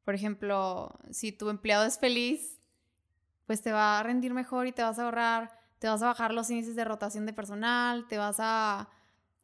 [0.03, 2.59] por ejemplo, si tu empleado es feliz,
[3.47, 6.35] pues te va a rendir mejor y te vas a ahorrar, te vas a bajar
[6.35, 8.89] los índices de rotación de personal, te vas a,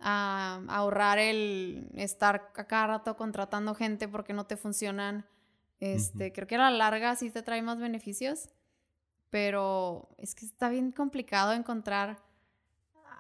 [0.01, 5.25] a ahorrar el estar a cada rato contratando gente porque no te funcionan.
[5.79, 8.49] Este, Creo que a la larga sí te trae más beneficios,
[9.31, 12.21] pero es que está bien complicado encontrar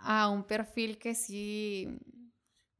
[0.00, 1.96] a un perfil que sí...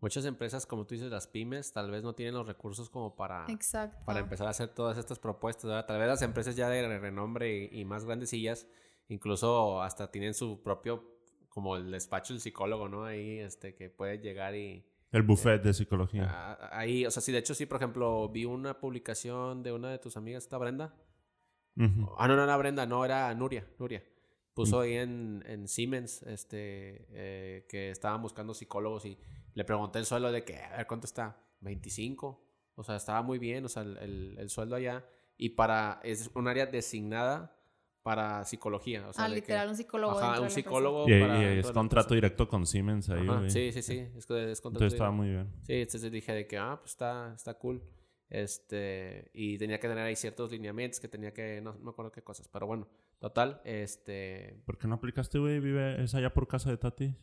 [0.01, 3.47] Muchas empresas, como tú dices, las pymes, tal vez no tienen los recursos como para,
[3.49, 4.05] Exacto.
[4.05, 5.66] para empezar a hacer todas estas propuestas.
[5.66, 5.86] ¿verdad?
[5.86, 8.66] Tal vez las empresas ya de renombre y, y más grandecillas,
[9.13, 11.05] incluso hasta tienen su propio,
[11.49, 13.05] como el despacho del psicólogo, ¿no?
[13.05, 14.85] Ahí, este, que puede llegar y...
[15.11, 16.27] El buffet de psicología.
[16.31, 19.91] Ah, ahí, o sea, sí, de hecho, sí, por ejemplo, vi una publicación de una
[19.91, 20.95] de tus amigas, ¿está Brenda?
[21.77, 22.15] Ujú.
[22.19, 24.03] Ah, no, no era Brenda, no, era Nuria, Nuria.
[24.55, 29.19] Puso ahí en, en Siemens, este, eh, que estaban buscando psicólogos y
[29.55, 31.39] le pregunté el sueldo de que, a ver, ¿cuánto está?
[31.61, 32.43] 25.
[32.75, 35.05] O sea, estaba muy bien, o sea, el, el- el sueldo allá.
[35.39, 37.55] Y para, es un área designada
[38.03, 39.09] para psicología.
[39.09, 40.19] O sea, ah, que- literal, un psicólogo.
[40.19, 43.83] Ajá, un psicólogo Y, para y es contrato directo con Siemens ahí, Ajá, sí, sí,
[43.83, 45.53] sí, es, que es contrato Entonces estaba muy bien.
[45.62, 47.83] Sí, entonces dije de que, ah, pues está, está cool.
[48.29, 52.11] Este, y tenía que tener ahí ciertos lineamientos que tenía que, no, no me acuerdo
[52.11, 52.89] qué cosas, pero bueno,
[53.19, 55.61] total, este, ¿Por qué no aplicaste, güey?
[55.61, 57.15] Vive, es allá por casa de Tati.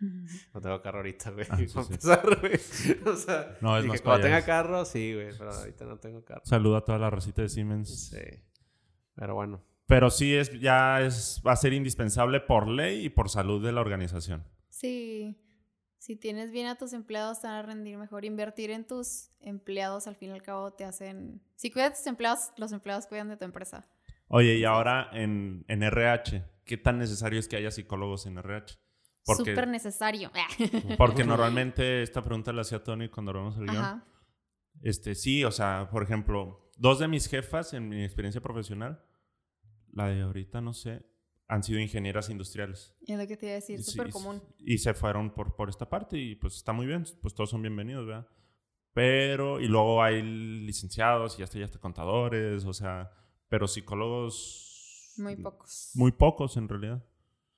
[0.54, 1.92] no tengo carro ahorita, güey, Ah, sí, para sí.
[1.92, 2.54] empezar, güey.
[3.06, 6.24] O sea, No, es dije, más cuando tenga carro, sí, güey, pero ahorita no tengo
[6.24, 6.42] carro.
[6.44, 8.10] Saluda a toda la racita de Siemens.
[8.10, 8.18] Sí,
[9.14, 9.62] pero bueno.
[9.88, 13.72] Pero sí es, ya es, va a ser indispensable por ley y por salud de
[13.72, 14.44] la organización.
[14.68, 15.34] Sí.
[15.96, 18.26] Si tienes bien a tus empleados, te van a rendir mejor.
[18.26, 21.40] Invertir en tus empleados, al fin y al cabo, te hacen...
[21.56, 23.88] Si cuidas de tus empleados, los empleados cuidan de tu empresa.
[24.28, 28.78] Oye, y ahora en, en RH, ¿qué tan necesario es que haya psicólogos en RH?
[29.24, 30.30] Porque, Súper necesario.
[30.98, 33.76] porque normalmente esta pregunta la hacía Tony cuando hablamos el guion.
[33.78, 34.04] Ajá.
[34.82, 39.02] Este, sí, o sea, por ejemplo, dos de mis jefas en mi experiencia profesional,
[39.92, 41.04] la de ahorita no sé,
[41.46, 42.94] han sido ingenieras industriales.
[43.06, 44.42] Es lo que te iba a decir, súper y- común.
[44.58, 47.62] Y se fueron por, por esta parte y pues está muy bien, pues todos son
[47.62, 48.28] bienvenidos, ¿verdad?
[48.92, 53.10] Pero, y luego hay licenciados y hasta ya hasta contadores, o sea,
[53.48, 55.14] pero psicólogos...
[55.18, 55.90] Muy pocos.
[55.94, 57.04] Muy pocos en realidad.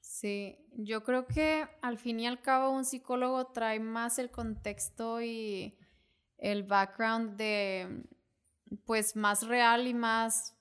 [0.01, 5.23] Sí, yo creo que al fin y al cabo un psicólogo trae más el contexto
[5.23, 5.79] y
[6.39, 8.05] el background de,
[8.85, 10.57] pues, más real y más,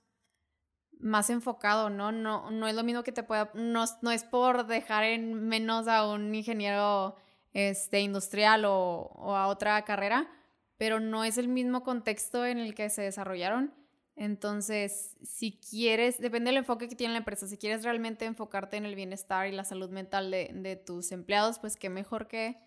[1.00, 2.12] más enfocado, ¿no?
[2.12, 5.88] No, no es lo mismo que te pueda, no, no es por dejar en menos
[5.88, 7.16] a un ingeniero
[7.54, 10.30] este, industrial o, o a otra carrera,
[10.78, 13.74] pero no es el mismo contexto en el que se desarrollaron.
[14.16, 18.86] Entonces, si quieres, depende del enfoque que tiene la empresa, si quieres realmente enfocarte en
[18.86, 22.58] el bienestar y la salud mental de, de tus empleados, pues qué mejor que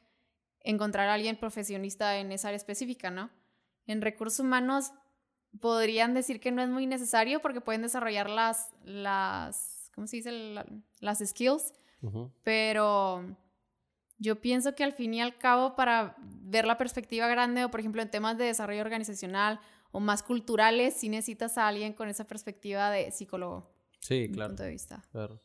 [0.60, 3.30] encontrar a alguien profesionista en esa área específica, ¿no?
[3.86, 4.92] En recursos humanos
[5.60, 10.32] podrían decir que no es muy necesario porque pueden desarrollar las, las ¿cómo se dice?
[10.32, 10.66] La-
[11.00, 11.72] las skills,
[12.02, 12.30] Ujú.
[12.42, 13.36] pero
[14.18, 17.80] yo pienso que al fin y al cabo para ver la perspectiva grande o por
[17.80, 19.60] ejemplo en temas de desarrollo organizacional
[19.90, 23.70] o más culturales, sí necesitas a alguien con esa perspectiva de psicólogo,
[24.00, 24.50] Sí, claro.
[24.50, 25.02] punto de vista.
[25.12, 25.40] claro.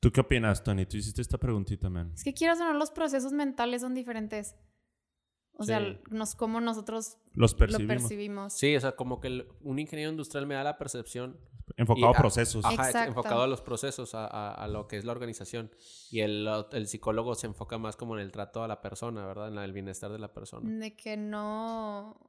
[0.00, 0.84] ¿Tú qué opinas, Tony?
[0.84, 2.10] Tú hiciste esta preguntita, man.
[2.14, 4.54] Es que quieras o no, los procesos mentales son diferentes.
[5.56, 7.96] O sea, nos, como nosotros Los lo percibimos.
[8.02, 8.52] percibimos.
[8.54, 11.38] Sí, o sea, como que el- un ingeniero industrial me da la percepción
[11.78, 12.62] Enfocado Y a a- procesos.
[12.64, 13.08] Ajá, Exacto.
[13.08, 15.70] enfocado a los procesos, a, a- a lo que es la organización.
[16.10, 19.48] Y el, el psicólogo se enfoca más como en el trato a la persona, ¿verdad?
[19.48, 20.68] En la- el bienestar de la persona.
[20.78, 22.20] De que no,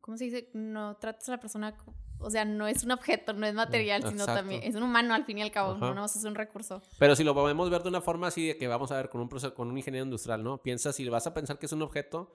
[0.00, 0.50] ¿cómo se dice?
[0.54, 1.76] No tratas a la persona,
[2.18, 4.34] o sea, no es un objeto, no es material, sino exacto.
[4.40, 5.94] también es un humano al fin y al cabo, Ajá.
[5.94, 6.82] no es un recurso.
[6.98, 9.20] Pero si lo podemos ver de una forma así de que vamos a ver con
[9.20, 10.58] un, proce- con un ingeniero industrial, ¿no?
[10.62, 12.34] Piensa, si vas a pensar que es un objeto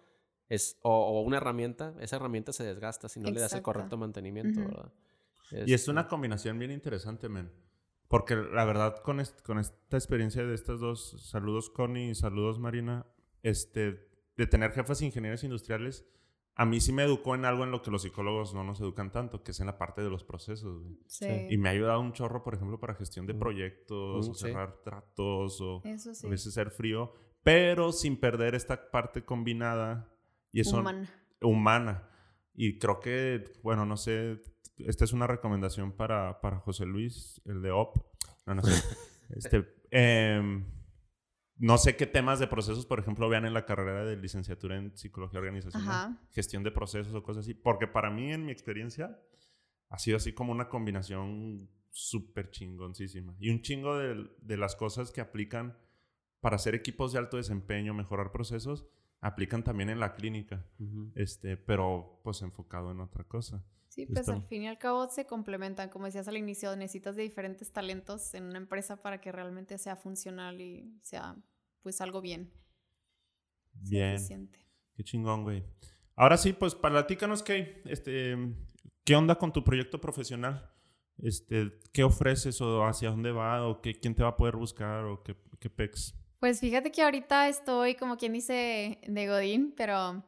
[0.50, 3.98] es, o, o una herramienta, esa herramienta se desgasta si no le das el correcto
[3.98, 4.62] mantenimiento.
[5.52, 7.52] Y es Este, una combinación bien interesante, men.
[8.08, 12.60] Porque la verdad, con, est- con esta experiencia de estas dos, saludos Connie y saludos
[12.60, 13.06] Marina,
[13.42, 14.08] este,
[14.38, 16.06] de tener jefes ingenieros industriales,
[16.58, 19.12] a mí sí me educó en algo en lo que los psicólogos no nos educan
[19.12, 20.84] tanto, que es en la parte de los procesos.
[20.84, 20.98] güey.
[21.08, 21.28] Sí.
[21.50, 23.40] Y me ha ayudado un chorro, por ejemplo, para gestión de Mm.
[23.40, 24.42] proyectos, Mm, o sí.
[24.48, 26.26] cerrar tratos, o sí.
[26.28, 27.12] a veces ser frío,
[27.44, 30.15] pero sin perder esta parte combinada
[30.56, 31.10] y eso Humana.
[31.42, 32.10] humana.
[32.54, 34.42] Y creo que, bueno, no sé,
[34.78, 37.98] esta es una recomendación para, para José Luis, el de OP.
[38.46, 38.72] No, no sé.
[39.36, 40.66] este, em,
[41.58, 44.96] no sé qué temas de procesos, por ejemplo, vean en la carrera de licenciatura en
[44.96, 47.54] psicología organizacional, gestión de procesos o cosas así.
[47.54, 49.20] Porque para mí, en mi experiencia,
[49.90, 53.36] ha sido así como una combinación súper chingoncísima.
[53.42, 55.78] Y un chingo de, de las cosas que aplican
[56.40, 58.86] para hacer equipos de alto desempeño, mejorar procesos,
[59.22, 60.64] aplican también en la clínica
[61.16, 63.64] este, pero pues enfocado en otra cosa.
[63.90, 65.90] Sí, pues Está- al fin y al cabo se complementan.
[65.90, 69.96] Como decías al inicio, necesitas de diferentes talentos en una empresa para que realmente sea
[69.96, 71.36] funcional y sea
[71.82, 72.52] pues algo bien.
[73.74, 74.60] Bien, eficiente.
[74.96, 75.64] qué chingón, güey.
[76.16, 78.36] Ahora sí, pues platícanos qué, este,
[79.04, 80.72] qué onda con tu proyecto profesional.
[81.18, 85.06] Este, ¿qué ofreces o hacia dónde va o qué, quién te va a poder buscar
[85.06, 86.14] o qué, qué pex?
[86.40, 90.24] Pues fíjate que ahorita estoy, como quien dice, de Godín, pero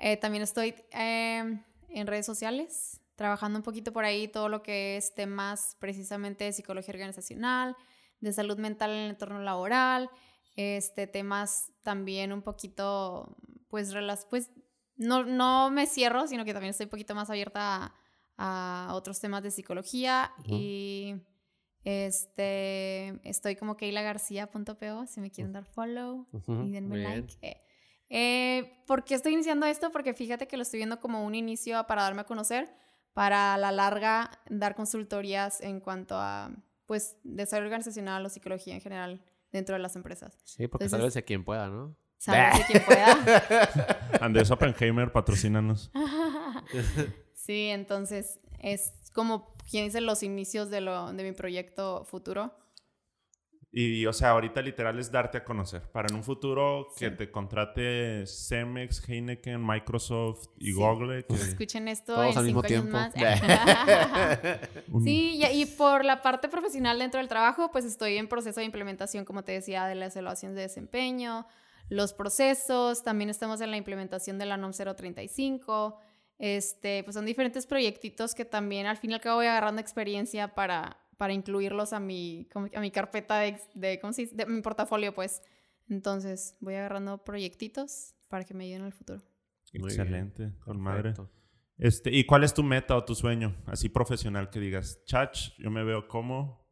[0.00, 4.96] eh, también estoy eh, en redes sociales, trabajando un poquito por ahí todo lo que
[4.96, 7.76] es temas precisamente de psicología organizacional,
[8.20, 10.08] de salud mental en el entorno laboral,
[10.56, 13.36] este, temas también un poquito,
[13.68, 13.92] pues,
[14.28, 14.50] pues
[14.96, 17.94] no, no me cierro, sino que también estoy un poquito más abierta
[18.36, 21.16] a, a otros temas de psicología y
[21.84, 27.10] este, estoy como keilagarcia.po si me quieren dar follow y denme bien.
[27.10, 27.34] like.
[27.42, 27.60] Eh,
[28.10, 29.90] eh, ¿Por qué estoy iniciando esto?
[29.92, 32.68] Porque fíjate que lo estoy viendo como un inicio para darme a conocer,
[33.12, 36.50] para a la larga dar consultorías en cuanto a,
[36.86, 40.36] pues, desarrollo organizacional o psicología en general dentro de las empresas.
[40.44, 41.96] Sí, porque Entonces- sálvese quien pueda, ¿no?
[42.18, 42.66] ¿Sabes?
[42.66, 43.16] quien pueda.
[44.20, 45.90] Andrés Oppenheimer, patrocínanos.
[47.34, 52.52] sí, entonces es como quien dice los inicios de, lo, de mi proyecto futuro.
[53.72, 55.82] Y, o sea, ahorita literal es darte a conocer.
[55.92, 57.16] Para en un futuro que Sí.
[57.16, 60.72] te contrate Cemex, Heineken, Microsoft y Sí.
[60.72, 61.24] Google.
[61.24, 62.90] que- Escuchen esto Todos en al mismo años tiempo.
[62.90, 63.12] más.
[65.04, 68.66] Sí, y, y por la parte profesional dentro del trabajo, pues estoy en proceso de
[68.66, 71.46] implementación, como te decía, de las evaluaciones de desempeño,
[71.88, 75.96] los procesos, también estamos en la implementación de la NOM 035,
[76.40, 80.54] este, pues son diferentes proyectitos que también al fin y al cabo voy agarrando experiencia
[80.54, 84.34] para, para incluirlos a mi, a mi carpeta de, de, ¿cómo se dice?
[84.34, 85.42] de mi portafolio, pues.
[85.90, 89.22] Entonces voy agarrando proyectitos para que me ayuden en el futuro.
[89.74, 91.12] Muy Excelente, con madre.
[91.76, 93.56] Este, ¿Y cuál es tu meta o tu sueño?
[93.66, 96.66] Así profesional que digas, chach, yo me veo como...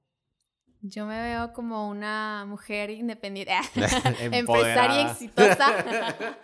[0.80, 4.38] Yo me veo como una mujer independiente, Empoderada.
[4.38, 6.16] empresaria exitosa.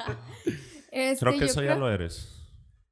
[0.97, 2.44] Este, Creo que yo eso ya lo eres.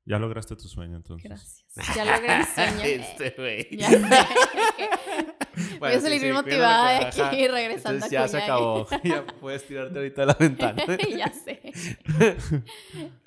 [0.04, 1.28] Ya lograste tu sueño, entonces.
[1.28, 1.96] Gracias.
[1.96, 2.82] Ya logré mi sueño.
[2.84, 3.68] Este güey.
[3.76, 3.98] Ya sé.
[5.78, 8.86] Voy a salir sí, motivada de aquí regresando Entonces a ya se acabó.
[9.04, 10.82] ya puedes tirarte ahorita de la ventana.
[11.16, 11.60] ya sé.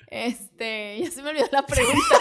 [0.08, 2.16] Este, ya se me olvidó la pregunta.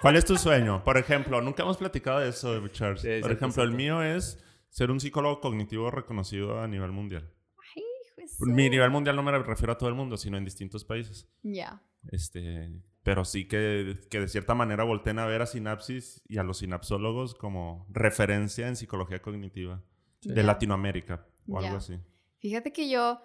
[0.00, 0.82] ¿Cuál es tu sueño?
[0.84, 3.02] Por ejemplo, nunca hemos platicado de eso, Charles.
[3.02, 4.38] Sí, Por ejemplo, el mío es
[4.70, 7.32] ser un psicólogo cognitivo reconocido a nivel mundial.
[7.76, 7.82] Ay,
[8.24, 11.28] hijo Mi nivel mundial no me refiero a todo el mundo, sino en distintos países.
[11.42, 11.82] Ya.
[12.12, 12.70] Este,
[13.08, 16.58] pero sí que, que de cierta manera volteen a ver a Sinapsis y a los
[16.58, 19.82] sinapsólogos como referencia en psicología cognitiva
[20.20, 20.42] de.
[20.42, 21.98] Latinoamérica o algo así.
[22.38, 23.22] Fíjate que yo,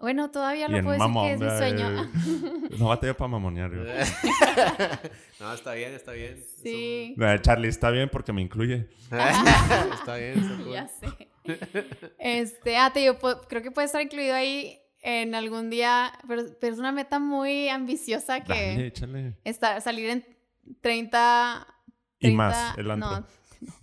[0.00, 2.10] bueno, todavía en puedo decir que es mi sueño.
[2.78, 3.70] No batalla para mamonear.
[3.72, 3.82] yo.
[5.40, 6.42] no, está bien, está bien.
[6.62, 7.14] sí.
[7.20, 8.88] Eh, Charlie, está bien porque me incluye.
[9.10, 10.72] está bien, está cool.
[10.72, 11.28] Ya sé.
[12.18, 13.18] Este, ah, te digo,
[13.50, 17.68] creo que puede estar incluido ahí en algún día, pero, pero es una meta muy
[17.68, 19.38] ambiciosa que Dale, échale.
[19.44, 20.24] estar, salir en
[20.80, 21.66] 30...
[22.18, 23.10] Y más, el antro.
[23.60, 23.74] No,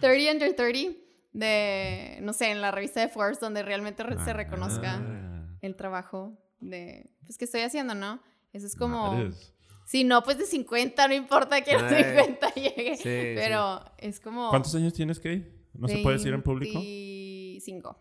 [0.00, 0.98] 30 under 30
[1.32, 5.74] de, no sé, en la revista de Forbes donde realmente re- se reconozca Ah, el
[5.76, 8.20] trabajo de, pues, que estoy haciendo, ¿no?
[8.52, 9.12] Eso es como...
[9.14, 9.54] madres.
[9.86, 12.04] Si no, pues de 50, no importa que a los Ay.
[12.04, 12.96] 50 llegue.
[12.96, 13.02] Sí,
[13.34, 14.50] pero es como...
[14.50, 15.50] ¿Cuántos años tienes, Kay?
[15.74, 16.78] ¿No se puede decir en público?
[16.78, 17.98] 25.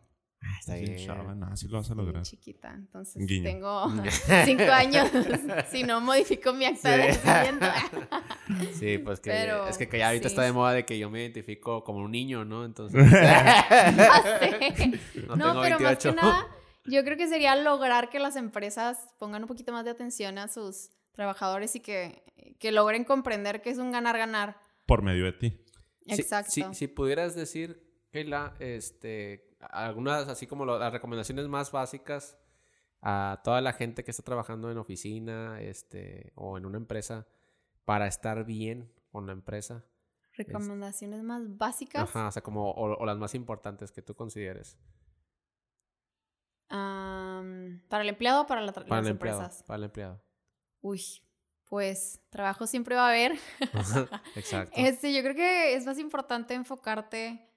[0.59, 1.05] Está Sí, bien.
[1.05, 2.23] chava, no, sí lo vas a Sí, lograr.
[2.23, 2.73] chiquita.
[2.73, 3.43] Entonces Guiño.
[3.43, 3.91] tengo
[4.45, 5.09] 5 años.
[5.71, 7.19] si no modifico mi acta de Sí.
[7.25, 7.65] nacimiento.
[8.73, 10.33] Sí, pues que Pero, es que, que ya ahorita sí.
[10.33, 12.65] está de moda de que yo me identifico como un niño, ¿no?
[12.65, 13.07] Entonces.
[13.09, 14.99] Sé.
[15.27, 16.09] no, No, tengo pero más 28.
[16.09, 16.47] que nada,
[16.85, 20.47] yo creo que sería lograr que las empresas pongan un poquito más de atención a
[20.47, 22.23] sus trabajadores y que,
[22.59, 24.57] que logren comprender que es un ganar-ganar.
[24.85, 25.61] Por medio de ti.
[26.07, 26.51] Si- Exacto.
[26.51, 32.37] Si, si pudieras decir, Keila, este, algunas, así como lo- las recomendaciones más básicas
[33.01, 37.27] a toda la gente que está trabajando en oficina, este, o en una empresa
[37.85, 39.83] para estar bien con la empresa.
[40.33, 42.03] Recomendaciones más básicas.
[42.03, 44.77] Ajá, o sea, como, o, o las más importantes que tú consideres.
[46.69, 49.41] Am, ¿Para el empleado o para la Para las el empleado.
[49.41, 49.63] empresas?
[49.63, 50.21] Para el empleado.
[50.81, 51.01] Uy,
[51.65, 53.33] pues trabajo siempre va a haber.
[54.35, 54.71] Exacto.
[54.75, 57.48] Este, yo creo que es más importante enfocarte,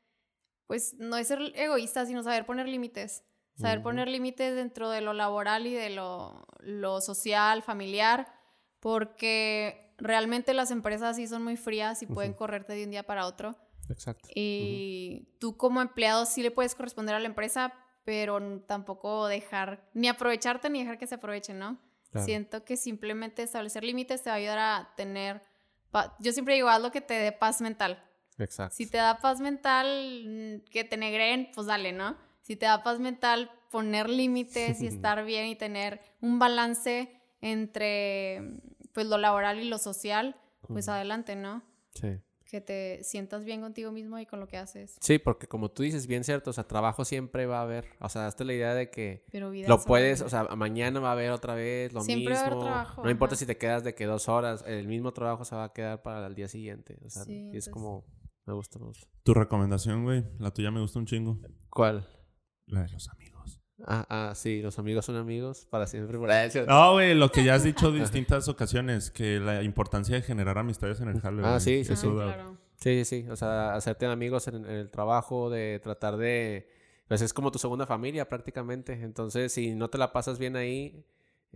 [0.66, 3.24] pues no es ser egoísta, sino saber poner límites.
[3.54, 8.32] Saber poner límites dentro de lo laboral y de lo, lo social, familiar,
[8.80, 13.26] porque realmente las empresas sí son muy frías y pueden correrte de un día para
[13.26, 13.54] otro.
[13.88, 14.28] Exacto.
[14.34, 17.72] Y tú como empleado sí le puedes corresponder a la empresa,
[18.04, 21.78] pero tampoco dejar, ni aprovecharte ni dejar que se aprovechen, ¿no?
[22.10, 22.26] Claro.
[22.26, 25.42] Siento que simplemente establecer límites te va a ayudar a tener,
[26.20, 28.02] yo siempre digo, haz lo que te dé paz mental.
[28.42, 28.74] Exacto.
[28.76, 30.24] Si te da paz mental
[30.64, 32.16] mm, que te negreen, pues dale, ¿no?
[32.42, 37.10] Si te da paz mental poner límites y estar bien y tener un balance
[37.40, 38.60] entre
[38.92, 40.36] pues lo laboral y lo social,
[40.68, 41.62] pues adelante, ¿no?
[41.94, 42.18] Sí.
[42.44, 44.98] Que te sientas bien contigo mismo y con lo que haces.
[45.00, 47.86] Sí, porque como tú dices, bien cierto, o sea, trabajo siempre va a haber.
[47.98, 51.08] O sea, hazte la idea de que Pero vida lo puedes, o sea, mañana va
[51.08, 52.66] a haber otra vez lo Siempre va a haber mismo.
[52.68, 53.38] trabajo, no importa ajá.
[53.40, 56.26] si te quedas de que dos horas, el mismo trabajo se va a quedar para
[56.26, 56.98] el día siguiente.
[57.06, 58.04] O sea, Sí, y es entonces- como,
[58.46, 59.06] me gusta, me gusta.
[59.22, 60.24] Tu recomendación, güey.
[60.38, 61.38] La tuya me gusta un chingo.
[61.70, 62.08] ¿Cuál?
[62.66, 63.60] La de los amigos.
[63.84, 66.18] Ah, ah, sí, los amigos son amigos para siempre.
[66.66, 70.58] No, güey, lo que ya has dicho en distintas ocasiones, que la importancia de generar
[70.58, 71.42] amistades en el jale.
[71.44, 72.08] Ah, sí, sí, sí.
[72.08, 72.58] claro.
[72.76, 73.28] Sí, sí, sí.
[73.28, 76.68] O sea, hacerte amigos en, en el trabajo, de tratar de...
[77.08, 78.92] Pues es como tu segunda familia prácticamente.
[78.94, 81.04] Entonces, si no te la pasas bien ahí...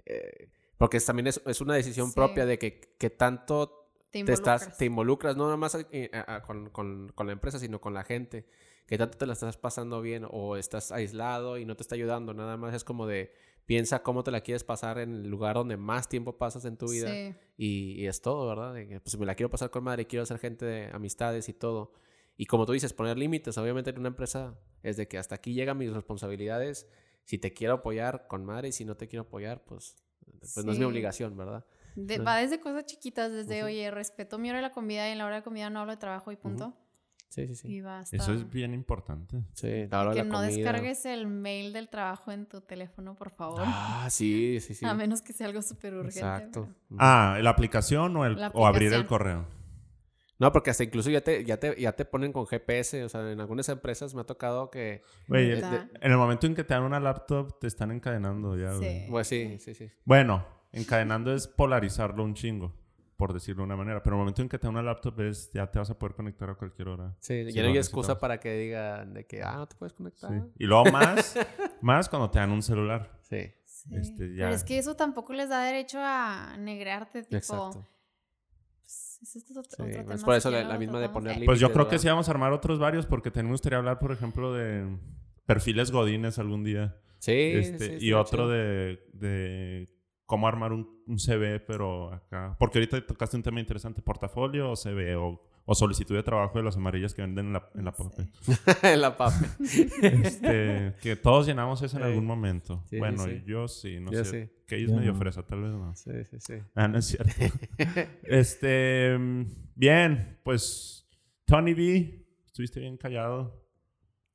[0.05, 2.15] eh, porque es- también es, es una decisión Sí.
[2.15, 3.86] propia de que, que tanto
[4.25, 7.33] Te te, estás, te involucras, no nada más eh, a- a- con, con- con la
[7.33, 8.47] empresa, sino con la gente.
[8.87, 12.35] Que tanto te la estás pasando bien o estás aislado y no te está ayudando.
[12.35, 13.33] Nada más es como de...
[13.67, 16.89] Piensa cómo te la quieres pasar en el lugar donde más tiempo pasas en tu
[16.89, 17.09] vida.
[17.13, 17.35] Sí.
[17.59, 18.75] Y, y es todo, ¿verdad?
[18.75, 21.93] De pues me la quiero pasar con madre, quiero ser gente de amistades y todo.
[22.37, 23.59] Y como tú dices, poner límites.
[23.59, 26.87] Obviamente en una empresa es de que hasta aquí llegan mis responsabilidades.
[27.25, 29.97] Si te quiero apoyar con madre y si no te quiero apoyar, pues,
[30.55, 31.67] pues no es mi obligación, ¿verdad?
[31.97, 32.25] De- ¿no?
[32.25, 35.27] va desde cosas chiquitas, desde, oye, respeto mi hora de la comida y en la
[35.27, 36.75] hora de comida no hablo de trabajo y punto.
[37.29, 37.69] Sí, sí, sí.
[37.69, 38.17] Y basta.
[38.17, 39.43] Eso es bien importante.
[39.53, 40.47] Sí, la hora de que la no comida.
[40.47, 43.63] descargues el mail del trabajo en tu teléfono, por favor.
[43.65, 44.87] Ah, sí, sí, sí.
[44.87, 46.21] A menos que sea algo súper urgente.
[46.21, 46.69] Exacto.
[46.89, 46.99] pero-.
[47.01, 49.45] Ah, ¿la aplicación o, el, La o abrir el correo?
[50.39, 53.05] No, porque hasta incluso ya te, ya te, ya te ponen con GPS.
[53.05, 55.03] O sea, en algunas empresas me ha tocado que...
[55.29, 59.01] Güey, en el momento en que te dan una laptop, te están encadenando ya, güey.
[59.01, 59.07] Sí.
[59.11, 59.91] Pues sí, sí, sí.
[60.05, 62.75] Bueno, encadenando es polarizarlo un chingo,
[63.17, 64.03] por decirlo de una manera.
[64.03, 66.15] Pero el momento en que te dan una laptop es ya te vas a poder
[66.15, 67.17] conectar a cualquier hora.
[67.21, 69.93] Sí, Sí, ya no hay excusa para que digan de que, ah, no te puedes
[69.95, 70.31] conectar.
[70.31, 70.41] Sí.
[70.59, 71.37] Y luego más,
[71.81, 73.19] más cuando te dan un celular.
[73.23, 73.95] Sí, Sí.
[73.95, 74.45] Este, ya.
[74.47, 77.87] Pero es que eso tampoco les da derecho a negrearte, tipo, exacto.
[78.85, 81.47] Ese es otro- Sí, otro es tema, por si eso la, misma de poner límites.
[81.47, 83.99] Pues yo creo que sí vamos a armar otros varios porque también me gustaría hablar,
[83.99, 84.99] por ejemplo, de
[85.47, 86.97] perfiles godines algún día.
[87.19, 89.89] Sí, Este, sí, y otro de, de
[90.27, 92.57] cómo armar un, un CV, pero acá.
[92.59, 96.65] Porque ahorita tocaste un tema interesante: portafolio o CV o, o solicitud de trabajo de
[96.65, 98.03] las amarillas que venden en la, en la Sí.
[98.03, 98.29] PAPE.
[98.95, 99.47] en la PAPE.
[100.03, 102.09] Este, que todos llenamos eso en Sí.
[102.09, 102.83] algún momento.
[102.91, 103.43] Sí, bueno, sí.
[103.47, 104.47] yo sí, no Yo sé.
[104.47, 104.53] sí.
[104.67, 105.19] Que Yo medio no.
[105.19, 105.95] fresa, tal vez no.
[105.95, 106.55] Sí, sí, sí.
[106.75, 107.31] Ah, no es cierto.
[108.25, 109.17] este,
[109.75, 111.09] bien, pues
[111.45, 113.65] Tony B, estuviste bien callado.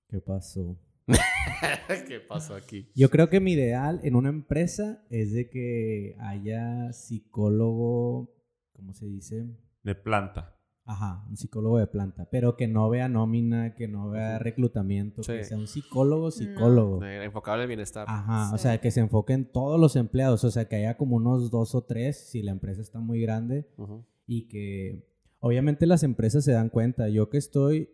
[0.08, 0.78] ¿Qué pasó?
[2.08, 2.90] ¿Qué pasó aquí?
[2.96, 8.34] Yo creo que mi ideal en una empresa es de que haya psicólogo,
[8.74, 9.48] ¿cómo se dice?
[9.84, 10.56] De planta.
[10.84, 15.44] Ajá, un psicólogo de planta, pero que no vea nómina, que no vea reclutamiento, que
[15.44, 17.04] sea un psicólogo, psicólogo.
[17.06, 18.06] Eh, Enfocado en el bienestar.
[18.10, 21.18] Ajá, o sea, que se enfoque en todos los empleados, o sea, que haya como
[21.18, 24.04] unos dos o tres si la empresa está muy grande Ujú.
[24.26, 25.08] y que
[25.40, 27.10] obviamente las empresas se dan cuenta.
[27.10, 27.90] Yo que estoy,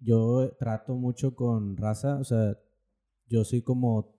[0.00, 2.58] yo trato mucho con raza, o sea,
[3.28, 4.16] yo soy como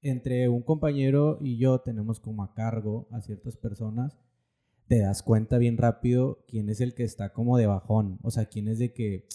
[0.00, 4.18] entre un compañero y yo tenemos como a cargo a ciertas personas.
[4.88, 8.46] Te das cuenta bien rápido quién es el que está como de bajón, o sea,
[8.46, 9.28] quién es de que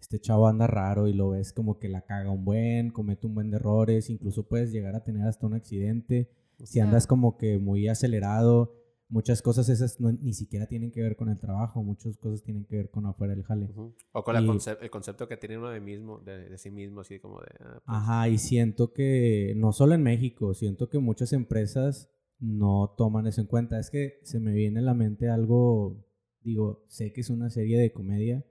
[0.00, 3.34] este chavo anda raro y lo ves como que la caga un buen, comete un
[3.34, 6.30] buen de errores, incluso puedes llegar a tener hasta un accidente
[6.64, 8.74] si andas como que muy acelerado,
[9.10, 12.64] muchas cosas esas no- ni siquiera tienen que ver con el trabajo, muchas cosas tienen
[12.64, 13.68] que ver con afuera del jale.
[14.12, 16.70] O con la Y- concep- el concepto que tiene uno de mismo, de, de sí
[16.70, 17.48] mismo, así como de...
[17.60, 22.08] ah, pues, Ajá, y siento que, no solo en México, siento que muchas empresas
[22.38, 23.78] no toman eso en cuenta.
[23.78, 26.06] Es que se me viene a la mente algo,
[26.42, 28.46] digo, sé que es una serie de comedia,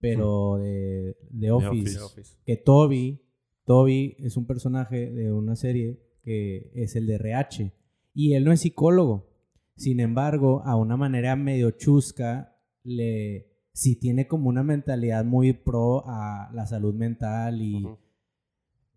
[0.00, 2.36] pero de, de Office, The Office.
[2.46, 3.20] que Toby,
[3.66, 7.72] Toby es un personaje de una serie que es el de RH,
[8.14, 9.29] y él no es psicólogo.
[9.80, 16.04] Sin embargo, a una manera medio chusca, le, sí tiene como una mentalidad muy pro
[16.06, 17.98] a la salud mental y, Ujú.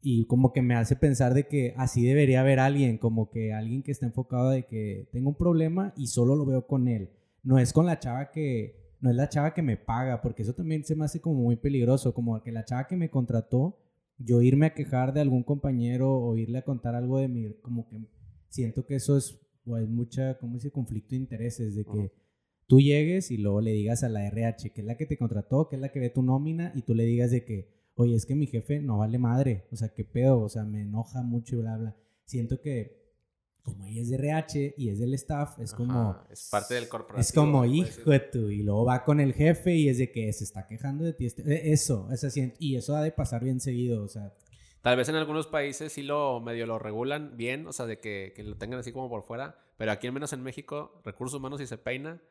[0.01, 3.81] y como que me hace pensar de que así debería haber alguien, como que alguien
[3.81, 7.11] que está enfocado de que tengo un problema y solo lo veo con él.
[7.43, 10.53] No es con la chava que, no es la chava que me paga, porque eso
[10.53, 13.79] también se me hace como muy peligroso, como que la chava que me contrató,
[14.17, 17.87] yo irme a quejar de algún compañero o irle a contar algo de mí, como
[17.87, 18.01] que
[18.49, 22.11] siento que eso es, pues, mucha, como dice, conflicto de intereses, de que
[22.67, 25.67] tú llegues y luego le digas a la RH, que es la que te contrató,
[25.69, 28.25] que es la que ve tu nómina, y tú le digas de que, oye, es
[28.25, 31.55] que mi jefe no vale madre, o sea, qué pedo, o sea, me enoja mucho
[31.55, 31.95] y bla, bla.
[32.25, 33.01] Siento que
[33.61, 35.93] como ella es de RH y es del staff, es como...
[35.93, 37.21] Ajá, Es parte del corporativo.
[37.21, 40.31] Es como, hijo de tu, y luego va con el jefe y es de que
[40.33, 41.25] se está quejando de ti.
[41.27, 44.33] este- eh, Eso, es así, y eso ha de pasar bien seguido, o sea,
[44.83, 48.33] Tal vez en algunos países sí lo medio lo regulan bien, o sea, de que,
[48.35, 51.61] que lo tengan así como por fuera, pero aquí al menos en México, recursos humanos
[51.61, 52.21] si se peina,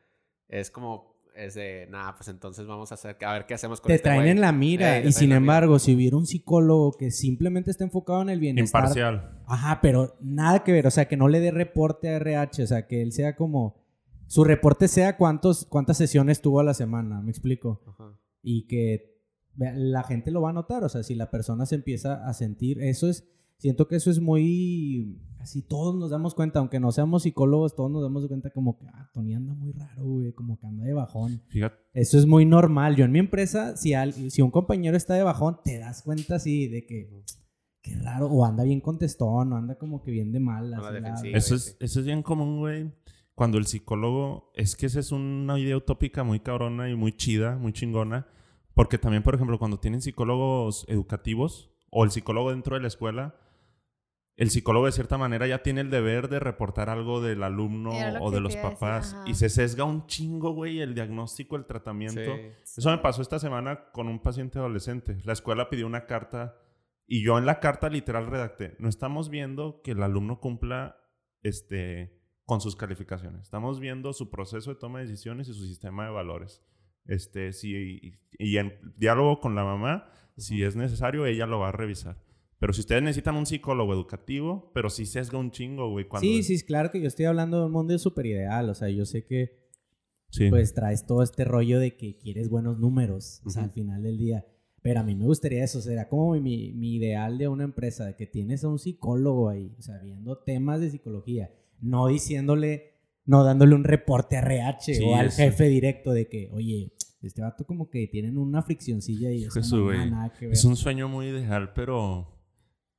[0.47, 3.87] es como, es de, nada, pues entonces vamos a hacer, a ver qué hacemos con
[3.87, 4.29] te este traen güey".
[4.29, 8.21] en la mira, te y sin embargo, si hubiera un psicólogo que simplemente está enfocado
[8.21, 9.41] en el bienestar Imparcial.
[9.47, 12.67] Ajá, pero nada que ver, o sea, que no le dé reporte a RH, o
[12.67, 13.81] sea, que él sea como
[14.27, 18.15] su reporte sea cuántos cuántas sesiones tuvo a la semana, me explico, Ajá.
[18.43, 19.12] y que
[19.57, 22.81] la gente lo va a notar, o sea, si la persona se empieza a sentir,
[22.81, 23.27] eso es
[23.57, 27.91] siento que eso es muy así todos nos damos cuenta, aunque no seamos psicólogos, todos
[27.91, 30.93] nos damos cuenta como que ah, Tony anda muy raro, güey, como que anda de
[30.93, 31.41] bajón.
[31.49, 31.77] Fíjate.
[31.93, 32.95] Eso es muy normal.
[32.95, 36.35] Yo en mi empresa, si, al- si un compañero está de bajón, te das cuenta
[36.35, 37.09] así de que
[37.81, 40.73] qué raro, o anda bien contestón, o anda como que bien de mal.
[40.73, 41.37] A la así, defensiva.
[41.37, 42.91] Eso es, eso es bien común, güey.
[43.35, 47.57] Cuando el psicólogo, es que esa es una idea utópica muy cabrona y muy chida,
[47.57, 48.27] muy chingona.
[48.73, 53.35] Porque también, por ejemplo, cuando tienen psicólogos educativos o el psicólogo dentro de la escuela,
[54.35, 58.31] el psicólogo de cierta manera ya tiene el deber de reportar algo del alumno o
[58.31, 59.13] de los decir, papás.
[59.13, 59.29] ajá.
[59.29, 62.35] y se sesga un chingo, güey, el diagnóstico, el tratamiento.
[62.63, 62.79] Sí.
[62.79, 65.19] Eso me pasó esta semana con un paciente adolescente.
[65.23, 66.57] La escuela pidió una carta
[67.05, 70.97] y yo en la carta literal redacté, no estamos viendo que el alumno cumpla
[71.43, 73.43] este, con sus calificaciones.
[73.43, 76.63] Estamos viendo su proceso de toma de decisiones y su sistema de valores.
[77.05, 81.71] Este, si, y, en diálogo con la mamá, si es necesario, ella lo va a
[81.73, 82.17] revisar.
[82.59, 86.07] Pero si ustedes necesitan un psicólogo educativo, pero sí sesga un chingo, güey.
[86.07, 88.69] cuando- Sí, sí, claro que yo estoy hablando de un mundo súper ideal.
[88.69, 89.61] O sea, yo sé que
[90.29, 90.49] Sí.
[90.49, 94.17] pues traes todo este rollo de que quieres buenos números, o sea, al final del
[94.17, 94.45] día.
[94.81, 98.15] Pero a mí me gustaría eso, será como mi, mi ideal de una empresa, de
[98.15, 101.51] que tienes a un psicólogo ahí, o sea, viendo temas de psicología,
[101.81, 102.92] no diciéndole,
[103.25, 105.37] no dándole un reporte a RH Sí, o al eso.
[105.37, 106.91] jefe directo de que, oye,
[107.21, 110.11] este vato como que tienen una friccioncilla y es Hijo de como, su, "Ah, güey.
[110.11, 110.53] nada que ver.
[110.53, 112.32] Es un sueño muy ideal, pero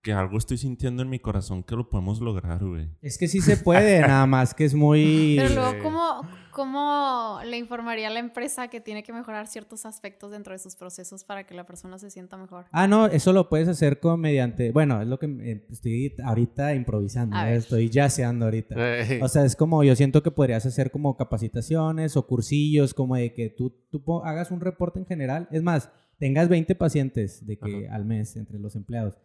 [0.04, 2.90] que algo estoy sintiendo en mi corazón que lo podemos lograr, güey.
[3.00, 5.36] Es que sí se puede, nada más que es muy...
[5.38, 6.20] Pero luego, ¿cómo,
[6.52, 10.76] ¿cómo le informaría a la empresa que tiene que mejorar ciertos aspectos dentro de sus
[10.76, 12.66] procesos para que la persona se sienta mejor?
[12.70, 14.72] Ah, no, eso lo puedes hacer con mediante...
[14.72, 17.56] Bueno, es lo que estoy ahorita improvisando, ¿eh?
[17.56, 18.76] estoy yaceando ahorita.
[19.22, 23.32] O sea, es como, yo siento que podrías hacer como capacitaciones o cursillos, como de
[23.32, 25.48] que tú, tú hagas un reporte en general.
[25.50, 29.16] Es más, tengas 20 pacientes de que al mes entre los empleados.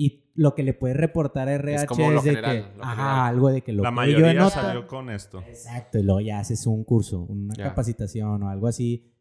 [0.00, 2.84] Y lo que le puedes reportar a RH es, como lo de general, que, lo
[2.84, 3.26] ajá, general.
[3.34, 5.40] algo de que lo La que yo mayoría noto- salió con esto.
[5.40, 7.64] Exacto, y luego ya haces un curso, una Ya.
[7.64, 9.12] capacitación o algo así,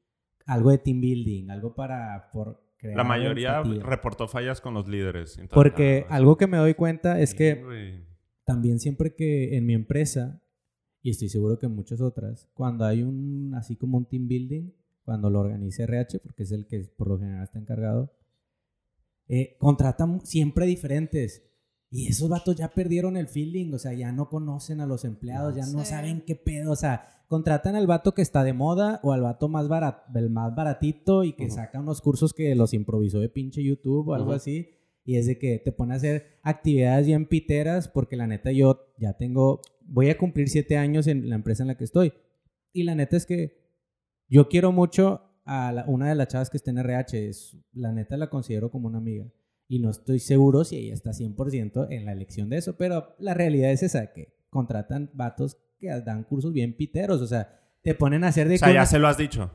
[0.45, 3.84] algo de team building, algo para por crear La mayoría empatía.
[3.84, 5.32] reportó fallas con los líderes.
[5.40, 8.06] Entonces, Porque ah, algo que me doy cuenta es sí, que
[8.45, 10.41] también siempre que en mi empresa,
[11.02, 14.72] y estoy seguro que en muchas otras, cuando hay un, así como un team building,
[15.04, 18.14] cuando lo organiza RH, porque es el que por lo general está encargado,
[19.28, 21.44] eh, contratan siempre diferentes.
[21.90, 25.56] Y esos vatos ya perdieron el feeling, o sea, ya no conocen a los empleados,
[25.56, 29.14] ya no saben qué pedo, o sea, contratan al vato que está de moda o
[29.14, 31.56] al vato más, barat, el más baratito y que Ujú.
[31.56, 34.36] saca unos cursos que los improvisó de pinche YouTube o algo Ujú.
[34.36, 34.70] así.
[35.06, 38.94] Y es de que te pone a hacer actividades bien piteras porque la neta yo
[38.99, 42.12] ya tengo, voy a cumplir siete años en la empresa en la que estoy.
[42.74, 43.58] Y la neta es que
[44.28, 47.28] yo quiero mucho a la- una de las chavas que está en RH.
[47.30, 49.26] Es, la neta la considero como una amiga.
[49.68, 52.78] Y no estoy seguro si ella está 100% en la elección de eso.
[52.78, 57.22] Pero la realidad es esa, que contratan vatos que dan cursos bien piteros.
[57.22, 58.56] O sea, te ponen a hacer de...
[58.56, 59.52] O sea, ya se lo has dicho.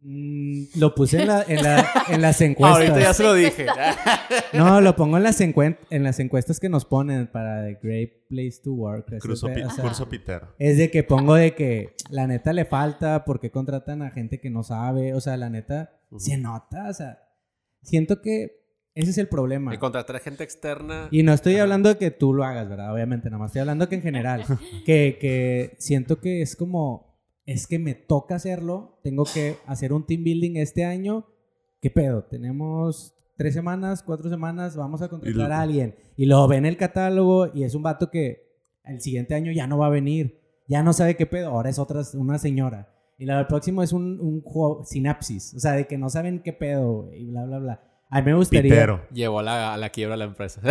[0.00, 2.80] Mm, lo puse en, la- en, la- en las encuestas.
[2.88, 3.66] Ahorita ya se lo dije.
[4.52, 5.54] No, lo pongo en las, en
[6.04, 9.12] las encuestas que nos ponen para The Great Place to Work.
[9.12, 10.54] Eso Curso, es- pi- o sea, curso pitero.
[10.58, 14.50] es de que pongo de que la neta le falta porque contratan a gente que
[14.50, 15.14] no sabe.
[15.14, 16.88] O sea, la neta se nota.
[16.88, 17.18] O sea,
[17.82, 18.56] siento que
[18.94, 19.74] ese es el problema.
[19.74, 21.08] Y contratar a gente externa.
[21.10, 21.62] Y no estoy Ajá.
[21.64, 22.92] hablando de que tú lo hagas, ¿verdad?
[22.92, 24.44] Obviamente, nada más estoy hablando que en general.
[24.86, 27.07] que, que siento que es como,
[27.48, 28.98] es que me toca hacerlo.
[29.02, 31.24] Tengo que hacer un team building este año.
[31.80, 32.24] ¿Qué pedo?
[32.24, 35.94] Tenemos tres semanas, cuatro semanas, vamos a contratar a alguien.
[36.14, 38.52] Y lo ve en el catálogo y es un vato que
[38.84, 40.42] el siguiente año ya no va a venir.
[40.66, 41.48] Ya no sabe qué pedo.
[41.48, 42.94] Ahora es otra, una señora.
[43.16, 45.54] Y la del próximo es un, un juego, sinapsis.
[45.54, 47.87] O sea, de que no saben qué pedo y bla, bla, bla.
[48.10, 48.72] A mí me gustaría...
[48.72, 49.02] Pitero.
[49.12, 50.60] Llevó a la, a la quiebra a la empresa.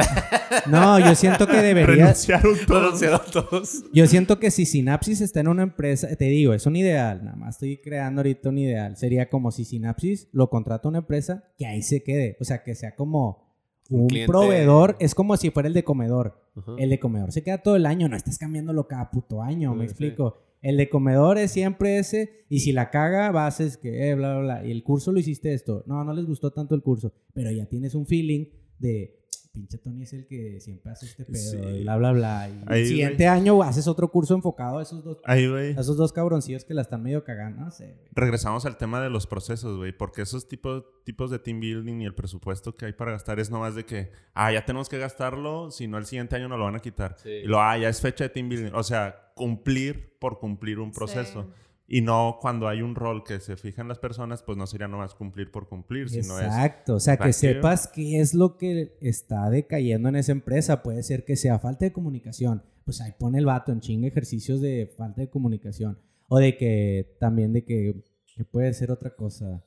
[0.65, 1.95] No, yo siento que debería...
[2.05, 2.83] Renunciaron todos.
[2.83, 3.83] Renunciaron todos.
[3.93, 7.37] Yo siento que si Synapsis está en una empresa, te digo, es un ideal, nada
[7.37, 8.97] más estoy creando ahorita un ideal.
[8.97, 12.37] Sería como si Synapsis lo contrata una empresa, que ahí se quede.
[12.39, 13.53] O sea, que sea como
[13.89, 14.31] Un un, cliente.
[14.31, 16.41] proveedor, es como si fuera el de comedor.
[16.77, 19.85] El de comedor se queda todo el año, no estás cambiándolo cada puto año, me
[19.85, 19.91] sí.
[19.91, 20.46] explico.
[20.61, 24.33] El de comedor es siempre ese, y si la caga, vas es que, eh, bla,
[24.33, 24.67] bla, bla.
[24.67, 25.83] Y el curso lo hiciste esto.
[25.87, 28.47] No, no les gustó tanto el curso, pero ya tienes un feeling
[28.79, 29.16] de,
[29.57, 31.57] pinche Tony es el que siempre hace este pedo, Sí.
[31.57, 32.47] y bla, bla, bla.
[32.49, 35.97] Y Ahí, el siguiente año haces otro curso enfocado a esos dos, Ahí, a esos
[35.97, 37.85] dos cabroncillos que la están medio cagando, no sé.
[37.85, 38.07] güey.
[38.13, 39.91] Regresamos al tema de los procesos, güey.
[39.97, 43.49] Porque esos tipos, tipos de team building y el presupuesto que hay para gastar es
[43.49, 46.65] nomás de que, ah, ya tenemos que gastarlo, si no el siguiente año nos lo
[46.65, 47.15] van a quitar.
[47.17, 47.29] Sí.
[47.29, 48.73] Y lo, ah, ya es fecha de team building.
[48.75, 51.43] O sea, cumplir por cumplir un proceso.
[51.43, 51.49] Sí.
[51.89, 55.15] Y no cuando hay un rol que se fijan las personas, pues no sería nomás
[55.15, 56.45] cumplir por cumplir, sino es...
[56.45, 60.83] Exacto, o sea, que sepas qué es lo que está decayendo en esa empresa.
[60.83, 62.61] Puede ser que sea falta de comunicación.
[62.83, 65.97] Pues ahí pone el vato en chinga ejercicios de falta de comunicación.
[66.27, 68.03] O de que también de que,
[68.35, 69.63] que puede ser otra cosa.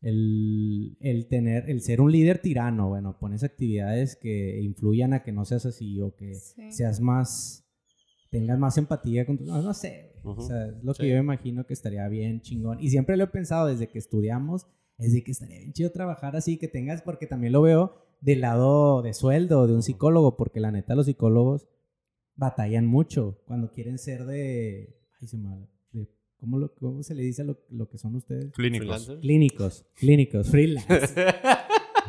[0.00, 5.30] El, el tener, el ser un líder tirano, bueno, pones actividades que influyan a que
[5.32, 6.72] no seas así o que Sí.
[6.72, 7.66] seas más,
[8.30, 11.08] tengas más empatía con tu, no, no sé, o sea, es lo que Sí.
[11.08, 12.78] yo me imagino que estaría bien chingón.
[12.80, 14.66] Y siempre lo he pensado desde que estudiamos,
[14.98, 18.40] es de que estaría bien chido trabajar así, que tengas, porque también lo veo del
[18.42, 21.66] lado de sueldo de un psicólogo, porque la neta los psicólogos
[22.36, 25.66] batallan mucho cuando quieren ser de, ay se me
[26.38, 28.50] ¿cómo, lo- cómo se le dice a lo, lo que son ustedes?
[28.52, 28.86] Clínicos.
[28.86, 29.20] Freelancer.
[29.20, 31.14] Clínicos, clínicos, freelance.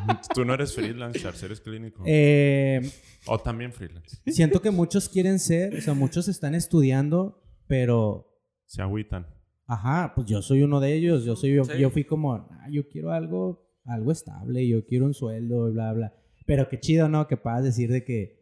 [0.33, 2.03] Tú no eres freelance, Charles, eres clínico.
[2.05, 2.81] Eh,
[3.27, 4.17] O también freelance.
[4.27, 7.40] siento que muchos quieren ser, o sea, muchos están estudiando,
[7.72, 8.27] pero
[8.65, 9.26] Se agüitan.
[9.65, 11.23] Ajá, pues yo soy uno de ellos.
[11.23, 11.80] Yo soy yo, Sí.
[11.80, 15.93] yo fui como, "Ah, yo quiero algo, algo estable, yo quiero un sueldo y bla
[15.93, 16.14] bla.
[16.45, 17.27] Pero qué chido, ¿no?
[17.27, 18.41] Que puedas decir de que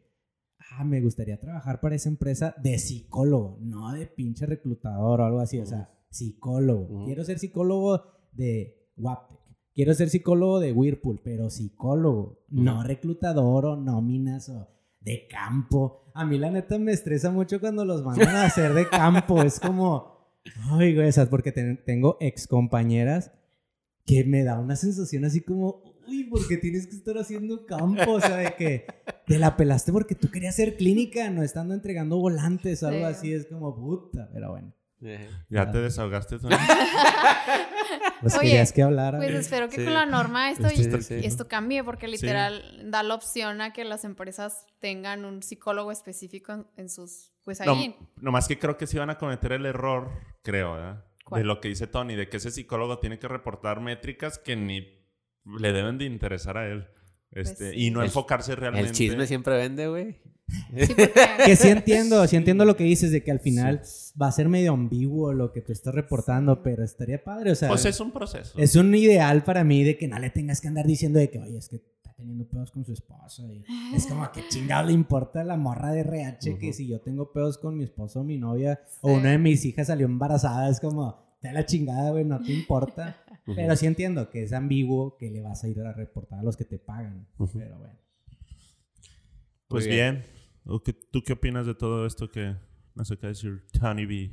[0.71, 5.39] ah, me gustaría trabajar para esa empresa de psicólogo, no de pinche reclutador o algo
[5.39, 7.05] así, o sea, psicólogo.
[7.05, 8.01] Quiero ser psicólogo
[8.31, 9.39] de Waptec.
[9.73, 14.67] Quiero ser psicólogo de Whirlpool, pero psicólogo, no reclutador o nóminas o
[15.01, 16.11] de campo.
[16.13, 19.41] A mí la neta me estresa mucho cuando los mandan a hacer de campo.
[19.43, 20.33] Es como,
[20.71, 23.31] ay, güey, esas, porque ten- tengo ex compañeras
[24.05, 28.19] que me da una sensación así como, uy, porque tienes que estar haciendo campo, o
[28.19, 28.85] sea, de que
[29.27, 33.05] te la pelaste porque tú querías hacer clínica, no estando entregando volantes o algo Sí.
[33.05, 34.73] así, es como puta, pero bueno.
[35.49, 36.55] Ya te desahogaste, Tony.
[38.21, 39.17] Pues Oye, querías que hablara.
[39.17, 39.83] Pues espero que Sí.
[39.85, 41.21] con la norma esto, Esto y- está sí.
[41.23, 42.11] esto cambie, porque Sí.
[42.13, 47.31] literal da la opción a que las empresas tengan un psicólogo específico en, en sus,
[47.45, 47.95] pues No, ahí.
[48.17, 50.11] nomás que creo que sí van a cometer el error,
[50.43, 51.05] creo, ¿verdad?
[51.23, 51.41] ¿Cuál?
[51.43, 54.85] De lo que dice Tony, de que ese psicólogo tiene que reportar métricas que ni
[55.45, 56.87] le deben de interesar a él.
[57.31, 57.85] Este, Pues sí.
[57.87, 58.89] Y no El- enfocarse realmente.
[58.89, 60.17] El chisme siempre vende, güey.
[60.75, 60.93] Sí,
[61.45, 63.81] Que sí entiendo, sí entiendo lo que dices de que al final
[64.21, 67.69] va a ser medio ambiguo lo que tú estás reportando, pero estaría padre, o sea,
[67.69, 68.57] Pues es un proceso.
[68.57, 71.39] es un ideal para mí de que no le tengas que andar diciendo de que,
[71.39, 73.43] oye, es que está teniendo pedos con su esposa.
[73.43, 73.63] y
[73.95, 77.57] es como que chingado le importa la morra de RH que si yo tengo pedos
[77.57, 81.37] con mi esposo o mi novia o una de mis hijas salió embarazada, es como,
[81.41, 83.23] te la chingada, güey, no te importa.
[83.55, 86.55] Pero sí entiendo que es ambiguo que le vas a ir a reportar a los
[86.55, 87.25] que te pagan.
[87.51, 87.95] Pero bueno.
[89.67, 90.23] Pues bien.
[90.65, 92.55] ¿O qué- ¿Tú qué opinas de todo esto que
[92.95, 94.31] nos acaba de decir Tony B?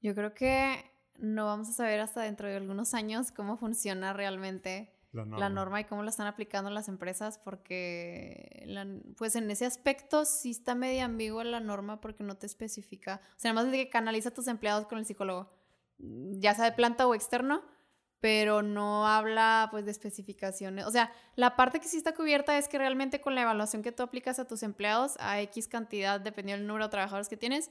[0.00, 0.84] Yo creo que
[1.18, 4.94] no vamos a saber hasta dentro de algunos años cómo funciona realmente
[5.40, 5.80] la norma.
[5.80, 8.86] y cómo la están aplicando las empresas porque la-
[9.16, 13.40] pues en ese aspecto sí está medio ambigua la norma porque no te especifica, o
[13.40, 15.50] sea, además de que canaliza a tus empleados con el psicólogo,
[15.98, 17.62] ya sea de planta o externo,
[18.20, 22.68] pero no habla pues de especificaciones, o sea, la parte que sí está cubierta es
[22.68, 26.60] que realmente con la evaluación que tú aplicas a tus empleados a X cantidad, dependiendo
[26.60, 27.70] del número de trabajadores que tienes,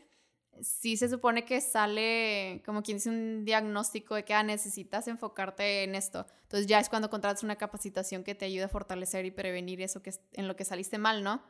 [0.61, 5.83] sí se supone que sale como quien dice un diagnóstico de que ah, necesitas enfocarte
[5.83, 6.25] en esto.
[6.43, 10.01] Entonces ya es cuando contratas una capacitación que te ayude a fortalecer y prevenir eso
[10.01, 11.43] que en lo que saliste mal, ¿no?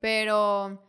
[0.00, 0.82] Pero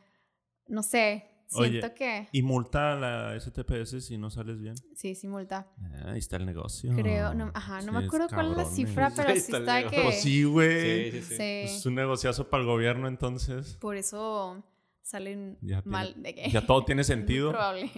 [0.68, 4.76] no sé, siento Oye, que ¿Y multa a la STPS si no sales bien?
[4.96, 5.68] sí, sí multa.
[5.82, 6.94] Ah, ahí está el negocio.
[6.96, 9.58] Creo, no, ajá, no me Sí, acuerdo cuál es la cifra, pero Ahí sí está
[9.80, 11.12] está que Pues sí, güey.
[11.12, 11.36] Sí, sí, sí.
[11.38, 11.44] sí,
[11.78, 13.78] Es un negociazo para el gobierno entonces.
[13.80, 14.64] por eso
[15.02, 17.52] salen Ya tiene- mal de que Ya todo tiene sentido.
[17.52, 17.90] probable.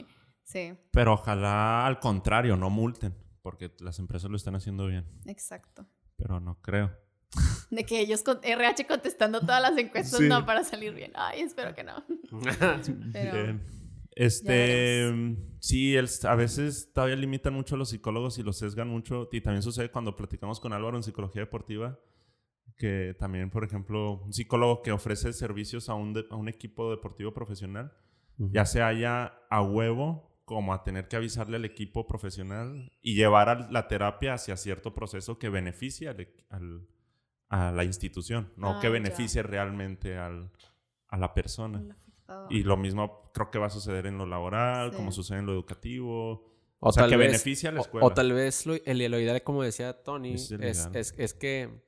[0.43, 3.15] Sí, Pero ojalá al contrario, no multen.
[3.41, 5.05] Porque las empresas lo están haciendo bien.
[5.25, 5.87] exacto.
[6.17, 6.91] Pero no creo.
[7.69, 10.27] De que ellos con RH contestando todas las encuestas, Sí.
[10.27, 11.11] no, para salir bien.
[11.15, 12.03] Ay, espero que no.
[13.13, 13.61] Pero Bien.
[14.15, 19.29] Este, sí, el- a veces todavía limitan mucho a los psicólogos y los sesgan mucho.
[19.31, 21.99] Y también sucede cuando platicamos con Álvaro en psicología deportiva,
[22.75, 26.89] que también, por ejemplo, un psicólogo que ofrece servicios a un, de- a un equipo
[26.91, 27.93] deportivo profesional,
[28.37, 33.49] ya se haya a huevo como a tener que avisarle al equipo profesional y llevar
[33.49, 36.87] a la terapia hacia cierto proceso que beneficie al equ- al-
[37.49, 38.91] a la institución, no Ah, que ya.
[38.93, 40.51] beneficie realmente al-
[41.07, 41.83] a la persona.
[42.49, 44.97] Y lo mismo creo que va a suceder en lo laboral, Sí.
[44.97, 46.31] como sucede en lo educativo.
[46.79, 48.05] O, O sea, tal que vez, beneficia a la o- escuela.
[48.05, 51.81] O, tal vez lo, el, lo ideal, como decía Tony, Es es, es, que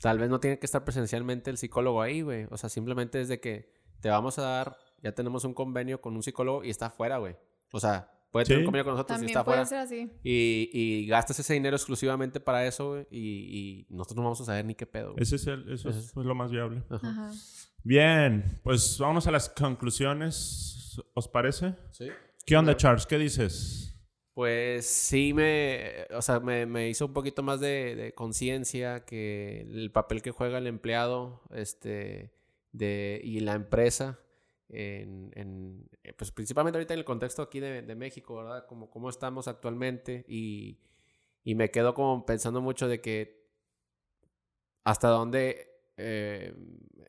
[0.00, 2.46] tal vez no tiene que estar presencialmente el psicólogo ahí, güey.
[2.50, 3.70] O sea, simplemente es de que
[4.00, 7.36] te vamos a dar, ya tenemos un convenio con un psicólogo y está afuera, güey.
[7.72, 8.64] O sea, puede tener Sí.
[8.64, 9.86] convenio con nosotros y También está puede afuera.
[9.86, 10.10] ser así.
[10.22, 13.06] Y, y gastas ese dinero exclusivamente para eso, güey.
[13.10, 15.12] Y, y nosotros no vamos a saber ni qué pedo.
[15.12, 15.22] güey.
[15.22, 16.82] Ese es, el- eso Ese es es- pues, lo más viable.
[16.90, 17.08] Ajá.
[17.08, 17.30] Ajá.
[17.82, 21.00] Bien, pues vámonos a las conclusiones.
[21.14, 21.74] ¿Os parece?
[21.92, 22.08] Sí.
[22.46, 23.06] ¿Qué onda, Charles?
[23.06, 23.86] ¿Qué dices?
[24.34, 29.62] Pues sí me, o sea, me, me hizo un poquito más de, de conciencia que
[29.62, 32.32] el papel que juega el empleado este,
[32.72, 34.18] de, y la empresa,
[34.70, 38.66] en, en, eh, pues principalmente ahorita en el contexto aquí de, de México, ¿verdad?
[38.66, 40.78] Como cómo estamos actualmente y,
[41.44, 43.48] y me quedo como pensando mucho de que
[44.84, 46.54] hasta dónde eh,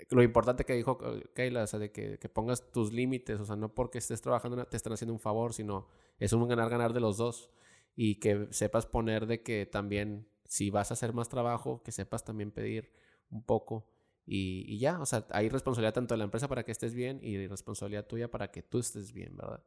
[0.10, 3.46] lo importante que dijo eh, Kayla, o sea, de que, que pongas tus límites, o
[3.46, 5.88] sea, no porque estés trabajando te están haciendo un favor, sino
[6.20, 7.50] es un ganar-ganar de los dos
[7.96, 12.26] y que sepas poner de que también si vas a hacer más trabajo, que sepas
[12.26, 12.92] también pedir
[13.30, 13.88] un poco
[14.34, 17.20] y, y ya, o sea, hay responsabilidad tanto de la empresa para que estés bien
[17.22, 19.62] y responsabilidad tuya para que tú estés bien, ¿verdad?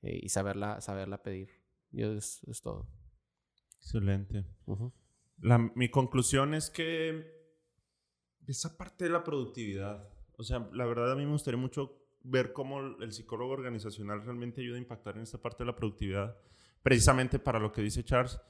[0.00, 1.50] Eh, y saberla, saberla pedir.
[1.90, 2.88] Yo es, es todo.
[3.78, 4.46] Excelente.
[4.64, 4.90] Ujú.
[5.42, 7.30] La- mi conclusión es que
[8.46, 12.54] esa parte de la productividad, o sea, la verdad a mí me gustaría mucho ver
[12.54, 16.36] cómo el psicólogo organizacional realmente ayuda a impactar en esta parte de la productividad,
[16.82, 18.40] precisamente para lo que dice Charles,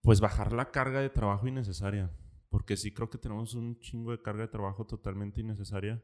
[0.00, 2.10] pues bajar la carga de trabajo innecesaria,
[2.52, 6.02] porque sí creo que tenemos un chingo de carga de trabajo totalmente innecesaria,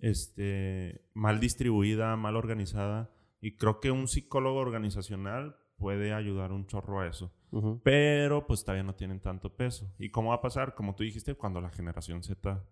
[0.00, 3.10] este, mal distribuida, mal organizada,
[3.40, 7.32] y creo que un psicólogo organizacional puede ayudar un chorro a eso.
[7.52, 7.80] Ujú.
[7.84, 9.94] Pero pues todavía no tienen tanto peso.
[9.98, 10.74] ¿Y cómo va a pasar?
[10.74, 12.64] Como tú dijiste, cuando la generación Z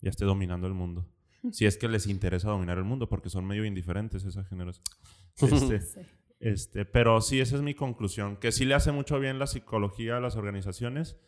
[0.00, 1.06] ya esté dominando el mundo.
[1.52, 4.84] Si es que les interesa dominar el mundo, porque son medio indiferentes esa generación.
[5.42, 6.00] Este, Sí.
[6.40, 8.38] este, pero sí, esa es mi conclusión.
[8.38, 11.18] Que sí le hace mucho bien la psicología a las organizaciones,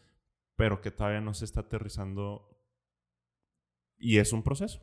[0.57, 2.49] pero que todavía no se está aterrizando
[3.99, 4.81] y es un proceso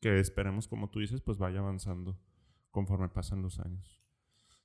[0.00, 2.18] que esperemos, como tú dices, pues vaya avanzando
[2.70, 4.02] conforme pasan los años.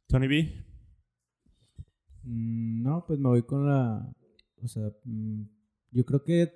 [0.08, 0.66] Tony B.
[2.24, 4.14] Mm, No, pues me voy con la.
[4.62, 5.44] O sea, mm,
[5.92, 6.52] yo creo que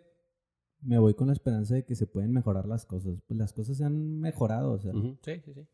[0.81, 3.21] me voy con la esperanza de que se pueden mejorar las cosas.
[3.27, 5.67] Pues las cosas se han mejorado, o sea, Sí, sí, sí.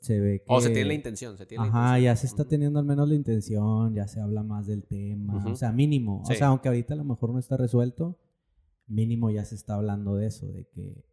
[0.00, 0.44] Se ve que.
[0.48, 2.04] O se tiene la intención, se tiene la Ajá, intención.
[2.04, 5.50] ya se está teniendo al menos la intención, ya se habla más del tema, Ujú.
[5.50, 6.22] o sea, mínimo.
[6.26, 6.32] Sí.
[6.32, 8.18] O sea, aunque ahorita a lo mejor no está resuelto,
[8.86, 11.04] mínimo ya se está hablando de eso, de que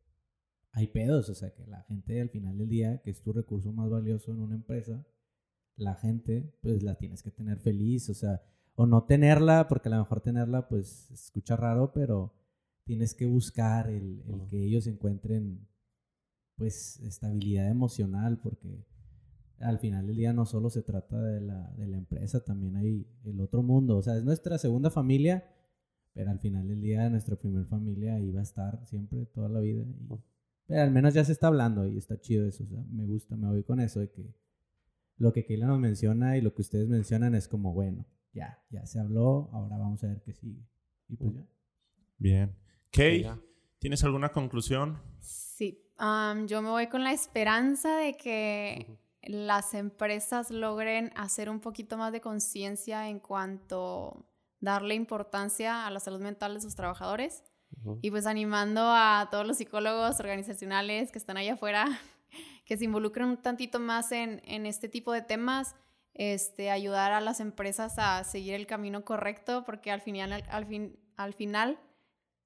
[0.71, 3.71] hay pedos, o sea, que la gente al final del día, que es tu recurso
[3.73, 5.05] más valioso en una empresa,
[5.75, 8.41] la gente, pues la tienes que tener feliz, o sea,
[8.75, 12.33] o no tenerla, porque a lo mejor tenerla, pues escucha raro, pero
[12.85, 14.49] tienes que buscar el, el Ujú.
[14.49, 15.67] que ellos encuentren,
[16.55, 18.85] pues, estabilidad emocional, porque
[19.59, 23.07] al final del día no solo se trata de la, de la empresa, también hay
[23.23, 25.43] el otro mundo, o sea, es nuestra segunda familia,
[26.13, 29.59] pero al final del día nuestra primera familia ahí va a estar siempre, toda la
[29.59, 29.83] vida.
[29.83, 30.07] y-
[30.65, 33.35] pero al menos ya se está hablando y está chido eso, o sea, me gusta,
[33.35, 34.33] me voy con eso de que
[35.17, 38.85] lo que Keila nos menciona y lo que ustedes mencionan es como, bueno, ya, ya
[38.85, 40.65] se habló, ahora vamos a ver qué sigue.
[41.07, 41.45] Y pues ya.
[42.17, 42.55] Bien.
[42.91, 43.39] Kay, ya.
[43.83, 44.97] ¿Tienes alguna conclusión?
[45.19, 51.59] Sí, am, yo me voy con la esperanza de que las empresas logren hacer un
[51.59, 54.25] poquito más de conciencia en cuanto
[54.61, 57.43] darle importancia a la salud mental de sus trabajadores
[58.01, 61.85] y pues animando a todos los psicólogos organizacionales que están allá afuera
[62.65, 65.75] que se involucren un tantito más en, en este tipo de temas,
[66.13, 70.97] este, ayudar a las empresas a seguir el camino correcto porque al final, al, fin,
[71.17, 71.77] al final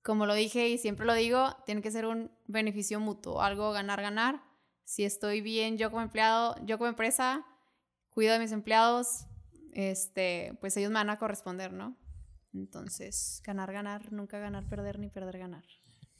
[0.07, 4.41] como lo dije y siempre lo digo, tiene que ser un beneficio mutuo, algo ganar-ganar.
[4.85, 7.45] Si estoy bien yo como empleado, yo como empresa,
[8.09, 9.25] cuido de mis empleados,
[9.73, 11.97] este, pues ellos me van a corresponder, ¿no?
[12.53, 15.65] Entonces, ganar-ganar, nunca ganar-perder ni perder-ganar.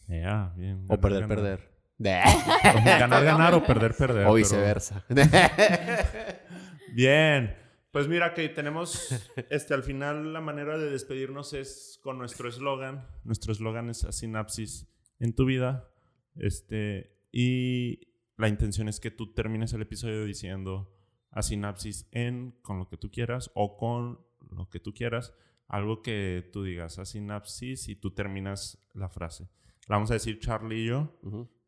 [0.10, 0.84] Ya, bien.
[0.90, 1.38] O Ganar, perder, ganar.
[1.38, 1.78] perder.
[3.00, 4.18] Ganar, ganar o perder, perder.
[4.28, 5.04] o pero- viceversa.
[6.94, 7.56] Bien.
[7.98, 9.10] Pues mira que tenemos,
[9.50, 13.08] este, al final la manera de despedirnos es con nuestro eslogan.
[13.24, 14.88] Nuestro eslogan es a sinapsis
[15.18, 15.90] en tu vida.
[16.36, 18.02] Este, y
[18.36, 20.96] la intención es que tú termines el episodio diciendo
[21.32, 24.20] a sinapsis en con lo que tú quieras o con
[24.52, 25.34] lo que tú quieras.
[25.68, 29.50] Algo que tú digas a sinapsis y tú terminas la frase.
[29.88, 31.20] La vamos a decir Charlie y yo.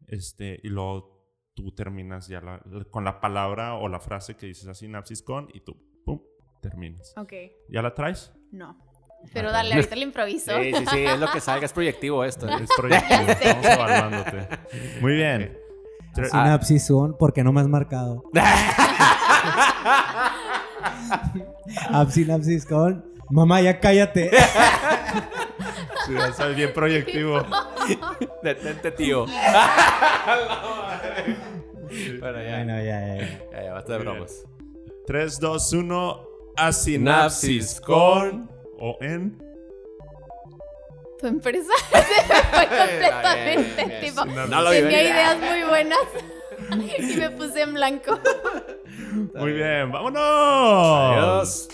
[0.05, 4.67] Este, y luego tú terminas ya la- con la palabra o la frase que dices
[4.67, 5.75] a sinapsis con y tú,
[6.61, 7.13] pum, terminas.
[7.17, 7.33] Ok,
[7.69, 8.31] ¿Ya la traes?
[8.51, 8.77] no.
[9.33, 9.53] Pero Ok.
[9.53, 10.57] dale, ahorita le improviso.
[10.61, 12.47] Sí, sí, sí, es lo que salga, es proyectivo esto.
[12.47, 12.53] ¿eh?
[12.63, 14.47] Es proyectivo, estamos evaluándote.
[15.01, 15.57] Muy bien.
[16.15, 18.23] Tre- Sinapsis son, porque no me has marcado.
[22.09, 24.31] Sinapsis con, mamá, ya cállate.
[26.05, 27.41] Sí, ya sabes, bien proyectivo.
[28.41, 29.25] Detente, tío.
[32.19, 32.55] bueno, ya.
[32.55, 33.15] Bueno, ya, ya,
[33.51, 33.63] ya.
[33.63, 34.45] Ya, basta de bromas.
[35.07, 36.28] 3, 2, 1.
[36.61, 39.37] A Sinapsis con o en.
[41.19, 44.01] Tu empresa se me fue completamente, bien, bien.
[44.01, 45.99] tipo, No lo vi tenía ideas muy buenas
[46.99, 48.19] y me puse en blanco.
[49.35, 50.21] Muy bien, vámonos.
[50.21, 51.69] Adiós.